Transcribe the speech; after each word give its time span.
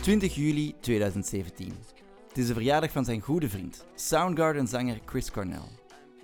20 0.00 0.34
juli 0.34 0.74
2017. 0.80 1.72
Het 2.28 2.38
is 2.38 2.46
de 2.46 2.52
verjaardag 2.52 2.90
van 2.90 3.04
zijn 3.04 3.20
goede 3.20 3.48
vriend, 3.48 3.86
Soundgarden-zanger 3.94 5.00
Chris 5.04 5.30
Cornell. 5.30 5.68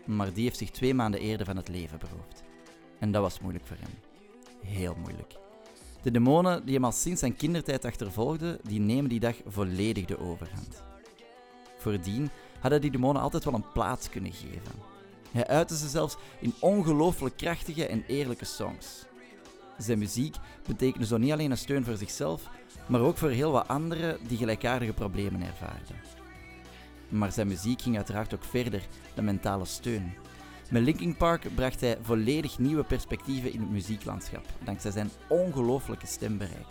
Maar 0.07 0.33
die 0.33 0.43
heeft 0.43 0.59
zich 0.59 0.71
twee 0.71 0.95
maanden 0.95 1.21
eerder 1.21 1.47
van 1.47 1.57
het 1.57 1.69
leven 1.69 1.99
beroofd. 1.99 2.43
En 2.99 3.13
dat 3.13 3.23
was 3.23 3.41
moeilijk 3.41 3.67
voor 3.67 3.77
hem. 3.81 3.95
Heel 4.73 4.95
moeilijk. 4.95 5.35
De 6.03 6.11
demonen 6.11 6.65
die 6.65 6.75
hem 6.75 6.85
al 6.85 6.93
sinds 6.93 7.21
zijn 7.21 7.37
kindertijd 7.37 7.85
achtervolgden, 7.85 8.59
die 8.63 8.81
nemen 8.81 9.11
die 9.11 9.21
dag 9.21 9.37
volledig 9.47 10.05
de 10.05 10.19
overhand. 10.19 10.83
Voordien 11.79 12.31
hadden 12.61 12.81
die 12.81 12.91
demonen 12.91 13.23
altijd 13.23 13.45
wel 13.45 13.55
een 13.55 13.73
plaats 13.73 14.09
kunnen 14.09 14.33
geven. 14.33 14.75
Hij 15.31 15.47
uitte 15.47 15.77
ze 15.77 15.89
zelfs 15.89 16.17
in 16.41 16.55
ongelooflijk 16.61 17.37
krachtige 17.37 17.87
en 17.87 18.05
eerlijke 18.07 18.45
songs. 18.45 19.07
Zijn 19.79 19.99
muziek 19.99 20.37
betekende 20.67 21.07
zo 21.07 21.17
niet 21.17 21.33
alleen 21.33 21.51
een 21.51 21.59
steun 21.59 21.85
voor 21.85 21.97
zichzelf, 21.97 22.49
maar 22.89 23.01
ook 23.01 23.17
voor 23.17 23.31
heel 23.31 23.53
wat 23.53 23.69
anderen 23.69 24.19
die 24.29 24.39
gelijkaardige 24.39 24.93
problemen 24.93 25.43
ervaarden. 25.43 25.97
Maar 27.09 27.33
zijn 27.33 27.47
muziek 27.47 27.83
ging 27.83 27.97
uiteraard 27.97 28.35
ook 28.35 28.45
verder 28.45 28.83
dan 29.15 29.25
mentale 29.25 29.65
steun. 29.65 30.15
Met 30.71 30.83
Linkin 30.83 31.17
Park 31.17 31.55
bracht 31.55 31.81
hij 31.81 31.99
volledig 32.03 32.59
nieuwe 32.59 32.85
perspectieven 32.85 33.53
in 33.53 33.61
het 33.61 33.71
muzieklandschap, 33.71 34.45
dankzij 34.65 34.91
zijn 34.91 35.11
ongelooflijke 35.29 36.07
stembereik. 36.07 36.67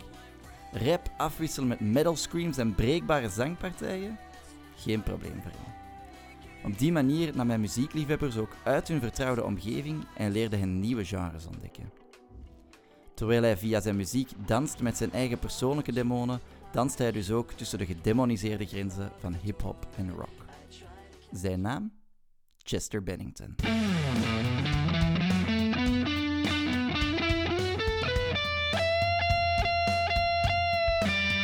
Rap 0.71 1.09
afwisselen 1.17 1.67
met 1.67 1.79
metal 1.79 2.15
screams 2.15 2.57
en 2.57 2.75
breekbare 2.75 3.29
zangpartijen? 3.29 4.17
Geen 4.75 5.03
probleem 5.03 5.41
voor 5.41 5.51
hem. 5.51 5.73
Op 6.71 6.79
die 6.79 6.91
manier 6.91 7.35
nam 7.35 7.49
hij 7.49 7.57
muziekliefhebbers 7.57 8.37
ook 8.37 8.55
uit 8.63 8.87
hun 8.87 8.99
vertrouwde 8.99 9.43
omgeving 9.43 10.05
en 10.17 10.31
leerde 10.31 10.57
hen 10.57 10.79
nieuwe 10.79 11.05
genres 11.05 11.45
ontdekken. 11.45 12.04
Terwijl 13.15 13.41
hij 13.41 13.57
via 13.57 13.81
zijn 13.81 13.95
muziek 13.95 14.29
danst 14.45 14.79
met 14.79 14.97
zijn 14.97 15.11
eigen 15.11 15.39
persoonlijke 15.39 15.93
demonen, 15.93 16.39
danst 16.71 16.97
hij 16.97 17.11
dus 17.11 17.31
ook 17.31 17.51
tussen 17.51 17.77
de 17.77 17.85
gedemoniseerde 17.85 18.65
grenzen 18.65 19.11
van 19.19 19.33
hip-hop 19.33 19.87
en 19.97 20.11
rock. 20.11 20.45
Zijn 21.31 21.61
naam? 21.61 21.91
Chester 22.57 23.03
Bennington. 23.03 23.55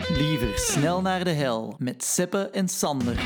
Liever 0.09 0.57
snel 0.59 1.01
naar 1.01 1.23
de 1.23 1.29
hel 1.29 1.75
met 1.77 2.03
Seppe 2.03 2.49
en 2.49 2.67
Sander. 2.67 3.21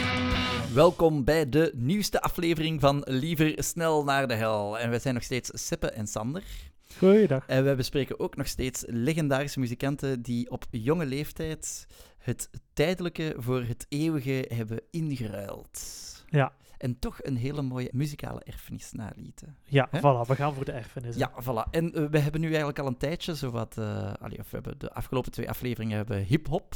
Welkom 0.73 1.23
bij 1.23 1.49
de 1.49 1.71
nieuwste 1.75 2.21
aflevering 2.21 2.81
van 2.81 3.01
Liever 3.05 3.63
snel 3.63 4.03
naar 4.03 4.27
de 4.27 4.33
hel. 4.33 4.79
En 4.79 4.89
wij 4.89 4.99
zijn 4.99 5.13
nog 5.13 5.23
steeds 5.23 5.49
Seppe 5.53 5.89
en 5.89 6.07
Sander. 6.07 6.73
Goeiedag. 6.97 7.47
En 7.47 7.63
wij 7.63 7.75
bespreken 7.75 8.19
ook 8.19 8.35
nog 8.35 8.47
steeds 8.47 8.83
legendarische 8.87 9.59
muzikanten 9.59 10.21
die 10.21 10.51
op 10.51 10.65
jonge 10.71 11.05
leeftijd 11.05 11.87
het 12.17 12.49
tijdelijke 12.73 13.33
voor 13.37 13.63
het 13.63 13.85
eeuwige 13.89 14.45
hebben 14.53 14.81
ingeruild. 14.91 15.79
Ja, 16.27 16.53
En 16.77 16.99
toch 16.99 17.23
een 17.23 17.35
hele 17.35 17.61
mooie 17.61 17.89
muzikale 17.91 18.41
erfenis 18.43 18.91
nalieten. 18.91 19.57
ja 19.63 19.89
voilà, 19.97 20.27
we 20.27 20.35
gaan 20.35 20.53
voor 20.53 20.65
de 20.65 20.71
erfenis. 20.71 21.15
Ja, 21.15 21.31
voilà. 21.41 21.69
En 21.71 21.93
eh, 21.93 22.05
we 22.05 22.19
hebben 22.19 22.41
nu 22.41 22.47
eigenlijk 22.47 22.79
al 22.79 22.87
een 22.87 22.97
tijdje 22.97 23.35
zowat... 23.35 23.77
eh 23.77 24.13
allee, 24.19 24.39
of 24.39 24.49
we 24.51 24.55
hebben 24.55 24.79
de 24.79 24.91
afgelopen 24.91 25.31
twee 25.31 25.49
afleveringen 25.49 25.97
hebben 25.97 26.23
hip-hop 26.23 26.73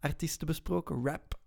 artiesten 0.00 0.46
besproken, 0.46 1.04
rap. 1.04 1.38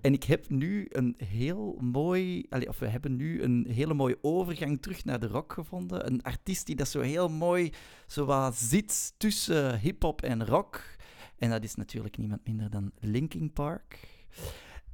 En 0.00 0.12
ik 0.12 0.24
heb 0.24 0.48
nu 0.48 0.86
een 0.88 1.14
heel 1.24 1.78
mooi... 1.80 2.46
Of 2.68 2.78
we 2.78 2.86
hebben 2.86 3.16
nu 3.16 3.42
een 3.42 3.66
hele 3.68 3.94
mooie 3.94 4.18
overgang 4.20 4.82
terug 4.82 5.04
naar 5.04 5.20
de 5.20 5.26
rock 5.26 5.52
gevonden. 5.52 6.06
Een 6.06 6.22
artiest 6.22 6.66
die 6.66 6.76
dat 6.76 6.88
zo 6.88 7.00
heel 7.00 7.28
mooi 7.28 7.72
zo 8.06 8.50
zit 8.54 9.14
tussen 9.16 9.78
hip-hop 9.78 10.22
en 10.22 10.46
rock. 10.46 10.96
En 11.38 11.50
dat 11.50 11.64
is 11.64 11.74
natuurlijk 11.74 12.16
niemand 12.16 12.46
minder 12.46 12.70
dan 12.70 12.92
Linkin 13.00 13.52
Park. 13.52 14.08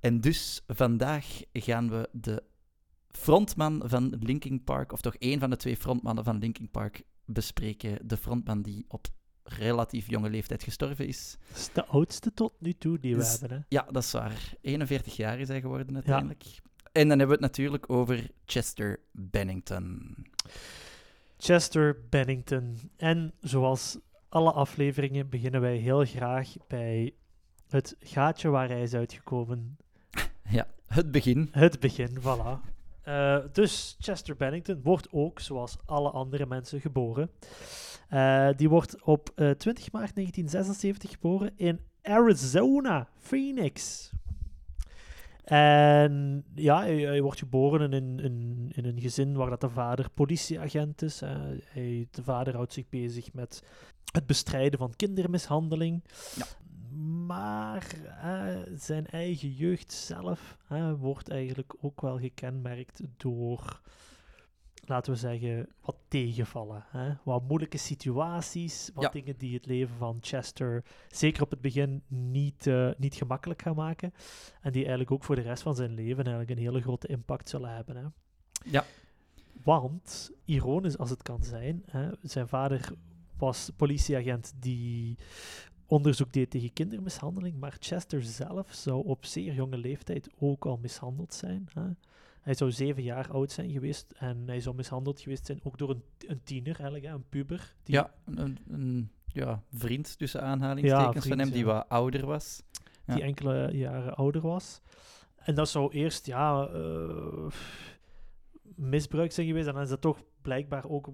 En 0.01 0.21
dus 0.21 0.63
vandaag 0.67 1.41
gaan 1.53 1.91
we 1.91 2.09
de 2.13 2.43
frontman 3.09 3.83
van 3.85 4.17
Linkin 4.21 4.65
Park, 4.65 4.93
of 4.93 5.01
toch 5.01 5.15
één 5.15 5.41
van 5.41 5.51
de 5.51 5.57
twee 5.57 5.77
frontmannen 5.77 6.25
van 6.25 6.39
Linkin 6.39 6.71
Park, 6.71 7.03
bespreken. 7.25 8.09
De 8.09 8.17
frontman 8.17 8.63
die 8.63 8.85
op 8.89 9.07
relatief 9.45 10.09
jonge 10.09 10.31
leeftijd 10.31 10.63
gestorven 10.63 11.07
is. 11.07 11.37
Dat 11.49 11.57
is 11.59 11.71
de 11.73 11.85
oudste 11.87 12.33
tot 12.35 12.53
nu 12.59 12.73
toe 12.73 12.99
die 12.99 13.13
we 13.15 13.21
Dus- 13.21 13.41
hebben. 13.41 13.59
Hè? 13.59 13.65
Ja, 13.69 13.87
dat 13.91 14.03
is 14.03 14.13
waar. 14.13 14.55
41 14.61 15.17
jaar 15.17 15.39
is 15.39 15.49
hij 15.49 15.61
geworden 15.61 15.95
uiteindelijk. 15.95 16.45
En 16.93 17.09
dan 17.09 17.19
hebben 17.19 17.27
we 17.27 17.33
het 17.33 17.41
natuurlijk 17.53 17.91
over 17.91 18.31
Chester 18.45 19.01
Bennington. 19.13 20.17
Chester 21.39 21.97
Bennington. 22.09 22.79
En 22.97 23.33
zoals 23.41 23.99
alle 24.29 24.53
afleveringen 24.53 25.29
beginnen 25.29 25.61
wij 25.61 25.77
heel 25.77 26.05
graag 26.05 26.53
bij 26.69 27.15
het 27.69 27.97
gaatje 28.01 28.49
waar 28.49 28.69
hij 28.69 28.83
is 28.83 28.95
uitgekomen. 28.95 29.77
Ja, 30.51 30.67
het 30.87 31.11
begin. 31.11 31.49
Het 31.53 31.81
begin, 31.81 32.19
voilà. 32.21 32.71
Eh, 33.03 33.39
dus 33.53 33.97
Chester 33.99 34.37
Bennington 34.37 34.83
wordt 34.83 35.09
ook, 35.13 35.41
zoals 35.41 35.77
alle 35.85 36.11
andere 36.11 36.47
mensen, 36.47 36.81
geboren. 36.81 37.31
Eh, 38.13 38.49
die 38.57 38.69
wordt 38.69 39.03
op 39.03 39.31
eh, 39.35 39.51
20 39.51 39.93
maart 39.93 40.15
1976 40.15 41.11
geboren 41.11 41.53
in 41.57 41.81
Arizona, 42.03 43.09
Phoenix. 43.19 44.11
En 45.45 46.45
ja, 46.55 46.81
hij, 46.81 46.97
hij 46.97 47.23
wordt 47.23 47.39
geboren 47.39 47.93
in, 47.93 48.19
in, 48.21 48.69
in 48.75 48.85
een 48.85 49.01
gezin 49.01 49.35
waar 49.35 49.51
dat 49.51 49.61
de 49.61 49.69
vader 49.69 50.11
politieagent 50.15 51.03
is. 51.03 51.23
Eh, 51.23 51.31
hij, 51.65 52.09
de 52.11 52.23
vader 52.23 52.55
houdt 52.55 52.73
zich 52.73 52.89
bezig 52.89 53.33
met 53.33 53.63
het 54.13 54.27
bestrijden 54.27 54.79
van 54.79 54.97
kindermishandeling. 54.97 56.05
Ja. 56.37 56.47
Maar 57.27 57.87
zijn 58.77 59.07
eigen 59.07 59.51
jeugd 59.51 59.93
zelf 59.93 60.57
wordt 60.99 61.29
eigenlijk 61.29 61.75
ook 61.81 62.01
wel 62.01 62.19
gekenmerkt 62.19 63.01
door, 63.17 63.81
laten 64.85 65.13
we 65.13 65.19
zeggen, 65.19 65.69
wat 65.81 65.97
tegenvallen. 66.09 66.85
Hè? 66.89 67.13
Wat 67.23 67.43
moeilijke 67.49 67.77
situaties, 67.79 68.91
wat 68.95 69.05
Ja. 69.05 69.11
dingen 69.11 69.37
die 69.39 69.55
het 69.55 69.67
leven 69.67 69.97
van 69.97 70.19
Chester 70.21 70.85
zeker 71.09 71.43
op 71.43 71.51
het 71.51 71.61
begin 71.61 72.03
niet, 72.09 72.67
eh, 72.67 72.91
niet 72.97 73.15
gemakkelijk 73.15 73.63
gaan 73.63 73.75
maken. 73.77 74.13
En 74.61 74.73
die 74.73 74.81
eigenlijk 74.81 75.11
ook 75.11 75.25
voor 75.25 75.35
de 75.37 75.43
rest 75.43 75.63
van 75.63 75.75
zijn 75.75 75.95
leven 75.95 76.25
eigenlijk 76.25 76.51
een 76.51 76.65
hele 76.65 76.81
grote 76.81 77.07
impact 77.07 77.49
zullen 77.49 77.75
hebben. 77.75 77.97
Hè? 77.97 78.05
Ja. 78.71 78.85
Want, 79.63 80.31
ironisch 80.45 80.99
als 80.99 81.11
het 81.11 81.23
kan 81.23 81.43
zijn, 81.43 81.83
hè, 81.87 82.11
zijn 82.23 82.49
vader 82.49 82.93
was 83.39 83.71
politieagent 83.77 84.53
die 84.59 85.17
onderzoek 85.87 86.33
deed 86.33 86.51
tegen 86.51 86.73
kindermishandeling, 86.73 87.59
maar 87.59 87.77
Chester 87.81 88.23
zelf 88.23 88.73
zou 88.73 89.07
op 89.07 89.25
zeer 89.25 89.55
jonge 89.55 89.77
leeftijd 89.77 90.29
ook 90.39 90.67
al 90.67 90.79
mishandeld 90.83 91.35
zijn. 91.35 91.69
Hè. 91.73 91.83
Hij 92.43 92.55
zou 92.55 92.73
zeven 92.73 93.03
jaar 93.03 93.31
oud 93.31 93.53
zijn 93.53 93.71
geweest 93.71 94.13
en 94.19 94.43
hij 94.47 94.61
zou 94.61 94.77
mishandeld 94.77 95.21
geweest 95.21 95.47
zijn 95.47 95.61
ook 95.63 95.79
door 95.79 95.91
een, 95.91 96.03
een 96.19 96.41
tiener, 96.45 96.75
eigenlijk, 96.75 97.05
hè, 97.05 97.13
een 97.13 97.29
puber. 97.29 97.75
Die, 97.83 97.95
Ja, 97.95 98.13
een, 98.25 98.59
een 98.69 99.11
ja, 99.27 99.63
vriend 99.73 100.19
tussen 100.19 100.43
aanhalingstekens 100.43 101.25
Ja, 101.25 101.31
van 101.31 101.39
hem 101.39 101.51
die 101.51 101.65
ja. 101.65 101.73
wat 101.73 101.89
ouder 101.89 102.27
was. 102.27 102.63
die 103.07 103.23
enkele 103.23 103.71
jaren 103.73 104.15
ouder 104.15 104.41
was. 104.41 104.81
En 105.37 105.55
dat 105.55 105.69
zou 105.69 105.93
eerst 105.93 106.27
ja, 106.27 106.67
eh, 106.67 107.47
misbruik 108.75 109.33
zijn 109.33 109.47
geweest. 109.47 109.67
En 109.67 109.73
dan 109.73 109.83
is 109.83 109.89
dat 109.89 110.01
toch 110.01 110.23
blijkbaar 110.43 110.89
ook 110.89 111.09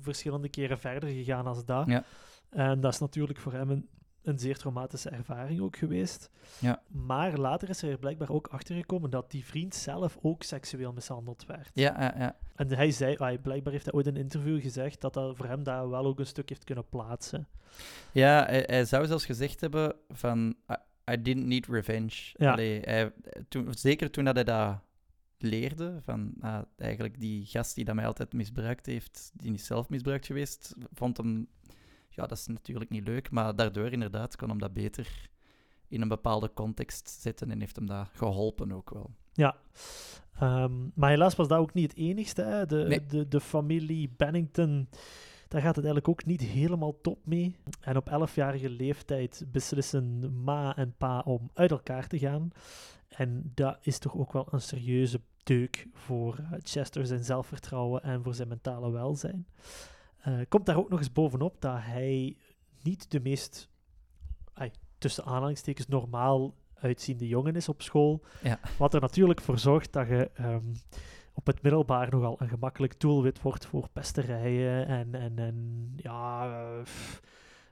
verschillende 0.00 0.48
keren 0.48 0.78
verder 0.78 1.08
gegaan 1.08 1.46
als 1.46 1.64
dat. 1.64 1.86
Ja. 1.86 2.04
En 2.50 2.80
dat 2.80 2.92
is 2.92 2.98
natuurlijk 2.98 3.38
voor 3.38 3.52
hem 3.52 3.70
een, 3.70 3.88
een 4.28 4.38
zeer 4.38 4.56
traumatische 4.56 5.10
ervaring 5.10 5.60
ook 5.60 5.76
geweest. 5.76 6.30
Ja. 6.58 6.82
Maar 6.88 7.38
later 7.38 7.68
is 7.68 7.80
hij 7.80 7.90
er 7.90 7.98
blijkbaar 7.98 8.30
ook 8.30 8.46
achter 8.46 8.76
gekomen 8.76 9.10
dat 9.10 9.30
die 9.30 9.44
vriend 9.44 9.74
zelf 9.74 10.18
ook 10.22 10.42
seksueel 10.42 10.92
mishandeld 10.92 11.46
werd. 11.46 11.70
Ja, 11.74 11.94
ja, 11.98 12.14
ja. 12.18 12.36
En 12.54 12.74
hij 12.74 12.90
zei, 12.90 13.16
ah, 13.16 13.42
blijkbaar 13.42 13.72
heeft 13.72 13.84
hij 13.84 13.94
ooit 13.94 14.06
in 14.06 14.14
een 14.14 14.20
interview 14.20 14.60
gezegd 14.60 15.00
dat 15.00 15.14
dat 15.14 15.36
voor 15.36 15.46
hem 15.46 15.62
daar 15.62 15.90
wel 15.90 16.06
ook 16.06 16.18
een 16.18 16.26
stuk 16.26 16.48
heeft 16.48 16.64
kunnen 16.64 16.88
plaatsen. 16.88 17.48
Ja, 18.12 18.44
hij, 18.44 18.64
hij 18.66 18.84
zou 18.84 19.06
zelfs 19.06 19.26
gezegd 19.26 19.60
hebben 19.60 19.96
van... 20.08 20.54
I, 20.70 20.74
I 21.12 21.22
didn't 21.22 21.46
need 21.46 21.66
revenge. 21.66 22.32
Ja. 22.32 22.52
Allee, 22.52 22.80
hij, 22.80 23.12
toen, 23.48 23.74
zeker 23.74 24.10
toen 24.10 24.24
dat 24.24 24.34
hij 24.34 24.44
dat 24.44 24.80
leerde, 25.38 25.98
van 26.02 26.34
ah, 26.40 26.62
eigenlijk 26.76 27.20
die 27.20 27.46
gast 27.46 27.74
die 27.74 27.84
dat 27.84 27.94
mij 27.94 28.06
altijd 28.06 28.32
misbruikt 28.32 28.86
heeft, 28.86 29.30
die 29.34 29.52
is 29.52 29.66
zelf 29.66 29.88
misbruikt 29.88 30.26
geweest, 30.26 30.74
vond 30.92 31.16
hem... 31.16 31.48
Ja, 32.18 32.26
dat 32.26 32.38
is 32.38 32.46
natuurlijk 32.46 32.90
niet 32.90 33.06
leuk, 33.06 33.30
maar 33.30 33.56
daardoor 33.56 33.92
inderdaad 33.92 34.36
kon 34.36 34.48
hem 34.48 34.58
dat 34.58 34.72
beter 34.72 35.28
in 35.88 36.02
een 36.02 36.08
bepaalde 36.08 36.52
context 36.54 37.08
zetten 37.08 37.50
en 37.50 37.60
heeft 37.60 37.76
hem 37.76 37.86
dat 37.86 38.08
geholpen 38.12 38.72
ook 38.72 38.90
wel. 38.90 39.10
Ja. 39.32 39.56
Ehm, 40.38 40.72
maar 40.94 41.10
helaas 41.10 41.34
was 41.34 41.48
dat 41.48 41.58
ook 41.58 41.74
niet 41.74 41.90
het 41.90 42.00
enigste. 42.00 42.42
Hè. 42.42 42.66
De, 42.66 42.84
Nee. 42.88 43.06
de, 43.06 43.28
de 43.28 43.40
familie 43.40 44.10
Bennington, 44.16 44.88
daar 45.48 45.60
gaat 45.60 45.76
het 45.76 45.84
eigenlijk 45.84 46.08
ook 46.08 46.24
niet 46.24 46.40
helemaal 46.40 47.00
top 47.00 47.26
mee. 47.26 47.56
En 47.80 47.96
op 47.96 48.10
11-jarige 48.10 48.70
leeftijd 48.70 49.44
beslissen 49.52 50.32
ma 50.44 50.76
en 50.76 50.94
pa 50.98 51.20
om 51.20 51.50
uit 51.54 51.70
elkaar 51.70 52.06
te 52.06 52.18
gaan. 52.18 52.50
En 53.08 53.52
dat 53.54 53.78
is 53.80 53.98
toch 53.98 54.16
ook 54.16 54.32
wel 54.32 54.46
een 54.50 54.60
serieuze 54.60 55.20
deuk 55.42 55.86
voor 55.92 56.38
eh, 56.38 56.58
Chester 56.62 57.06
zijn 57.06 57.24
zelfvertrouwen 57.24 58.02
en 58.02 58.22
voor 58.22 58.34
zijn 58.34 58.48
mentale 58.48 58.90
welzijn. 58.90 59.46
Eh, 60.28 60.40
komt 60.48 60.66
daar 60.66 60.76
ook 60.76 60.88
nog 60.88 60.98
eens 60.98 61.12
bovenop 61.12 61.56
dat 61.60 61.76
hij 61.80 62.36
niet 62.82 63.10
de 63.10 63.20
meest 63.20 63.68
tussen 64.98 65.24
aanhalingstekens 65.24 65.88
normaal 65.88 66.54
uitziende 66.74 67.28
jongen 67.28 67.56
is 67.56 67.68
op 67.68 67.82
school. 67.82 68.24
Ja. 68.42 68.58
Wat 68.78 68.94
er 68.94 69.00
natuurlijk 69.00 69.40
voor 69.40 69.58
zorgt 69.58 69.92
dat 69.92 70.08
je 70.08 70.30
ehm, 70.34 70.64
op 71.32 71.46
het 71.46 71.62
middelbaar 71.62 72.10
nogal 72.10 72.36
een 72.38 72.48
gemakkelijk 72.48 73.00
doelwit 73.00 73.42
wordt 73.42 73.66
voor 73.66 73.88
pesterijen 73.92 74.86
en, 74.86 75.14
en, 75.14 75.38
en 75.38 75.92
ja, 75.96 76.50
eh, 76.50 76.86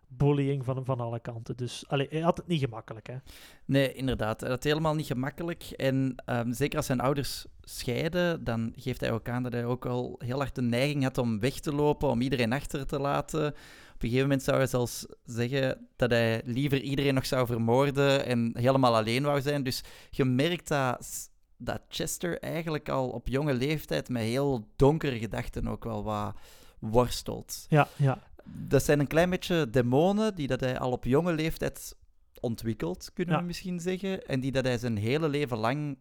bullying 0.09 0.64
van, 0.64 0.85
van 0.85 1.00
alle 1.00 1.20
kanten. 1.20 1.56
Dus 1.56 1.88
allee, 1.88 2.06
hij 2.11 2.20
had 2.20 2.37
het 2.37 2.47
niet 2.47 2.61
gemakkelijk, 2.61 3.06
hè. 3.06 3.17
Nee, 3.64 3.93
inderdaad. 3.93 4.41
Dat 4.41 4.64
is 4.64 4.70
helemaal 4.70 4.94
niet 4.94 5.06
gemakkelijk. 5.06 5.62
En 5.62 6.14
ehm, 6.25 6.52
zeker 6.52 6.76
als 6.76 6.87
zijn 6.87 7.00
ouders 7.00 7.47
scheiden, 7.69 8.45
dan 8.45 8.73
geeft 8.77 9.01
hij 9.01 9.13
ook 9.13 9.29
aan 9.29 9.43
dat 9.43 9.53
hij 9.53 9.65
ook 9.65 9.87
al 9.87 10.21
heel 10.25 10.39
hard 10.39 10.55
de 10.55 10.63
neiging 10.63 11.03
had 11.03 11.19
om 11.19 11.41
weg 11.41 11.55
te 11.61 11.73
lopen, 11.75 12.09
om 12.09 12.21
iedereen 12.21 12.53
achter 12.53 12.87
te 12.87 12.99
laten. 12.99 13.47
Op 13.47 14.03
een 14.03 14.09
gegeven 14.09 14.23
moment 14.23 14.43
zou 14.43 14.57
hij 14.57 14.67
zelfs 14.67 15.07
zeggen 15.25 15.89
dat 15.97 16.11
hij 16.11 16.43
liever 16.45 16.81
iedereen 16.81 17.15
nog 17.15 17.27
zou 17.27 17.47
vermoorden 17.47 18.25
en 18.27 18.51
helemaal 18.59 18.97
alleen 18.97 19.23
wou 19.23 19.41
zijn. 19.41 19.63
Dus 19.63 19.83
je 20.11 20.25
merkt 20.25 20.69
dat, 20.69 21.31
dat 21.57 21.81
Chester 21.89 22.39
eigenlijk 22.41 22.89
al 22.89 23.09
op 23.09 23.29
jonge 23.29 23.55
leeftijd 23.55 24.09
met 24.09 24.23
heel 24.23 24.69
donkere 24.77 25.19
gedachten 25.19 25.69
ook 25.69 25.85
wel 25.85 26.05
wat 26.05 26.35
worstelt. 26.79 27.67
Ja, 27.69 27.89
ja. 27.97 28.19
Dat 28.45 28.83
zijn 28.85 29.01
een 29.01 29.07
klein 29.07 29.31
beetje 29.31 29.71
demonen 29.71 30.35
die 30.35 30.47
dat 30.47 30.61
hij 30.61 30.79
al 30.79 30.91
op 30.93 31.05
jonge 31.05 31.33
leeftijd 31.33 31.97
ontwikkelt, 32.41 33.11
kunnen 33.15 33.35
Ja. 33.35 33.41
we 33.41 33.47
misschien 33.47 33.81
zeggen. 33.81 34.27
En 34.27 34.41
die 34.41 34.53
dat 34.53 34.65
hij 34.65 34.79
zijn 34.79 34.97
hele 34.97 35.29
leven 35.29 35.59
lang 35.59 35.99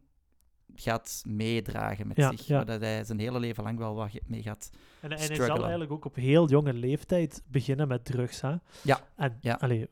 gaat 0.76 1.22
meedragen 1.28 2.08
met 2.08 2.18
Ja, 2.18 2.30
zich. 2.32 2.48
ja. 2.48 2.56
Waar 2.56 2.66
dat 2.66 2.82
hij 2.82 3.04
zijn 3.04 3.20
hele 3.20 3.40
leven 3.40 3.64
lang 3.64 3.78
wel 3.78 3.96
wat 3.96 4.10
mee 4.28 4.42
gaat. 4.42 4.70
En, 5.02 5.12
en 5.12 5.18
hij 5.18 5.36
zal 5.36 5.60
eigenlijk 5.62 5.92
ook 5.92 6.06
op 6.06 6.16
heel 6.16 6.50
jonge 6.50 6.74
leeftijd 6.74 7.44
beginnen 7.48 7.88
met 7.88 8.06
drugs, 8.06 8.42
hè. 8.42 8.56
Ja, 8.82 9.00
En, 9.16 9.38
ja. 9.42 9.58
allee, 9.62 9.88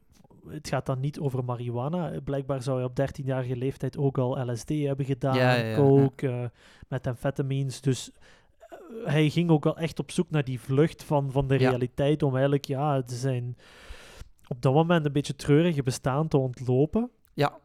het 0.48 0.68
gaat 0.68 0.86
dan 0.86 1.00
niet 1.00 1.20
over 1.20 1.44
marihuana. 1.44 2.20
Blijkbaar 2.24 2.62
zou 2.64 2.78
hij 2.78 2.86
op 2.86 3.00
13-jarige 3.22 3.56
leeftijd 3.56 3.98
ook 3.98 4.18
al 4.18 4.52
LSD 4.52 4.70
hebben 4.70 5.06
gedaan, 5.06 5.36
Ja, 5.38 5.75
coke, 5.75 6.28
eh, 6.30 6.46
methamphetamines. 6.88 7.81
Dus 7.81 8.12
eh, 8.60 8.78
hij 9.06 9.30
ging 9.30 9.50
ook 9.50 9.64
wel 9.64 9.78
echt 9.78 10.00
op 10.00 10.12
zoek 10.12 10.30
naar 10.30 10.44
die 10.44 10.60
vlucht 10.60 11.04
van, 11.04 11.31
van 11.31 11.48
de 11.48 11.56
realiteit 11.56 12.24
om 12.24 12.31
eigenlijk 12.34 12.66
ja, 12.66 13.02
zijn 13.06 13.58
op 14.48 14.62
dat 14.62 14.74
moment 14.74 15.06
een 15.06 15.12
beetje 15.12 15.36
treurige 15.36 15.84
bestaan 15.84 16.28
te 16.28 16.38
ontlopen. 16.38 17.10
ja. 17.34 17.58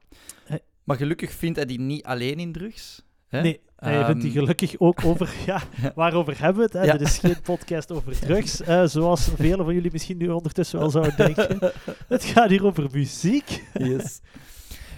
Hij- 0.44 0.61
Maar 0.88 0.96
gelukkig 0.96 1.32
vindt 1.32 1.56
hij 1.56 1.67
die 1.67 1.81
niet 1.81 2.05
alleen 2.05 2.38
in 2.38 2.52
drugs. 2.52 3.02
Hè? 3.26 3.43
Nee, 3.43 3.61
hij 3.76 4.05
vindt 4.05 4.20
die 4.20 4.31
Ehm, 4.31 4.38
gelukkig 4.40 4.79
ook 4.79 5.05
over... 5.05 5.35
Ja, 5.46 5.62
waarover 5.94 6.40
hebben 6.40 6.56
we 6.56 6.62
het? 6.62 6.73
Hè? 6.73 6.82
Ja. 6.82 6.96
Dit 6.96 7.08
is 7.08 7.19
geen 7.19 7.40
podcast 7.43 7.93
over 7.93 8.19
drugs, 8.26 8.56
zoals 8.93 9.29
velen 9.37 9.64
van 9.64 9.75
jullie 9.75 9.93
misschien 9.93 10.17
nu 10.17 10.29
ondertussen 10.29 10.79
wel 10.79 10.90
zouden 10.90 11.17
denken. 11.17 11.73
Het 12.08 12.25
gaat 12.25 12.50
hier 12.50 12.64
over 12.64 12.88
muziek. 12.93 13.64
Yes. 13.75 14.20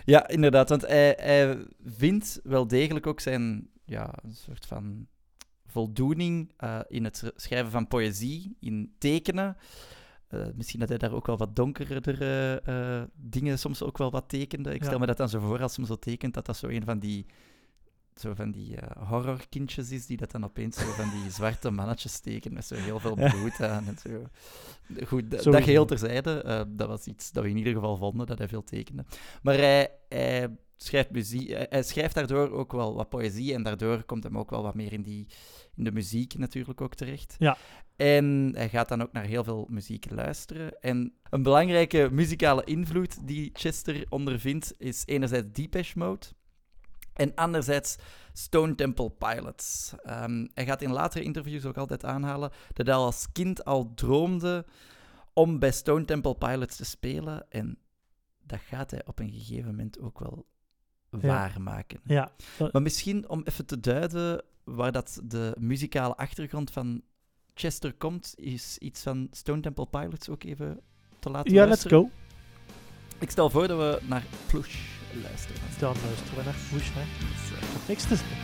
Ja, 0.05 0.29
inderdaad. 0.29 0.69
Want 0.69 0.87
hij, 0.87 1.17
hij 1.21 1.59
vindt 1.85 2.41
wel 2.43 2.67
degelijk 2.67 3.07
ook 3.07 3.21
zijn 3.21 3.69
ja, 3.85 4.13
een 4.23 4.35
soort 4.35 4.67
van 4.67 5.07
voldoening 5.67 6.53
eh, 6.57 6.81
in 6.89 7.05
het 7.05 7.33
schrijven 7.37 7.71
van 7.71 7.89
poëzie, 7.89 8.57
in 8.61 8.95
tekenen. 8.99 9.57
Eh, 10.31 10.41
misschien 10.55 10.81
dat 10.81 10.89
hij 10.89 10.99
daar 10.99 11.13
ook 11.13 11.27
wel 11.27 11.37
wat 11.37 11.57
donkerder 11.57 12.23
eh, 12.65 13.03
dingen 13.17 13.59
soms 13.59 13.83
ook 13.83 13.99
wel 13.99 14.11
wat 14.11 14.29
tekende. 14.29 14.75
Ik 14.75 14.81
Ja. 14.81 14.87
stel 14.87 14.99
me 14.99 15.07
dat 15.07 15.17
dan 15.17 15.29
zo 15.29 15.41
voor 15.41 15.63
als 15.63 15.77
hij 15.77 15.87
zo 15.87 15.97
tekent, 15.97 16.35
dat 16.35 16.47
dat 16.47 16.57
zo 16.57 16.67
een 16.67 16.85
van 16.85 16.99
die, 16.99 17.27
zo 18.21 18.35
van 18.35 18.51
die 18.51 18.77
eh, 18.77 19.09
horrorkindjes 19.09 19.91
is, 19.91 20.07
die 20.07 20.17
dat 20.17 20.31
dan 20.31 20.45
opeens 20.45 20.77
zo 20.77 20.91
van 20.91 21.11
die 21.11 21.31
zwarte 21.31 21.71
mannetjes 21.71 22.21
tekenen 22.21 22.55
met 22.55 22.67
zo 22.67 22.75
heel 22.75 22.99
veel 22.99 23.15
bloed 23.15 23.61
aan 23.63 23.87
en 23.87 23.99
zo. 23.99 24.27
Goed, 25.07 25.31
dat 25.31 25.63
geheel 25.63 25.85
terzijde. 25.85 26.43
eh, 26.43 26.63
dat 26.69 26.89
was 26.89 27.07
iets 27.07 27.33
dat 27.33 27.43
we 27.45 27.51
in 27.51 27.57
ieder 27.57 27.73
geval 27.73 27.97
vonden, 27.97 28.27
dat 28.27 28.39
hij 28.39 28.49
veel 28.49 28.65
tekende. 28.65 29.05
Maar 29.43 29.55
hij, 29.55 29.91
hij 30.09 30.57
schrijft 30.77 31.11
muziek, 31.11 31.49
hij, 31.49 31.67
hij 31.71 31.83
schrijft 31.83 32.15
daardoor 32.15 32.51
ook 32.51 32.73
wel 32.73 32.95
wat 32.95 33.09
poëzie 33.09 33.55
en 33.55 33.63
daardoor 33.63 34.03
komt 34.05 34.23
hem 34.23 34.39
ook 34.39 34.51
wel 34.51 34.63
wat 34.63 34.75
meer 34.75 34.93
in, 34.93 35.03
die, 35.03 35.27
in 35.77 35.85
de 35.85 35.93
muziek 35.93 36.39
natuurlijk 36.39 36.81
ook 36.81 36.95
terecht. 36.95 37.37
Ja. 37.39 37.57
En 37.97 38.53
hij 38.55 38.69
gaat 38.69 38.89
dan 38.89 39.03
ook 39.03 39.13
naar 39.13 39.25
heel 39.25 39.45
veel 39.45 39.67
muziek 39.71 40.11
luisteren. 40.11 40.81
En 40.81 41.13
een 41.31 41.43
belangrijke 41.43 42.09
muzikale 42.13 42.65
invloed 42.65 43.27
die 43.27 43.51
Chester 43.53 44.05
ondervindt 44.09 44.75
is 44.79 45.03
enerzijds 45.07 45.47
Depeche 45.53 45.99
Mode 45.99 46.27
en 47.21 47.35
anderzijds 47.35 47.97
Stone 48.33 48.75
Temple 48.75 49.11
Pilots. 49.11 49.93
Ehm, 50.03 50.47
hij 50.55 50.67
gaat 50.67 50.83
in 50.83 50.93
latere 50.93 51.25
interviews 51.25 51.65
ook 51.65 51.77
altijd 51.77 52.05
aanhalen 52.05 52.51
dat 52.73 52.87
hij 52.87 52.95
als 52.95 53.27
kind 53.33 53.65
al 53.65 53.93
droomde 53.95 54.65
om 55.33 55.59
bij 55.59 55.73
Stone 55.73 56.05
Temple 56.05 56.35
Pilots 56.35 56.77
te 56.77 56.85
spelen. 56.85 57.51
En 57.51 57.79
dat 58.43 58.61
gaat 58.61 58.91
hij 58.91 59.03
op 59.07 59.19
een 59.19 59.31
gegeven 59.31 59.71
moment 59.71 60.01
ook 60.01 60.19
wel 60.19 60.47
waarmaken. 61.11 62.01
Ja, 62.05 62.33
Maar 62.73 62.83
misschien 62.83 63.29
om 63.29 63.43
even 63.45 63.67
te 63.67 63.81
duiden 63.81 64.43
waar 64.65 64.93
dat 64.93 65.21
de 65.25 65.55
muzikale 65.59 66.17
achtergrond 66.17 66.71
van 66.71 67.03
Chester 67.55 67.95
komt, 67.95 68.35
is 68.37 68.79
iets 68.79 69.03
van 69.03 69.29
Stone 69.31 69.61
Temple 69.61 69.87
Pilots 69.87 70.29
ook 70.29 70.45
even 70.45 70.81
te 71.19 71.31
laten 71.31 71.53
ja 71.53 71.67
let's 71.67 71.85
go. 71.85 72.11
Ik 73.19 73.31
stel 73.31 73.51
voor 73.51 73.69
dat 73.69 73.79
we 73.79 74.07
naar 74.07 74.25
Plush 74.47 75.00
luisteren. 75.23 75.61
Dan 75.79 75.95
luisteren 76.05 76.37
we 76.37 76.43
naar 76.45 76.61
Push, 76.71 76.89
hè. 76.95 77.05
Dus, 77.19 77.59
eh, 77.59 77.89
Niks 77.89 78.03
te 78.03 78.17
zeggen. 78.17 78.37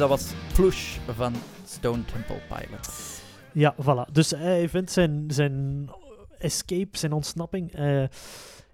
Dat 0.00 0.08
was 0.08 0.32
Plush 0.54 0.98
van 0.98 1.34
Stone 1.64 2.04
Temple 2.04 2.40
Pilots. 2.48 3.20
Ja, 3.52 3.74
voilà. 3.74 4.12
Dus 4.12 4.30
hij 4.30 4.68
vindt 4.68 4.90
zijn, 4.90 5.24
zijn 5.30 5.88
escape, 6.38 6.98
zijn 6.98 7.12
ontsnapping 7.12 7.72
eh, 7.72 8.04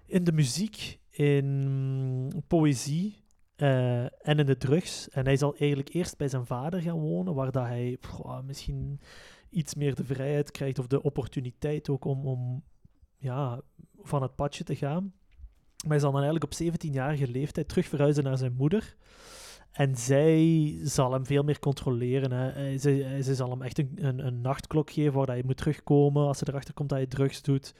in 0.05 0.23
de 0.23 0.31
muziek, 0.31 0.99
in 1.09 2.43
poëzie 2.47 3.23
eh, 3.55 4.03
en 4.03 4.39
in 4.39 4.45
de 4.45 4.57
drugs. 4.57 5.09
En 5.09 5.25
hij 5.25 5.37
zal 5.37 5.55
eigenlijk 5.55 5.93
eerst 5.93 6.17
bij 6.17 6.27
zijn 6.27 6.45
vader 6.45 6.81
gaan 6.81 6.99
wonen, 6.99 7.33
waar 7.33 7.51
dat 7.51 7.65
hij 7.65 7.97
misschien 8.45 8.99
iets 9.49 9.75
meer 9.75 9.95
de 9.95 10.05
vrijheid 10.05 10.51
krijgt 10.51 10.79
of 10.79 10.87
de 10.87 11.03
opportuniteit 11.03 11.89
ook 11.89 12.05
om, 12.05 12.25
om 12.25 12.63
ja, 13.17 13.61
van 14.01 14.21
het 14.21 14.35
padje 14.35 14.63
te 14.63 14.75
gaan. 14.75 15.13
Maar 15.81 15.91
hij 15.91 15.99
zal 15.99 16.11
dan 16.11 16.21
eigenlijk 16.21 16.53
op 16.53 16.73
17-jarige 16.73 17.27
leeftijd 17.27 17.67
terug 17.67 17.87
verhuizen 17.87 18.23
naar 18.23 18.37
zijn 18.37 18.53
moeder. 18.53 18.95
En 19.77 19.95
zij 19.95 20.77
zal 20.83 21.11
hem 21.13 21.25
veel 21.25 21.43
meer 21.43 21.59
controleren. 21.59 22.31
Hè. 22.31 22.49
Hij- 22.51 22.77
Zij, 22.77 22.93
hij- 22.95 23.21
zij 23.21 23.33
zal 23.33 23.49
hem 23.49 23.61
echt 23.61 23.77
een, 23.79 23.91
een, 23.95 24.25
een 24.25 24.41
nachtklok 24.41 24.91
geven 24.91 25.13
waar 25.13 25.25
dat 25.25 25.35
hij 25.35 25.43
moet 25.45 25.57
terugkomen 25.57 26.27
als 26.27 26.37
ze 26.37 26.45
erachter 26.47 26.73
komt 26.73 26.89
dat 26.89 26.97
hij 26.97 27.07
drugs 27.07 27.41
doet. 27.41 27.73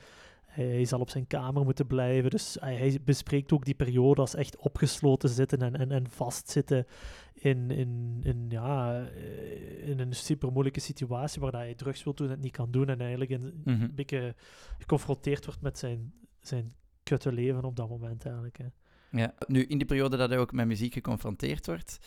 Hij, 0.46 0.86
zal 0.86 1.00
op 1.00 1.10
zijn 1.10 1.28
kamer 1.28 1.64
moeten 1.64 1.88
blijven. 1.88 2.30
Dus 2.30 2.58
hij, 2.60 2.76
hij 2.76 3.00
bespreekt 3.04 3.52
ook 3.52 3.66
die 3.66 3.74
periode 3.76 4.22
als 4.22 4.36
echt 4.36 4.58
opgesloten 4.58 5.30
zitten 5.30 5.60
en, 5.62 5.76
en, 5.76 5.92
en 5.92 6.10
vastzitten 6.10 6.86
in, 7.34 7.72
in, 7.72 8.20
in, 8.24 8.46
ja, 8.50 9.02
eh, 9.06 9.88
in 9.90 10.00
een 10.00 10.14
super 10.14 10.52
moeilijke 10.52 10.80
situatie 10.80 11.42
waar 11.42 11.52
hij 11.52 11.76
drugs 11.76 12.04
wil 12.04 12.14
doen 12.14 12.28
en 12.28 12.34
het 12.34 12.42
niet 12.42 12.52
kan 12.52 12.72
doen. 12.72 12.90
En 12.90 13.00
eigenlijk 13.02 13.32
een, 13.32 13.62
Mhm. 13.66 13.82
een 13.82 13.96
beetje 13.96 14.36
geconfronteerd 14.78 15.46
wordt 15.46 15.62
met 15.62 15.78
zijn, 15.78 16.14
zijn 16.42 16.74
kutte 17.04 17.32
leven 17.32 17.64
op 17.64 17.76
dat 17.76 17.90
moment 17.90 18.26
eigenlijk. 18.26 18.58
Hè. 18.58 18.66
Ja. 19.12 19.34
Nu, 19.48 19.64
in 19.64 19.78
die 19.78 19.88
periode 19.88 20.18
dat 20.18 20.30
hij 20.30 20.38
ook 20.40 20.52
met 20.52 20.68
muziek 20.68 20.94
geconfronteerd 20.94 21.66
wordt, 21.66 21.98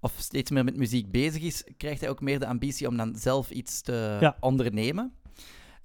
of 0.00 0.14
steeds 0.18 0.50
meer 0.50 0.64
met 0.64 0.76
muziek 0.76 1.10
bezig 1.10 1.42
is, 1.42 1.64
krijgt 1.76 2.00
hij 2.00 2.10
ook 2.10 2.20
meer 2.20 2.38
de 2.38 2.46
ambitie 2.46 2.88
om 2.88 2.96
dan 2.96 3.16
zelf 3.16 3.50
iets 3.50 3.80
te 3.80 4.16
Ja. 4.20 4.36
ondernemen. 4.40 5.12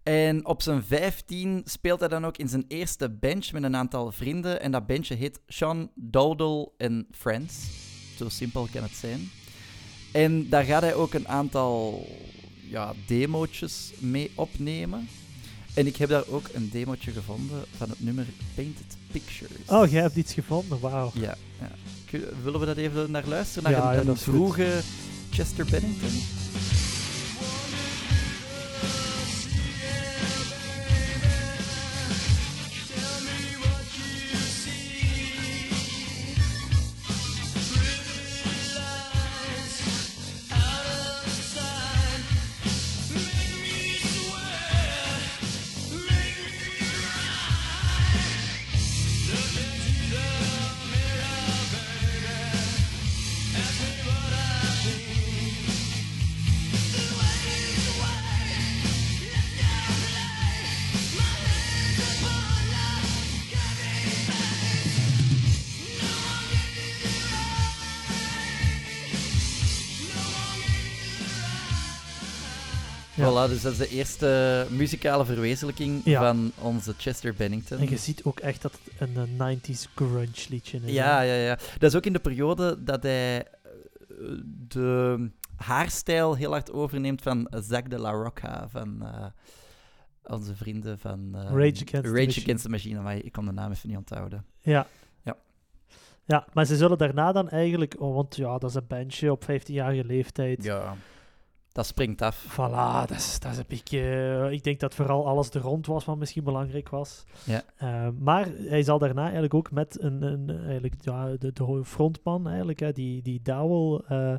En 0.03 0.45
op 0.45 0.61
zijn 0.61 0.83
15 0.83 1.61
speelt 1.65 1.99
hij 1.99 2.09
dan 2.09 2.25
ook 2.25 2.37
in 2.37 2.47
zijn 2.47 2.65
eerste 2.67 3.09
bench 3.09 3.51
met 3.51 3.63
een 3.63 3.75
aantal 3.75 4.11
vrienden. 4.11 4.61
En 4.61 4.71
dat 4.71 4.87
bandje 4.87 5.15
heet 5.15 5.41
Sean 5.47 5.91
Dowdle 5.95 6.71
and 6.77 7.05
Friends. 7.11 7.67
Zo 8.17 8.29
simpel 8.29 8.67
kan 8.71 8.83
het 8.83 8.91
zijn. 8.91 9.29
En 10.13 10.49
daar 10.49 10.63
gaat 10.63 10.81
hij 10.81 10.93
ook 10.95 11.13
een 11.13 11.27
aantal 11.27 12.05
ja, 12.69 12.93
demootjes 13.07 13.93
mee 13.99 14.31
opnemen. 14.35 15.07
En 15.75 15.87
ik 15.87 15.95
heb 15.95 16.09
daar 16.09 16.23
ook 16.27 16.49
een 16.53 16.69
demootje 16.71 17.11
gevonden 17.11 17.63
van 17.77 17.89
het 17.89 17.99
nummer 18.03 18.25
Painted 18.55 18.97
Pictures. 19.11 19.67
Oh, 19.67 19.91
jij 19.91 20.01
hebt 20.01 20.15
iets 20.15 20.33
gevonden, 20.33 20.79
wauw. 20.79 21.11
Ja, 21.13 21.35
ja. 21.59 22.19
Willen 22.43 22.59
we 22.59 22.65
dat 22.65 22.77
even 22.77 23.11
naar 23.11 23.23
luisteren? 23.27 23.71
Naar 23.71 23.81
Ja, 23.93 23.99
een, 23.99 24.07
goed. 24.07 24.21
vroege 24.21 24.79
Chester 25.31 25.65
Bennington? 25.65 26.09
Ja. 73.15 73.29
Voilà, 73.47 73.49
dus 73.49 73.61
dat 73.61 73.71
is 73.71 73.77
de 73.77 73.89
eerste 73.89 74.65
muzikale 74.69 75.25
verwezenlijking 75.25 76.01
Ja. 76.03 76.21
van 76.21 76.51
onze 76.61 76.93
Chester 76.97 77.33
Bennington. 77.33 77.77
En 77.77 77.89
je 77.89 77.97
ziet 77.97 78.23
ook 78.23 78.39
echt 78.39 78.61
dat 78.61 78.71
het 78.83 79.09
een, 79.09 79.15
eh, 79.15 79.23
90s 79.47 79.87
grunge 79.95 80.27
liedje 80.49 80.79
is. 80.83 80.91
Ja, 80.91 81.21
ja, 81.21 81.33
ja. 81.33 81.55
Dat 81.77 81.89
is 81.89 81.95
ook 81.95 82.05
in 82.05 82.13
de 82.13 82.19
periode 82.19 82.83
dat 82.83 83.03
hij 83.03 83.37
eh, 83.37 83.45
de 84.67 85.29
haarstijl 85.55 86.35
heel 86.35 86.51
hard 86.51 86.71
overneemt 86.71 87.21
van 87.21 87.47
Zack 87.49 87.89
de 87.89 87.99
la 87.99 88.11
Rocca, 88.11 88.67
van 88.69 89.01
eh, 89.05 89.25
onze 90.23 90.55
vrienden 90.55 90.99
van... 90.99 91.29
eh, 91.35 91.41
Rage 91.43 91.53
Against 91.55 91.89
the 91.91 92.01
Machine. 92.11 92.41
Against 92.43 92.63
the 92.63 92.69
Machine, 92.69 93.01
maar 93.01 93.15
ik 93.17 93.31
kon 93.31 93.45
de 93.45 93.51
naam 93.51 93.71
even 93.71 93.89
niet 93.89 93.97
onthouden. 93.97 94.45
Ja. 94.59 94.87
Ja. 95.21 95.35
Ja, 96.25 96.47
maar 96.53 96.65
ze 96.65 96.75
zullen 96.75 96.97
daarna 96.97 97.31
dan 97.31 97.49
eigenlijk... 97.49 97.95
Oh, 97.99 98.15
want 98.15 98.35
ja, 98.35 98.57
dat 98.57 98.69
is 98.69 98.75
een 98.75 98.87
bandje 98.87 99.31
op 99.31 99.43
15-jarige 99.43 100.05
leeftijd. 100.05 100.63
Ja. 100.63 100.95
Dat 101.75 101.85
springt 101.85 102.21
af. 102.21 102.45
Voilà, 102.51 103.07
dat 103.07 103.09
is, 103.17 103.39
dat 103.39 103.51
is 103.51 103.57
een 103.57 103.65
beetje... 103.67 103.99
eh, 103.99 104.51
ik 104.51 104.63
denk 104.63 104.79
dat 104.79 104.95
vooral 104.95 105.27
alles 105.27 105.49
er 105.49 105.61
rond 105.61 105.85
was 105.85 106.05
wat 106.05 106.17
misschien 106.17 106.43
belangrijk 106.43 106.89
was. 106.89 107.23
Ja. 107.43 107.61
Eh, 107.77 108.07
maar 108.19 108.47
hij 108.57 108.83
zal 108.83 108.99
daarna 108.99 109.21
eigenlijk 109.23 109.53
ook 109.53 109.71
met 109.71 110.01
een, 110.01 110.21
een 110.21 110.49
eigenlijk, 110.49 110.95
ja, 111.01 111.25
de, 111.39 111.51
de 111.53 111.81
frontman, 111.85 112.47
eigenlijk, 112.47 112.79
hè, 112.79 112.91
die, 112.91 113.21
die 113.21 113.41
Dowell, 113.41 114.01
eh, 114.07 114.35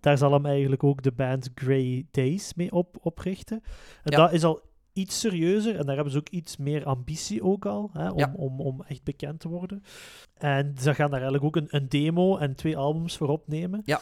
daar 0.00 0.18
zal 0.18 0.32
hem 0.32 0.46
eigenlijk 0.46 0.84
ook 0.84 1.02
de 1.02 1.12
band 1.12 1.50
Grey 1.54 2.06
Days 2.10 2.54
mee 2.54 2.72
op, 2.72 2.96
oprichten. 3.00 3.62
En 4.02 4.10
Ja. 4.12 4.16
dat 4.16 4.32
is 4.32 4.44
al 4.44 4.60
iets 4.92 5.20
serieuzer 5.20 5.76
en 5.76 5.86
daar 5.86 5.94
hebben 5.94 6.12
ze 6.12 6.18
ook 6.18 6.28
iets 6.28 6.56
meer 6.56 6.84
ambitie 6.84 7.42
ook 7.42 7.66
al, 7.66 7.90
hè, 7.92 8.10
om, 8.10 8.18
Ja. 8.18 8.32
om, 8.36 8.60
om 8.60 8.82
echt 8.88 9.04
bekend 9.04 9.40
te 9.40 9.48
worden. 9.48 9.82
En 10.38 10.74
ze 10.78 10.94
gaan 10.94 11.10
daar 11.10 11.20
eigenlijk 11.22 11.44
ook 11.44 11.56
een, 11.56 11.68
een 11.70 11.88
demo 11.88 12.36
en 12.36 12.54
twee 12.54 12.76
albums 12.76 13.16
voor 13.16 13.28
opnemen. 13.28 13.82
Ja. 13.84 14.00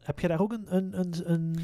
Heb 0.00 0.18
je 0.20 0.28
daar 0.28 0.40
ook 0.40 0.52
een, 0.52 0.76
een, 0.76 0.98
een, 0.98 1.12
een 1.32 1.58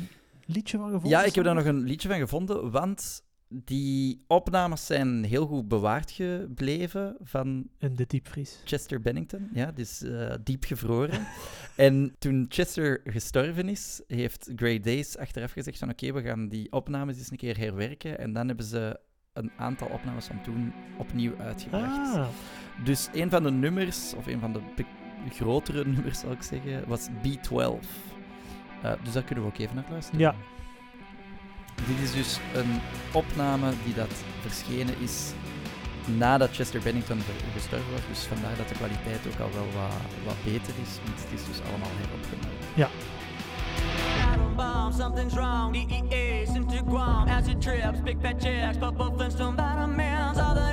liedje 0.46 0.76
van 0.76 0.86
gevonden? 0.86 1.10
Ja, 1.10 1.24
ik 1.24 1.34
heb 1.34 1.44
daar 1.44 1.54
nog 1.54 1.64
een 1.64 1.82
liedje 1.82 2.08
van 2.08 2.18
gevonden, 2.18 2.70
want 2.70 3.24
die 3.48 4.24
opnames 4.26 4.86
zijn 4.86 5.24
heel 5.24 5.46
goed 5.46 5.68
bewaard 5.68 6.10
gebleven 6.10 7.16
van 7.20 7.68
In 7.78 7.94
de 7.94 8.06
diepvries. 8.06 8.60
Chester 8.64 9.00
Bennington. 9.00 9.48
Ja, 9.52 9.72
dus 9.72 10.02
eh, 10.02 10.34
diep 10.42 10.64
gevroren. 10.64 11.26
en 11.76 12.14
toen 12.18 12.46
Chester 12.48 13.00
gestorven 13.04 13.68
is, 13.68 14.00
heeft 14.06 14.50
Grey 14.56 14.80
Days 14.80 15.16
achteraf 15.16 15.52
gezegd 15.52 15.78
van 15.78 15.90
oké, 15.90 16.12
we 16.12 16.22
gaan 16.22 16.48
die 16.48 16.72
opnames 16.72 17.18
eens 17.18 17.30
een 17.30 17.36
keer 17.36 17.58
herwerken. 17.58 18.18
En 18.18 18.32
dan 18.32 18.46
hebben 18.46 18.66
ze 18.66 19.00
een 19.32 19.50
aantal 19.56 19.88
opnames 19.88 20.26
van 20.26 20.42
toen 20.42 20.72
opnieuw 20.98 21.36
uitgebracht. 21.38 22.14
Ah, 22.16 22.28
Dus 22.84 23.08
een 23.12 23.30
van 23.30 23.42
de 23.42 23.50
nummers, 23.50 24.14
of 24.14 24.26
een 24.26 24.40
van 24.40 24.52
de 24.52 24.60
grotere 25.30 25.84
nummers 25.94 26.20
zal 26.20 26.32
ik 26.32 26.42
zeggen, 26.42 26.88
was 26.88 27.08
B12. 27.08 28.05
Eh, 28.82 28.92
dus 29.02 29.12
daar 29.12 29.22
kunnen 29.22 29.44
we 29.44 29.50
ook 29.50 29.58
even 29.58 29.74
naar 29.74 29.84
luisteren. 29.90 30.20
Ja. 30.20 30.34
Dit 31.86 31.98
is 32.02 32.12
dus 32.12 32.40
een 32.54 32.80
opname 33.12 33.72
die 33.84 33.94
dat 33.94 34.12
verschenen 34.40 34.98
is 35.00 35.32
nadat 36.04 36.50
Chester 36.52 36.80
Bennington 36.82 37.20
gestorven 37.52 37.92
was. 37.92 38.00
Dus 38.08 38.24
vandaar 38.24 38.56
dat 38.56 38.68
de 38.68 38.74
kwaliteit 38.74 39.20
ook 39.26 39.40
al 39.40 39.52
wel 39.52 39.70
wat, 39.80 39.92
wat 40.24 40.44
beter 40.44 40.74
is, 40.82 40.98
want 41.04 41.20
het 41.20 41.40
is 41.40 41.46
dus 41.46 41.60
allemaal 41.68 41.90
heropgenomen. 41.96 42.54
Bomb, 44.56 44.92
something's 44.94 45.34
wrong. 45.34 45.72
DEA 45.72 46.46
sent 46.46 46.68
to 46.70 46.82
Guam. 46.84 47.28
Acid 47.28 47.60
trips, 47.60 48.00
big 48.02 48.16
fat 48.20 48.40
checks, 48.42 48.78
Purple 48.78 49.12
Flintstone 49.16 49.56
bottom 49.56 49.96
mans. 49.96 50.38
All 50.38 50.54
the 50.54 50.72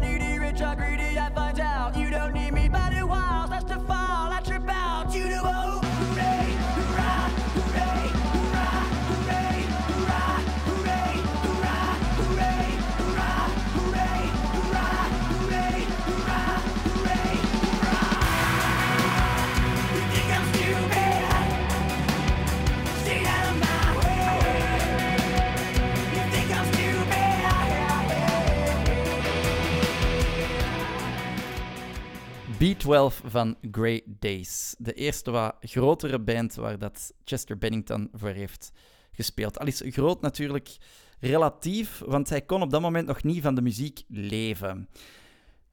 B12 32.63 33.25
van 33.25 33.57
Grey 33.71 34.01
Days. 34.05 34.75
De 34.77 34.93
eerste 34.93 35.31
wat 35.31 35.55
grotere 35.59 36.19
band 36.19 36.55
waar 36.55 36.77
dat 36.77 37.13
Chester 37.23 37.57
Bennington 37.57 38.09
voor 38.13 38.29
heeft 38.29 38.71
gespeeld. 39.11 39.59
Al 39.59 39.67
is 39.67 39.81
groot 39.85 40.21
natuurlijk 40.21 40.77
relatief, 41.19 42.01
want 42.05 42.29
hij 42.29 42.41
kon 42.41 42.61
op 42.61 42.69
dat 42.69 42.81
moment 42.81 43.07
nog 43.07 43.23
niet 43.23 43.41
van 43.41 43.55
de 43.55 43.61
muziek 43.61 44.03
leven. 44.07 44.89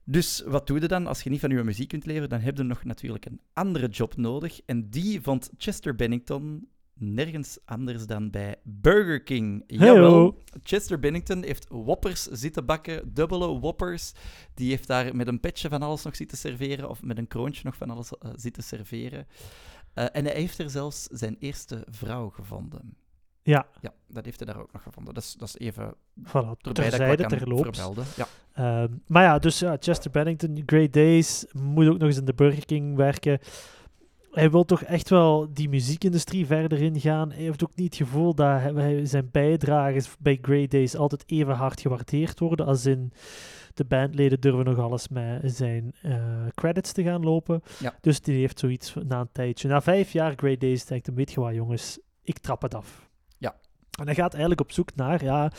Dus 0.03 0.43
wat 0.45 0.67
doe 0.67 0.79
je 0.79 0.87
dan 0.87 1.07
als 1.07 1.21
je 1.21 1.29
niet 1.29 1.39
van 1.39 1.49
je 1.49 1.63
muziek 1.63 1.87
kunt 1.87 2.05
leven? 2.05 2.29
Dan 2.29 2.39
heb 2.39 2.57
je 2.57 2.63
nog 2.63 2.83
natuurlijk 2.83 3.25
een 3.25 3.41
andere 3.53 3.87
job 3.87 4.17
nodig. 4.17 4.59
En 4.65 4.89
die 4.89 5.21
vond 5.21 5.49
Chester 5.57 5.95
Bennington 5.95 6.67
nergens 7.01 7.57
anders 7.65 8.05
dan 8.05 8.29
bij 8.29 8.55
Burger 8.63 9.23
King. 9.23 9.63
Jawel, 9.67 10.37
Chester 10.63 10.99
Bennington 10.99 11.43
heeft 11.43 11.65
Whoppers 11.69 12.23
zitten 12.23 12.65
bakken, 12.65 13.13
dubbele 13.13 13.59
Whoppers. 13.59 14.11
Die 14.53 14.69
heeft 14.69 14.87
daar 14.87 15.15
met 15.15 15.27
een 15.27 15.39
petje 15.39 15.69
van 15.69 15.81
alles 15.81 16.03
nog 16.03 16.15
zitten 16.15 16.37
serveren, 16.37 16.89
of 16.89 17.03
met 17.03 17.17
een 17.17 17.27
kroontje 17.27 17.61
nog 17.63 17.75
van 17.75 17.89
alles 17.89 18.17
eh, 18.17 18.31
zitten 18.35 18.63
serveren. 18.63 19.27
Eh, 19.93 20.05
en 20.11 20.25
hij 20.25 20.33
heeft 20.33 20.57
er 20.57 20.69
zelfs 20.69 21.03
zijn 21.03 21.35
eerste 21.39 21.85
vrouw 21.89 22.29
gevonden. 22.29 22.95
ja, 23.43 23.67
Ja, 23.81 23.93
dat 24.07 24.25
heeft 24.25 24.39
hij 24.39 24.53
daar 24.53 24.61
ook 24.61 24.71
nog 24.71 24.83
gevonden. 24.83 25.13
Dat 25.13 25.23
is, 25.23 25.33
dat 25.33 25.47
is 25.47 25.57
even 25.57 25.95
voilà, 26.23 26.57
terzijde, 26.61 27.25
terloops. 27.25 27.83
Ja. 28.15 28.27
Ehm, 28.53 28.93
maar 29.07 29.23
ja, 29.23 29.39
dus 29.39 29.59
ja, 29.59 29.77
Chester 29.79 30.11
Bennington, 30.11 30.63
Great 30.65 30.93
Days, 30.93 31.45
moet 31.51 31.87
ook 31.87 31.97
nog 31.97 32.07
eens 32.07 32.17
in 32.17 32.25
de 32.25 32.33
Burger 32.33 32.65
King 32.65 32.95
werken. 32.95 33.39
Hij 34.31 34.51
wil 34.51 34.65
toch 34.65 34.81
echt 34.83 35.09
wel 35.09 35.53
die 35.53 35.69
muziekindustrie 35.69 36.45
verder 36.45 36.81
ingaan. 36.81 37.31
Hij 37.31 37.41
heeft 37.43 37.63
ook 37.63 37.75
niet 37.75 37.97
het 37.97 38.07
gevoel 38.07 38.35
dat 38.35 38.61
hij- 38.61 39.05
zijn 39.05 39.29
bijdrages 39.31 40.15
bij 40.19 40.37
Great 40.41 40.71
Days 40.71 40.95
altijd 40.95 41.23
even 41.25 41.53
hard 41.55 41.81
gewaardeerd 41.81 42.39
worden. 42.39 42.65
Als 42.65 42.85
in 42.85 43.11
de 43.73 43.85
bandleden 43.85 44.39
durven 44.41 44.65
nog 44.65 44.77
alles 44.77 45.07
met 45.07 45.55
zijn 45.55 45.93
eh, 46.01 46.45
credits 46.55 46.91
te 46.91 47.03
gaan 47.03 47.23
lopen. 47.23 47.61
Ja. 47.79 47.95
Dus 48.01 48.21
die 48.21 48.39
heeft 48.39 48.59
zoiets 48.59 48.93
na 49.07 49.19
een 49.19 49.29
tijdje. 49.31 49.67
Na 49.67 49.81
vijf 49.81 50.11
jaar 50.11 50.33
Great 50.35 50.59
Days 50.59 50.85
denkt 50.85 51.05
hij, 51.05 51.15
weet 51.15 51.31
je 51.31 51.39
wat 51.39 51.53
jongens, 51.53 51.99
ik 52.23 52.37
trap 52.37 52.61
het 52.61 52.75
af. 52.75 53.09
Ja. 53.37 53.55
En 53.99 54.05
hij 54.05 54.15
gaat 54.15 54.31
eigenlijk 54.31 54.61
op 54.61 54.71
zoek 54.71 54.95
naar 54.95 55.23
ja, 55.23 55.51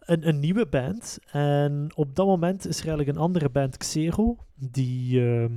een, 0.00 0.28
een 0.28 0.38
nieuwe 0.38 0.66
band. 0.66 1.18
En 1.30 1.90
op 1.94 2.14
dat 2.14 2.26
moment 2.26 2.66
is 2.66 2.78
er 2.80 2.86
eigenlijk 2.86 3.16
een 3.16 3.22
andere 3.24 3.48
band, 3.48 3.76
Xero, 3.76 4.36
die, 4.54 5.20
ehm, 5.30 5.52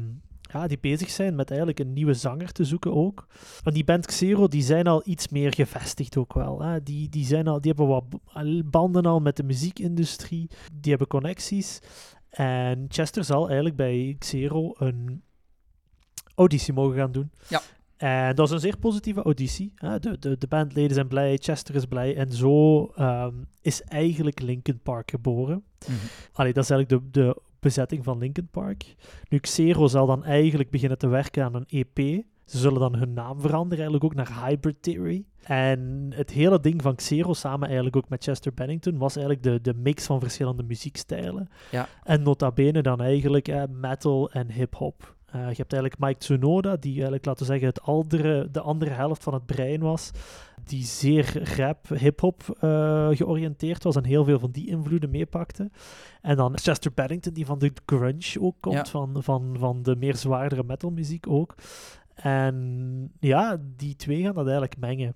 ja, 0.54 0.68
die 0.68 0.80
bezig 0.80 1.10
zijn 1.10 1.36
met 1.36 1.50
eigenlijk 1.50 1.80
een 1.80 1.94
nieuwe 1.94 2.14
zanger 2.14 2.52
te 2.52 2.66
zoeken 2.66 2.94
ook. 2.94 3.28
En 3.64 3.74
die 3.74 3.84
band 3.84 4.06
Xero, 4.06 4.48
die 4.48 4.64
zijn 4.64 4.88
al 4.88 5.02
iets 5.06 5.28
meer 5.28 5.54
gevestigd 5.54 6.18
ook 6.18 6.34
wel. 6.34 6.62
Hè. 6.62 6.84
Die, 6.84 7.10
die, 7.10 7.26
zijn 7.26 7.48
al, 7.48 7.62
die 7.62 7.74
hebben 7.76 7.88
wat 7.88 8.04
banden 8.66 9.06
al 9.06 9.20
met 9.20 9.38
de 9.38 9.44
muziekindustrie. 9.44 10.50
Die 10.74 10.90
hebben 10.90 11.08
connecties. 11.08 11.80
En 12.30 12.86
Chester 12.88 13.24
zal 13.24 13.46
eigenlijk 13.46 13.76
bij 13.76 14.16
Xero 14.20 14.74
een 14.78 15.22
auditie 16.36 16.74
mogen 16.74 16.98
gaan 16.98 17.12
doen. 17.12 17.32
Ja. 17.48 17.62
En 17.98 18.36
dat 18.36 18.48
is 18.48 18.54
een 18.54 18.60
zeer 18.60 18.78
positieve 18.78 19.22
auditie. 19.22 19.74
Hè. 19.76 20.00
De, 20.00 20.20
de, 20.20 20.38
de 20.38 20.48
bandleden 20.48 20.94
zijn 20.94 21.08
blij, 21.08 21.38
Chester 21.38 21.76
is 21.76 21.86
blij. 21.86 22.16
En 22.16 22.32
zo 22.32 22.86
ehm, 22.86 23.34
is 23.62 23.82
eigenlijk 23.84 24.40
Linkin 24.40 24.80
Park 24.80 25.10
geboren. 25.10 25.64
Mhm. 25.88 25.98
Allee, 26.34 26.54
dat 26.54 26.64
is 26.64 26.70
eigenlijk 26.70 27.04
de, 27.04 27.20
de 27.20 27.42
bezetting 27.60 28.04
van 28.04 28.18
Linkin 28.18 28.48
Park. 28.52 28.96
Nu, 29.30 29.38
Xero 29.38 29.88
zal 29.88 30.06
dan 30.06 30.24
eigenlijk 30.24 30.70
beginnen 30.70 30.98
te 30.98 31.08
werken 31.08 31.44
aan 31.44 31.56
een 31.56 31.68
EP. 31.68 32.24
Ze 32.46 32.58
zullen 32.58 32.80
dan 32.80 32.96
hun 32.96 33.14
naam 33.14 33.42
veranderen, 33.42 33.86
eigenlijk 33.86 34.04
ook 34.04 34.16
naar 34.16 34.46
Hybrid 34.46 34.82
Theory. 34.82 35.26
En 35.44 36.12
het 36.16 36.32
hele 36.32 36.60
ding 36.60 36.82
van 36.82 36.96
Xero, 36.96 37.34
samen 37.34 37.66
eigenlijk 37.66 37.96
ook 37.96 38.10
met 38.10 38.24
Chester 38.24 38.54
Bennington, 38.54 38.98
was 38.98 39.16
eigenlijk 39.16 39.46
de, 39.46 39.72
de 39.72 39.80
mix 39.80 40.06
van 40.06 40.20
verschillende 40.20 40.64
muziekstijlen. 40.64 41.50
Ja. 41.72 41.88
En 42.04 42.22
nota 42.22 42.52
bene 42.52 42.82
dan 42.82 43.02
eigenlijk 43.02 43.48
eh, 43.48 43.64
metal 43.70 44.32
en 44.32 44.52
hip-hop. 44.52 45.16
Eh, 45.26 45.40
je 45.40 45.56
hebt 45.56 45.74
eigenlijk 45.74 45.98
Mike 46.00 46.18
Tsunoda, 46.18 46.76
die 46.76 46.94
eigenlijk, 46.94 47.26
laten 47.26 47.46
we 47.46 47.52
zeggen, 47.52 47.68
het 47.68 47.82
andere, 47.82 48.48
de 48.52 48.62
andere 48.62 48.92
helft 48.92 49.24
van 49.24 49.34
het 49.34 49.46
brein 49.46 49.80
was. 49.82 50.12
Die 50.70 50.84
zeer 50.86 51.56
rap, 51.58 51.88
hip-hop 51.88 52.58
eh, 52.60 53.08
georiënteerd 53.12 53.84
was 53.84 53.96
en 53.96 54.04
heel 54.06 54.24
veel 54.24 54.40
van 54.40 54.52
die 54.52 54.68
invloeden 54.68 55.10
meepakte. 55.10 55.72
En 56.22 56.36
dan 56.36 56.58
Chester 56.58 56.92
Bennington, 56.94 57.34
die 57.34 57.46
van 57.46 57.60
de 57.60 57.72
grunge 57.86 58.36
ook 58.40 58.56
komt, 58.60 58.76
Ja. 58.76 58.86
van, 58.86 59.24
van, 59.24 59.56
van 59.60 59.84
de 59.84 59.96
meer 59.96 60.16
zwaardere 60.16 60.64
metalmuziek 60.64 61.28
ook. 61.28 61.56
En 62.16 63.12
ja, 63.20 63.58
die 63.76 63.96
twee 63.96 64.22
gaan 64.24 64.34
dat 64.34 64.44
eigenlijk 64.48 64.78
mengen. 64.78 65.16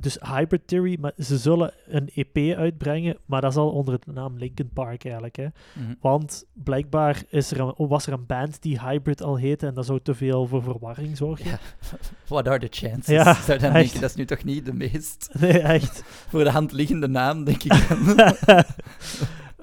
Dus 0.00 0.18
Hybrid 0.20 0.66
Theory, 0.66 0.96
maar 1.00 1.12
ze 1.18 1.38
zullen 1.38 1.72
een 1.88 2.10
EP 2.14 2.56
uitbrengen, 2.56 3.16
maar 3.24 3.40
dat 3.40 3.52
zal 3.52 3.70
onder 3.70 3.98
de 4.04 4.12
naam 4.12 4.38
Linkin 4.38 4.70
Park 4.72 5.04
eigenlijk. 5.04 5.36
Hè. 5.36 5.46
Mhm. 5.72 5.94
Want 6.00 6.44
blijkbaar 6.52 7.22
is 7.28 7.50
er 7.50 7.60
een, 7.60 7.74
was 7.88 8.06
er 8.06 8.12
een 8.12 8.26
band 8.26 8.62
die 8.62 8.80
Hybrid 8.80 9.22
al 9.22 9.36
heette 9.36 9.66
en 9.66 9.74
dat 9.74 9.86
zou 9.86 10.00
te 10.02 10.14
veel 10.14 10.46
voor 10.46 10.62
verwarring 10.62 11.16
zorgen. 11.16 11.50
Ja. 11.50 11.58
What 12.28 12.48
are 12.48 12.58
the 12.58 12.66
chances? 12.70 13.06
Ja, 13.06 13.34
Zou 13.34 13.58
dan 13.58 13.70
echt. 13.70 13.74
denken, 13.82 14.00
dat 14.00 14.10
is 14.10 14.16
nu 14.16 14.24
toch 14.24 14.44
niet 14.44 14.64
de 14.64 14.72
meest 14.72 15.28
Nee, 15.38 15.58
echt. 15.58 16.02
voor 16.30 16.44
de 16.44 16.50
hand 16.50 16.72
liggende 16.72 17.08
naam, 17.08 17.44
denk 17.44 17.62
ik 17.62 17.88
dan. 17.88 18.16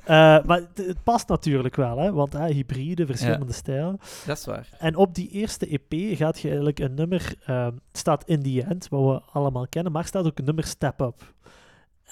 maar 0.07 0.61
het, 0.73 1.03
past 1.03 1.29
natuurlijk 1.29 1.75
wel, 1.75 1.97
hè, 1.97 2.11
want 2.13 2.37
hybride, 2.37 3.05
verschillende 3.05 3.53
stijlen. 3.53 3.99
dat 4.25 4.37
is 4.37 4.45
waar. 4.45 4.69
En 4.79 4.95
op 4.95 5.15
die 5.15 5.29
eerste 5.29 5.67
EP 5.67 6.17
gaat 6.17 6.39
je 6.39 6.47
eigenlijk 6.47 6.79
een 6.79 6.93
nummer, 6.93 7.33
ehm, 7.45 7.71
staat 7.91 8.23
In 8.25 8.43
The 8.43 8.63
End, 8.63 8.89
wat 8.89 9.01
we 9.01 9.31
allemaal 9.31 9.67
kennen, 9.67 9.91
maar 9.91 10.01
er 10.01 10.07
staat 10.07 10.25
ook 10.25 10.39
een 10.39 10.45
nummer 10.45 10.63
Step 10.63 11.01
Up. 11.01 11.33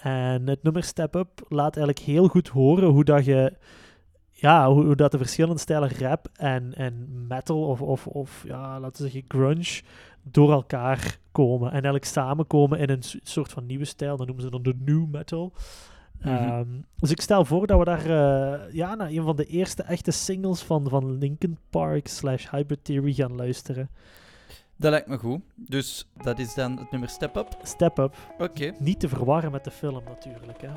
En 0.02 0.48
het 0.48 0.64
nummer 0.64 0.84
Step 0.84 1.16
Up 1.16 1.46
laat 1.48 1.78
eigenlijk 1.78 2.06
heel 2.06 2.28
goed 2.28 2.48
horen 2.48 2.90
hoe 2.90 3.04
dat 3.04 3.25
je, 3.25 3.54
ja, 4.32 4.72
hoe, 4.72 4.86
hoe 4.86 4.96
dat 4.96 5.12
de 5.12 5.18
verschillende 5.18 5.60
stijlen 5.60 5.98
rap 6.00 6.28
en, 6.34 6.74
en 6.75 7.25
metal 7.28 7.64
of, 7.64 7.82
of, 7.82 8.08
of 8.08 8.44
ja, 8.48 8.80
laten 8.80 9.04
we 9.04 9.10
zeggen 9.10 9.25
grunge 9.28 9.82
door 10.24 10.52
elkaar 10.52 11.18
komen. 11.32 11.68
En 11.68 11.74
eigenlijk 11.74 12.06
samenkomen 12.06 12.80
in 12.80 12.90
een 12.90 13.04
soort 13.24 13.52
van 13.52 13.66
nieuwe 13.66 13.86
stijl, 13.86 14.18
dat 14.18 14.25
noemen 14.25 14.46
ze 14.46 14.52
dan 14.52 14.64
de 14.64 14.75
new 14.80 15.06
metal. 15.12 15.54
Mhm. 16.22 16.30
Ehm, 16.30 16.68
dus 16.98 17.12
ik 17.12 17.22
stel 17.22 17.46
voor 17.46 17.68
dat 17.68 17.80
we 17.80 17.86
daar 17.86 18.06
eh, 18.06 18.74
ja, 18.74 18.96
naar 18.96 19.10
een 19.10 19.24
van 19.24 19.36
de 19.36 19.46
eerste 19.46 19.84
echte 19.84 20.12
singles 20.12 20.62
van, 20.62 20.90
van 20.90 21.18
Linkin 21.18 21.58
Park 21.70 22.08
slash 22.08 22.50
Hybrid 22.50 22.84
Theory 22.84 23.14
gaan 23.14 23.36
luisteren. 23.36 23.90
Dat 24.78 24.92
lijkt 24.92 25.08
me 25.08 25.18
goed. 25.18 25.42
Dus 25.56 26.08
dat 26.24 26.40
is 26.40 26.54
dan 26.54 26.78
het 26.78 26.92
nummer 26.92 27.10
Step 27.10 27.36
Up. 27.36 27.58
Step 27.64 27.98
Up. 27.98 28.16
Oké. 28.38 28.74
Niet 28.80 29.00
te 29.00 29.10
verwarren 29.10 29.52
met 29.52 29.64
de 29.64 29.72
film 29.72 30.04
natuurlijk. 30.04 30.62
Hè. 30.62 30.70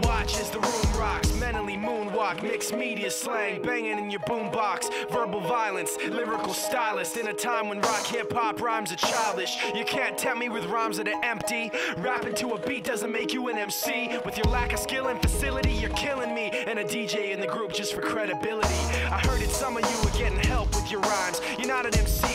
Watch 0.00 0.40
as 0.40 0.48
the 0.48 0.58
room 0.58 0.98
rocks, 0.98 1.34
mentally 1.34 1.76
moonwalk, 1.76 2.42
mixed 2.42 2.74
media 2.74 3.10
slang, 3.10 3.60
banging 3.60 3.98
in 3.98 4.10
your 4.10 4.20
boombox, 4.20 4.88
verbal 5.10 5.40
violence, 5.40 5.98
lyrical 6.08 6.54
stylist. 6.54 7.18
In 7.18 7.28
a 7.28 7.32
time 7.34 7.68
when 7.68 7.78
rock 7.82 8.06
hip 8.06 8.32
hop 8.32 8.62
rhymes 8.62 8.90
are 8.90 8.96
childish, 8.96 9.58
you 9.74 9.84
can't 9.84 10.16
tempt 10.16 10.40
me 10.40 10.48
with 10.48 10.64
rhymes 10.64 10.96
that 10.96 11.08
are 11.08 11.22
empty. 11.22 11.70
Rapping 11.98 12.34
to 12.36 12.52
a 12.52 12.66
beat 12.66 12.84
doesn't 12.84 13.12
make 13.12 13.34
you 13.34 13.48
an 13.48 13.58
MC. 13.58 14.16
With 14.24 14.38
your 14.38 14.46
lack 14.46 14.72
of 14.72 14.78
skill 14.78 15.08
and 15.08 15.20
facility, 15.20 15.72
you're 15.72 15.90
killing 15.90 16.34
me. 16.34 16.50
And 16.66 16.78
a 16.78 16.84
DJ 16.84 17.32
in 17.32 17.40
the 17.40 17.46
group 17.46 17.74
just 17.74 17.92
for 17.92 18.00
credibility. 18.00 18.74
I 19.10 19.20
heard 19.26 19.42
that 19.42 19.50
some 19.50 19.76
of 19.76 19.82
you 19.82 20.08
are 20.08 20.18
getting 20.18 20.38
help 20.48 20.74
with 20.74 20.90
your 20.90 21.02
rhymes. 21.02 21.42
You're 21.58 21.68
not 21.68 21.84
an 21.84 21.94
MC 21.98 22.31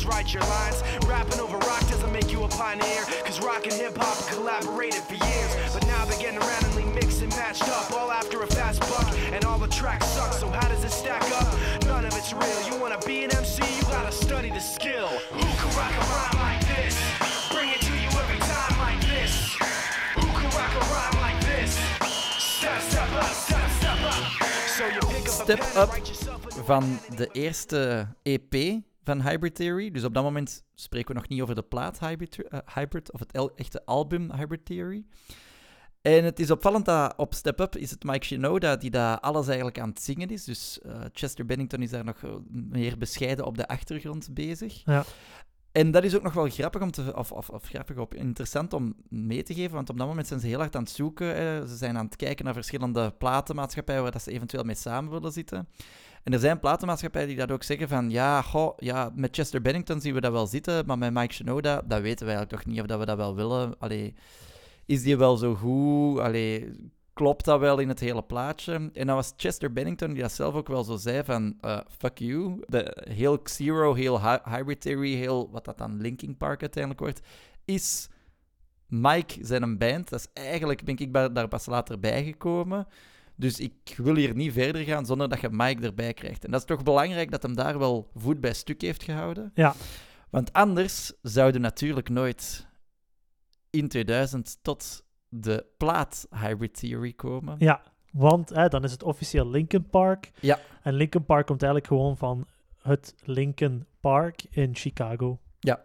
else 0.00 0.14
writes 0.14 0.34
your 0.34 0.42
lines. 0.44 0.82
Rapping 1.06 1.40
over 1.40 1.58
rock 1.58 1.80
doesn't 1.88 2.12
make 2.12 2.32
you 2.32 2.44
a 2.44 2.48
pioneer, 2.48 3.04
cause 3.24 3.40
rock 3.40 3.64
and 3.64 3.72
hip 3.72 3.96
hop 3.96 4.16
collaborated 4.28 5.02
for 5.02 5.14
years. 5.14 5.52
But 5.72 5.86
now 5.86 6.04
they're 6.04 6.18
getting 6.18 6.40
randomly 6.40 6.84
mixed 6.94 7.22
and 7.22 7.30
matched 7.36 7.68
up, 7.68 7.90
all 7.92 8.10
after 8.10 8.42
a 8.42 8.46
fast 8.46 8.80
buck, 8.80 9.08
and 9.32 9.44
all 9.44 9.58
the 9.58 9.68
tracks 9.68 10.06
suck. 10.08 10.32
So 10.32 10.48
how 10.48 10.68
does 10.68 10.84
it 10.84 10.90
stack 10.90 11.22
up? 11.40 11.54
None 11.84 12.04
of 12.04 12.16
it's 12.16 12.32
real. 12.32 12.60
You 12.68 12.80
wanna 12.80 12.98
be 13.06 13.24
an 13.24 13.34
MC, 13.34 13.62
you 13.76 13.82
gotta 13.84 14.12
study 14.12 14.50
the 14.50 14.60
skill. 14.60 15.08
Who 15.08 15.40
can 15.40 15.70
rock 15.76 15.92
a 15.92 16.04
rhyme 16.12 16.38
like 16.48 16.62
this? 16.76 16.96
Bring 17.52 17.70
it 17.70 17.80
to 17.80 17.92
you 17.92 18.08
every 18.08 18.40
time 18.40 18.78
like 18.78 19.00
this. 19.08 19.56
Who 20.14 20.28
can 20.38 20.50
rock 20.58 20.72
a 20.80 20.84
rhyme 20.92 21.20
like 21.20 21.40
this? 21.44 21.72
Step, 22.38 22.80
step 22.82 23.12
up, 23.12 23.24
step, 23.24 23.70
step 23.78 24.00
up. 24.02 24.48
So 24.66 24.86
you 24.86 25.00
pick 25.00 25.22
up 25.22 25.26
a 25.26 25.44
Step 25.44 25.58
pen 25.58 25.68
and 25.68 25.76
Up 25.76 25.88
write 25.90 26.08
yourself 26.08 26.58
a 26.58 26.62
Van 26.62 27.00
de 27.16 27.28
eerste 27.32 28.08
EP 28.22 28.89
van 29.04 29.22
Hybrid 29.22 29.54
Theory. 29.54 29.90
Dus 29.90 30.04
op 30.04 30.14
dat 30.14 30.22
moment 30.22 30.64
spreken 30.74 31.14
we 31.14 31.20
nog 31.20 31.28
niet 31.28 31.42
over 31.42 31.54
de 31.54 31.62
plaat 31.62 32.00
Hybrid, 32.00 32.42
eh, 32.42 32.58
Hybrid 32.74 33.12
of 33.12 33.20
het 33.20 33.32
el- 33.32 33.54
echte 33.54 33.84
album 33.84 34.32
Hybrid 34.32 34.64
Theory. 34.64 35.04
En 36.02 36.24
het 36.24 36.40
is 36.40 36.50
opvallend 36.50 36.84
dat 36.84 37.14
op 37.16 37.34
Step 37.34 37.60
Up 37.60 37.76
is 37.76 37.90
het 37.90 38.04
Mike 38.04 38.26
Shinoda 38.26 38.76
die 38.76 38.90
daar 38.90 39.20
alles 39.20 39.46
eigenlijk 39.46 39.78
aan 39.78 39.88
het 39.88 40.02
zingen 40.02 40.28
is. 40.28 40.44
Dus 40.44 40.80
eh, 40.80 41.00
Chester 41.12 41.46
Bennington 41.46 41.82
is 41.82 41.90
daar 41.90 42.04
nog 42.04 42.22
eh, 42.22 42.30
meer 42.50 42.98
bescheiden 42.98 43.46
op 43.46 43.56
de 43.56 43.68
achtergrond 43.68 44.28
bezig. 44.34 44.82
Ja. 44.84 45.04
En 45.72 45.90
dat 45.90 46.04
is 46.04 46.16
ook 46.16 46.22
nog 46.22 46.32
wel 46.32 46.48
grappig 46.48 46.82
om 46.82 46.90
te, 46.90 47.16
of, 47.16 47.32
of, 47.32 47.50
of 47.50 47.64
grappig 47.64 47.96
op, 47.96 48.14
interessant 48.14 48.72
om 48.72 48.94
mee 49.08 49.42
te 49.42 49.54
geven, 49.54 49.74
want 49.74 49.90
op 49.90 49.98
dat 49.98 50.06
moment 50.06 50.26
zijn 50.26 50.40
ze 50.40 50.46
heel 50.46 50.58
hard 50.58 50.76
aan 50.76 50.82
het 50.82 50.90
zoeken. 50.90 51.68
ze 51.68 51.76
zijn 51.76 51.98
aan 51.98 52.04
het 52.04 52.16
kijken 52.16 52.44
naar 52.44 52.54
verschillende 52.54 53.10
platenmaatschappijen 53.10 54.02
waar 54.02 54.12
dat 54.12 54.22
ze 54.22 54.30
eventueel 54.30 54.64
mee 54.64 54.74
samen 54.74 55.10
willen 55.10 55.32
zitten. 55.32 55.68
En 56.22 56.32
er 56.32 56.38
zijn 56.38 56.60
platenmaatschappijen 56.60 57.28
die 57.28 57.36
dat 57.36 57.50
ook 57.50 57.62
zeggen 57.62 57.88
van, 57.88 58.10
ja, 58.10 58.42
goh, 58.42 58.72
ja, 58.76 59.10
met 59.14 59.34
Chester 59.36 59.62
Bennington 59.62 60.00
zien 60.00 60.14
we 60.14 60.20
dat 60.20 60.32
wel 60.32 60.46
zitten, 60.46 60.86
maar 60.86 60.98
met 60.98 61.12
Mike 61.12 61.32
Shinoda, 61.34 61.82
dat 61.84 62.00
weten 62.00 62.26
we 62.26 62.32
eigenlijk 62.32 62.64
nog 62.64 62.74
niet 62.74 62.80
of 62.82 62.86
dat 62.86 62.98
we 62.98 63.04
dat 63.04 63.16
wel 63.16 63.34
willen. 63.34 63.78
Allee, 63.78 64.14
is 64.86 65.02
die 65.02 65.16
wel 65.16 65.36
zo 65.36 65.54
goed? 65.54 66.18
Allee, 66.18 66.70
klopt 67.12 67.44
dat 67.44 67.60
wel 67.60 67.78
in 67.78 67.88
het 67.88 68.00
hele 68.00 68.22
plaatje? 68.22 68.90
En 68.92 69.06
dan 69.06 69.16
was 69.16 69.32
Chester 69.36 69.72
Bennington 69.72 70.12
die 70.12 70.22
dat 70.22 70.32
zelf 70.32 70.54
ook 70.54 70.68
wel 70.68 70.84
zo 70.84 70.96
zei 70.96 71.24
van, 71.24 71.56
eh, 71.60 71.78
fuck 71.98 72.18
you. 72.18 72.62
De, 72.66 73.06
heel 73.10 73.38
Xero, 73.38 73.94
heel 73.94 74.20
hy- 74.22 74.50
Hybrid 74.50 74.80
Theory, 74.80 75.14
heel, 75.14 75.50
wat 75.50 75.64
dat 75.64 75.78
dan 75.78 76.00
Linkin 76.00 76.36
Park 76.36 76.60
uiteindelijk 76.60 77.02
wordt, 77.02 77.20
is 77.64 78.08
Mike 78.86 79.38
zijn 79.40 79.62
een 79.62 79.78
band. 79.78 80.08
Dat 80.08 80.20
is 80.20 80.42
eigenlijk, 80.42 80.84
ben 80.84 80.96
ik 80.98 81.12
daar 81.12 81.48
pas 81.48 81.66
later 81.66 82.00
bijgekomen. 82.00 82.86
Dus 83.40 83.60
ik 83.60 83.94
wil 83.96 84.14
hier 84.14 84.34
niet 84.34 84.52
verder 84.52 84.82
gaan 84.82 85.06
zonder 85.06 85.28
dat 85.28 85.40
je 85.40 85.48
Mike 85.50 85.82
erbij 85.82 86.14
krijgt. 86.14 86.44
En 86.44 86.50
dat 86.50 86.60
is 86.60 86.66
toch 86.66 86.82
belangrijk 86.82 87.30
dat 87.30 87.42
hem 87.42 87.54
daar 87.54 87.78
wel 87.78 88.10
voet 88.14 88.40
bij 88.40 88.52
stuk 88.52 88.80
heeft 88.80 89.02
gehouden. 89.02 89.50
Ja. 89.54 89.74
Want 90.30 90.52
anders 90.52 91.12
zouden 91.22 91.60
natuurlijk 91.60 92.08
nooit 92.08 92.66
in 93.70 93.88
2000 93.88 94.58
tot 94.62 95.04
de 95.28 95.66
plaat 95.76 96.26
Hybrid 96.30 96.74
Theory 96.74 97.12
komen. 97.12 97.56
Ja, 97.58 97.82
want 98.12 98.48
hè, 98.48 98.68
dan 98.68 98.84
is 98.84 98.92
het 98.92 99.02
officieel 99.02 99.50
Linkin 99.50 99.88
Park. 99.88 100.30
Ja. 100.40 100.58
En 100.82 100.94
Linkin 100.94 101.24
Park 101.24 101.46
komt 101.46 101.62
eigenlijk 101.62 101.92
gewoon 101.92 102.16
van 102.16 102.46
het 102.82 103.14
Linkin 103.24 103.86
Park 104.00 104.44
in 104.50 104.76
Chicago. 104.76 105.38
Ja. 105.60 105.82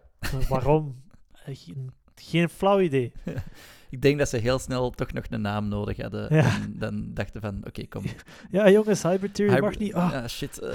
Waarom? 0.48 1.04
Geen, 1.32 1.92
geen 2.14 2.48
flauw 2.48 2.80
idee. 2.80 3.12
Ik 3.90 4.02
denk 4.02 4.18
dat 4.18 4.28
ze 4.28 4.36
heel 4.36 4.58
snel 4.58 4.90
toch 4.90 5.12
nog 5.12 5.24
een 5.30 5.40
naam 5.40 5.68
nodig 5.68 5.96
hadden. 6.00 6.34
Ja. 6.34 6.44
En 6.44 6.74
dan 6.78 7.04
dachten 7.14 7.40
van, 7.40 7.60
oké, 7.66 7.86
kom. 7.86 8.02
Ja, 8.50 8.70
jongens, 8.70 9.02
Hybrid 9.02 9.34
Theory 9.34 9.60
mag 9.60 9.78
niet. 9.78 9.94
Ah, 9.94 10.12
Ah, 10.12 10.26
shit. 10.28 10.58
eh, 10.58 10.70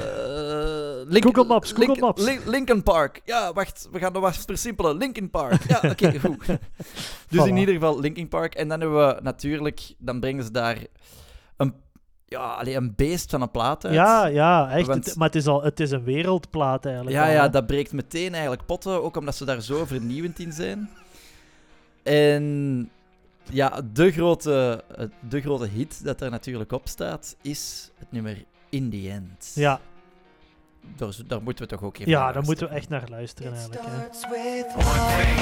Link- 1.06 1.24
Google 1.26 1.44
Maps, 1.44 1.70
Google 1.70 1.86
Link- 1.88 2.00
Maps. 2.00 2.24
Lin- 2.24 2.40
Linkin 2.46 2.84
Park. 2.84 3.22
Ja, 3.26 3.54
wacht. 3.54 3.88
We 3.92 4.00
gaan 4.00 4.14
nog 4.14 4.22
wat 4.22 4.38
versimpelen. 4.38 4.98
Linkin 4.98 5.30
Park. 5.30 5.64
Ja, 5.68 5.90
oké, 5.90 6.20
goed. 6.26 6.46
Dus 6.46 6.58
Voilà. 7.46 7.48
in 7.48 7.58
ieder 7.58 7.74
geval 7.74 8.00
Linkin 8.00 8.28
Park. 8.28 8.56
En 8.56 8.68
dan 8.68 8.80
hebben 8.80 9.08
we 9.08 9.20
natuurlijk... 9.22 9.94
Dan 9.98 10.20
brengen 10.20 10.44
ze 10.44 10.52
daar 10.52 10.78
een, 11.58 11.74
ja, 12.26 12.40
allee, 12.54 12.76
een 12.76 12.94
beest 12.96 13.30
van 13.30 13.42
een 13.42 13.52
plaat 13.52 13.86
uit. 13.86 13.94
ja, 13.94 14.26
ja, 14.26 14.70
echt. 14.72 14.88
Want- 14.88 15.16
maar 15.16 15.28
het 15.28 15.36
is, 15.36 15.48
al, 15.48 15.64
het 15.64 15.80
is 15.80 15.92
een 15.92 16.04
wereldplaat 16.04 16.86
eigenlijk. 16.86 17.16
Ja, 17.16 17.26
al, 17.26 17.32
ja, 17.32 17.50
dat 17.50 17.66
breekt 17.68 17.92
meteen 17.94 18.32
eigenlijk 18.34 18.66
potten, 18.66 19.04
ook 19.04 19.18
omdat 19.18 19.36
ze 19.36 19.46
daar 19.46 19.62
zo 19.62 19.86
vernieuwend 19.86 20.40
in 20.40 20.52
zijn. 20.52 20.90
En 22.04 22.90
ja, 23.50 23.82
de 23.94 24.12
grote, 24.12 24.84
de 25.30 25.42
grote 25.42 25.68
hit 25.68 26.04
dat 26.04 26.22
er 26.22 26.30
natuurlijk 26.30 26.72
op 26.72 26.88
staat, 26.88 27.36
is 27.42 27.92
het 27.98 28.12
nummer 28.12 28.44
In 28.70 28.90
The 28.90 29.10
End. 29.12 29.52
Ja, 29.56 29.80
Daar, 30.96 31.14
daar 31.28 31.42
moeten 31.42 31.64
we 31.64 31.70
toch 31.70 31.84
ook 31.84 31.98
even 31.98 32.12
ja 32.12 32.24
naar 32.24 32.34
daar 32.34 32.44
moeten 32.44 32.70
we 32.70 32.76
echt 32.76 32.90
naar 32.90 33.10
luisteren 33.10 33.54
eigenlijk. 33.54 33.82
Hè. 33.86 33.98
One 33.98 35.06
thing, 35.18 35.38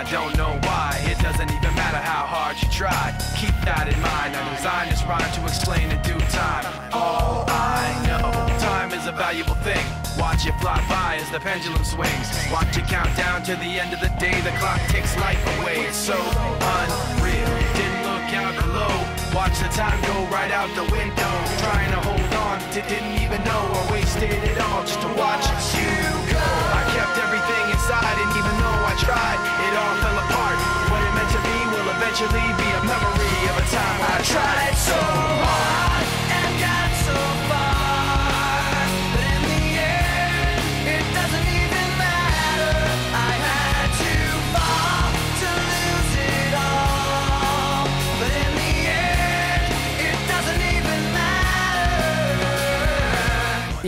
I 0.00 0.10
don't 0.10 0.32
know 0.32 0.52
why. 0.64 1.10
It 1.10 1.18
doesn't 1.22 1.50
even 1.50 1.74
matter 1.74 2.02
how 2.12 2.26
hard 2.34 2.58
you 2.60 2.70
try. 2.72 3.12
Keep 3.40 3.56
that 3.64 3.86
in 3.94 4.00
mind. 4.00 4.32
I 4.36 4.42
designed 4.56 4.90
this 4.90 5.02
rhyme 5.04 5.30
to 5.36 5.42
explain 5.46 5.90
in 5.90 6.02
due 6.02 6.26
time. 6.28 6.66
All 6.92 7.44
I 7.48 7.84
know, 8.06 8.51
time 8.92 9.00
is 9.00 9.06
a 9.06 9.12
valuable 9.12 9.54
thing. 9.62 9.84
Watch 10.18 10.46
it 10.46 10.54
fly 10.60 10.76
by 10.88 11.16
as 11.16 11.30
the 11.30 11.40
pendulum 11.40 11.84
swings. 11.84 12.28
Watch 12.52 12.76
it 12.76 12.86
count 12.86 13.14
down 13.16 13.42
to 13.44 13.54
the 13.56 13.80
end 13.80 13.92
of 13.92 14.00
the 14.00 14.12
day. 14.20 14.34
The 14.42 14.52
clock 14.60 14.80
ticks 14.88 15.16
life 15.16 15.40
away. 15.58 15.86
It's 15.88 15.96
so 15.96 16.16
unreal. 16.16 17.52
Didn't 17.76 18.04
look 18.04 18.28
out 18.36 18.54
below. 18.60 18.92
Watch 19.34 19.56
the 19.60 19.70
time 19.72 19.98
go 20.02 20.16
right 20.28 20.52
out 20.52 20.68
the 20.76 20.84
window. 20.92 21.32
Trying 21.64 21.90
to 21.92 22.00
hold 22.04 22.32
on 22.48 22.60
to 22.76 22.80
didn't 22.88 23.16
even 23.22 23.40
know 23.44 23.62
or 23.76 23.92
wasted 23.92 24.32
it 24.32 24.58
all 24.60 24.84
just 24.84 25.00
to 25.00 25.08
watch 25.16 25.44
you 25.72 25.92
go. 26.28 26.44
I 26.76 26.82
kept 26.92 27.16
everything 27.16 27.64
inside, 27.72 28.16
and 28.20 28.30
even 28.36 28.54
though 28.60 28.80
I 28.92 28.94
tried, 29.00 29.40
it 29.40 29.72
all 29.72 29.96
fell 30.04 30.18
apart. 30.20 30.58
What 30.92 31.00
it 31.00 31.12
meant 31.16 31.30
to 31.32 31.40
be 31.40 31.58
will 31.72 31.88
eventually 31.96 32.48
be 32.60 32.61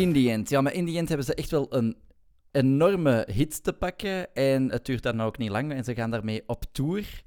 In 0.04 0.30
end. 0.30 0.48
Ja, 0.48 0.60
maar 0.60 0.72
hebben 1.08 1.24
ze 1.24 1.34
echt 1.34 1.50
wel 1.50 1.66
een 1.74 1.96
enorme 2.50 3.28
hit 3.32 3.62
te 3.62 3.72
pakken. 3.72 4.34
En 4.34 4.70
het 4.70 4.84
duurt 4.84 5.02
dan 5.02 5.22
ook 5.22 5.38
niet 5.38 5.50
lang. 5.50 5.72
En 5.72 5.84
ze 5.84 5.94
gaan 5.94 6.10
daarmee 6.10 6.42
op 6.46 6.64
tour. 6.72 7.22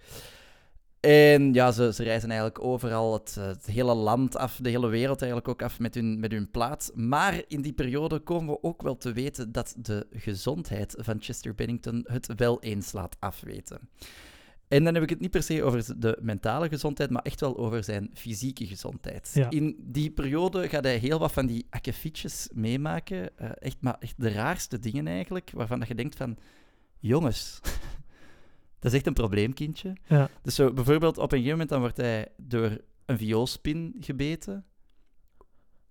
En 1.00 1.54
ja, 1.54 1.72
ze, 1.72 1.94
ze 1.94 2.04
reizen 2.04 2.30
eigenlijk 2.30 2.64
overal 2.64 3.14
het, 3.14 3.36
het 3.36 3.66
hele 3.66 3.94
land 3.94 4.38
af, 4.38 4.60
de 4.62 4.70
hele 4.70 4.88
wereld 4.88 5.22
eigenlijk 5.22 5.52
ook 5.52 5.62
af 5.62 5.80
met 5.80 5.96
hun, 5.96 6.20
met 6.20 6.32
hun 6.32 6.52
plaat. 6.52 6.92
Maar 6.94 7.42
in 7.48 7.62
die 7.62 7.74
periode 7.74 8.20
komen 8.20 8.54
we 8.54 8.64
ook 8.64 8.82
wel 8.82 8.98
te 8.98 9.14
weten 9.14 9.52
dat 9.52 9.76
de 9.78 10.08
gezondheid 10.12 10.96
van 10.98 11.18
Chester 11.20 11.56
Bennington 11.56 12.06
het 12.08 12.30
wel 12.36 12.62
eens 12.62 12.92
laat 12.92 13.16
afweten. 13.20 13.90
En 14.68 14.84
dan 14.84 14.94
heb 14.94 15.04
ik 15.04 15.10
het 15.10 15.20
niet 15.20 15.32
per 15.32 15.44
se 15.44 15.64
over 15.64 16.00
de 16.00 16.18
mentale 16.22 16.70
gezondheid, 16.70 17.10
maar 17.10 17.22
echt 17.22 17.40
wel 17.40 17.58
over 17.58 17.84
zijn 17.84 18.10
fysieke 18.14 18.66
gezondheid. 18.66 19.32
Ja. 19.34 19.50
In 19.50 19.76
die 19.80 20.12
periode 20.12 20.70
gaat 20.70 20.84
hij 20.84 20.98
heel 20.98 21.20
wat 21.20 21.32
van 21.32 21.46
die 21.46 21.66
akkefietjes 21.70 22.50
meemaken. 22.54 23.38
eh, 23.38 23.50
echt, 23.60 23.78
maar 23.82 23.96
echt 24.00 24.14
de 24.18 24.30
raarste 24.30 24.80
dingen 24.80 25.08
eigenlijk, 25.08 25.52
waarvan 25.54 25.80
dat 25.80 25.88
je 25.88 25.96
denkt 25.96 26.16
van... 26.16 26.38
Jongens, 27.00 27.60
dat 28.80 28.92
is 28.92 28.94
echt 28.94 29.08
een 29.08 29.14
probleemkindje. 29.14 29.96
Ja. 30.08 30.30
Dus 30.42 30.56
zo, 30.56 30.74
bijvoorbeeld 30.74 31.18
op 31.18 31.24
een 31.24 31.38
gegeven 31.38 31.52
moment 31.52 31.70
dan 31.70 31.80
wordt 31.80 31.98
hij 31.98 32.28
door 32.38 32.78
een 33.06 33.18
vioolspin 33.18 33.96
gebeten. 34.00 34.66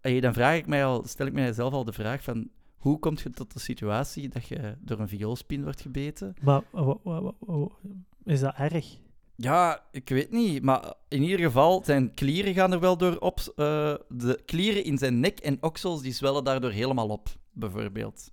En 0.00 0.20
dan 0.20 0.32
vraag 0.32 0.56
ik 0.56 0.66
mij 0.66 0.84
al, 0.84 1.02
stel 1.06 1.26
ik 1.26 1.32
mijzelf 1.32 1.72
al 1.72 1.84
de 1.84 1.92
vraag 1.92 2.22
van... 2.22 2.50
Hoe 2.76 2.98
kom 2.98 3.16
je 3.22 3.30
tot 3.30 3.52
de 3.52 3.58
situatie 3.58 4.28
dat 4.28 4.46
je 4.46 4.76
door 4.80 5.00
een 5.00 5.08
vioolspin 5.08 5.62
wordt 5.62 5.80
gebeten? 5.80 6.34
Maar 6.42 8.02
is 8.26 8.40
dat 8.40 8.54
erg? 8.56 8.96
Ja, 9.36 9.80
ik 9.90 10.08
weet 10.08 10.30
niet. 10.30 10.62
Maar 10.62 10.94
in 11.08 11.22
ieder 11.22 11.38
geval, 11.38 11.82
zijn 11.84 12.14
klieren 12.14 12.54
gaan 12.54 12.72
er 12.72 12.80
wel 12.80 12.96
door 12.96 13.16
op. 13.18 13.38
eh, 13.56 13.94
de 14.08 14.40
klieren 14.44 14.84
in 14.84 14.98
zijn 14.98 15.20
nek 15.20 15.38
en 15.38 15.62
oksels 15.62 16.02
die 16.02 16.12
zwellen 16.12 16.44
daardoor 16.44 16.70
helemaal 16.70 17.08
op, 17.08 17.28
bijvoorbeeld. 17.52 18.30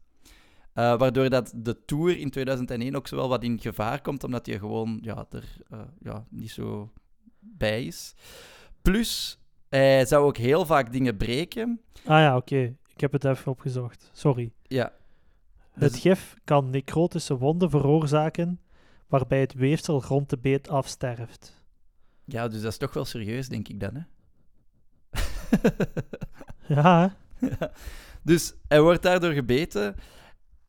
Eh, 0.73 0.97
waardoor 0.97 1.29
dat 1.29 1.53
de 1.55 1.85
Tour 1.85 2.17
in 2.17 2.29
2001 2.29 2.95
ook 2.95 3.07
zo 3.07 3.15
wel 3.15 3.29
wat 3.29 3.43
in 3.43 3.59
gevaar 3.59 4.01
komt, 4.01 4.23
omdat 4.23 4.45
hij 4.45 4.59
gewoon 4.59 4.99
ja, 5.01 5.25
er 5.29 5.43
eh, 5.69 5.79
ja, 5.99 6.25
niet 6.29 6.51
zo 6.51 6.91
bij 7.39 7.85
is. 7.85 8.13
Plus, 8.81 9.39
hij 9.69 10.05
zou 10.05 10.25
ook 10.25 10.37
heel 10.37 10.65
vaak 10.65 10.91
dingen 10.91 11.17
breken. 11.17 11.81
Ah 12.05 12.19
ja, 12.19 12.35
oké. 12.35 12.75
Ik 12.93 13.01
heb 13.01 13.11
het 13.11 13.25
even 13.25 13.51
opgezocht. 13.51 14.09
Sorry. 14.13 14.51
Ja, 14.67 14.93
Het 15.71 15.95
gif 15.97 16.35
kan 16.43 16.69
necrotische 16.69 17.37
wonden 17.37 17.69
veroorzaken, 17.69 18.59
waarbij 19.13 19.39
het 19.39 19.53
weefsel 19.53 20.03
rond 20.03 20.29
de 20.29 20.37
beet 20.37 20.69
afsterft. 20.69 21.65
ja, 22.25 22.47
dus 22.47 22.61
dat 22.61 22.71
is 22.71 22.77
toch 22.77 22.93
wel 22.93 23.05
serieus, 23.05 23.47
denk 23.47 23.67
ik 23.67 23.79
dan. 23.79 23.93
Hè? 23.95 24.01
Ja? 26.67 27.15
Dus 28.23 28.53
hij 28.67 28.81
wordt 28.81 29.03
daardoor 29.03 29.31
gebeten. 29.31 29.95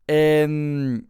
En 0.05 1.09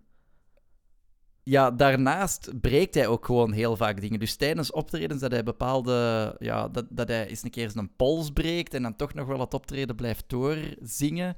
ja, 1.42 1.70
daarnaast 1.70 2.60
breekt 2.60 2.94
hij 2.94 3.06
ook 3.06 3.24
gewoon 3.24 3.52
heel 3.52 3.76
vaak 3.76 4.00
dingen. 4.00 4.20
Dus 4.20 4.36
tijdens 4.36 4.70
optredens 4.70 5.20
dat 5.20 5.32
hij 5.32 5.42
bepaalde... 5.42 6.36
Ja, 6.38 6.68
dat, 6.68 6.86
dat 6.90 7.08
hij 7.08 7.26
eens 7.26 7.42
een 7.42 7.50
keer 7.50 7.70
zijn 7.70 7.96
pols 7.96 8.30
breekt 8.30 8.74
en 8.74 8.82
dan 8.82 8.96
toch 8.96 9.14
nog 9.14 9.26
wel 9.26 9.40
het 9.40 9.54
optreden 9.54 9.96
blijft 9.96 10.24
doorzingen. 10.26 11.36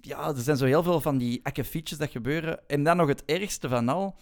Ja, 0.00 0.28
er 0.28 0.40
zijn 0.40 0.56
zo 0.56 0.64
heel 0.64 0.82
veel 0.82 1.00
van 1.00 1.18
die 1.18 1.40
akkefietjes 1.42 1.98
dat 1.98 2.10
gebeuren. 2.10 2.68
En 2.68 2.84
dan 2.84 2.96
nog 2.96 3.08
het 3.08 3.24
ergste 3.24 3.68
van 3.68 3.88
al 3.88 4.16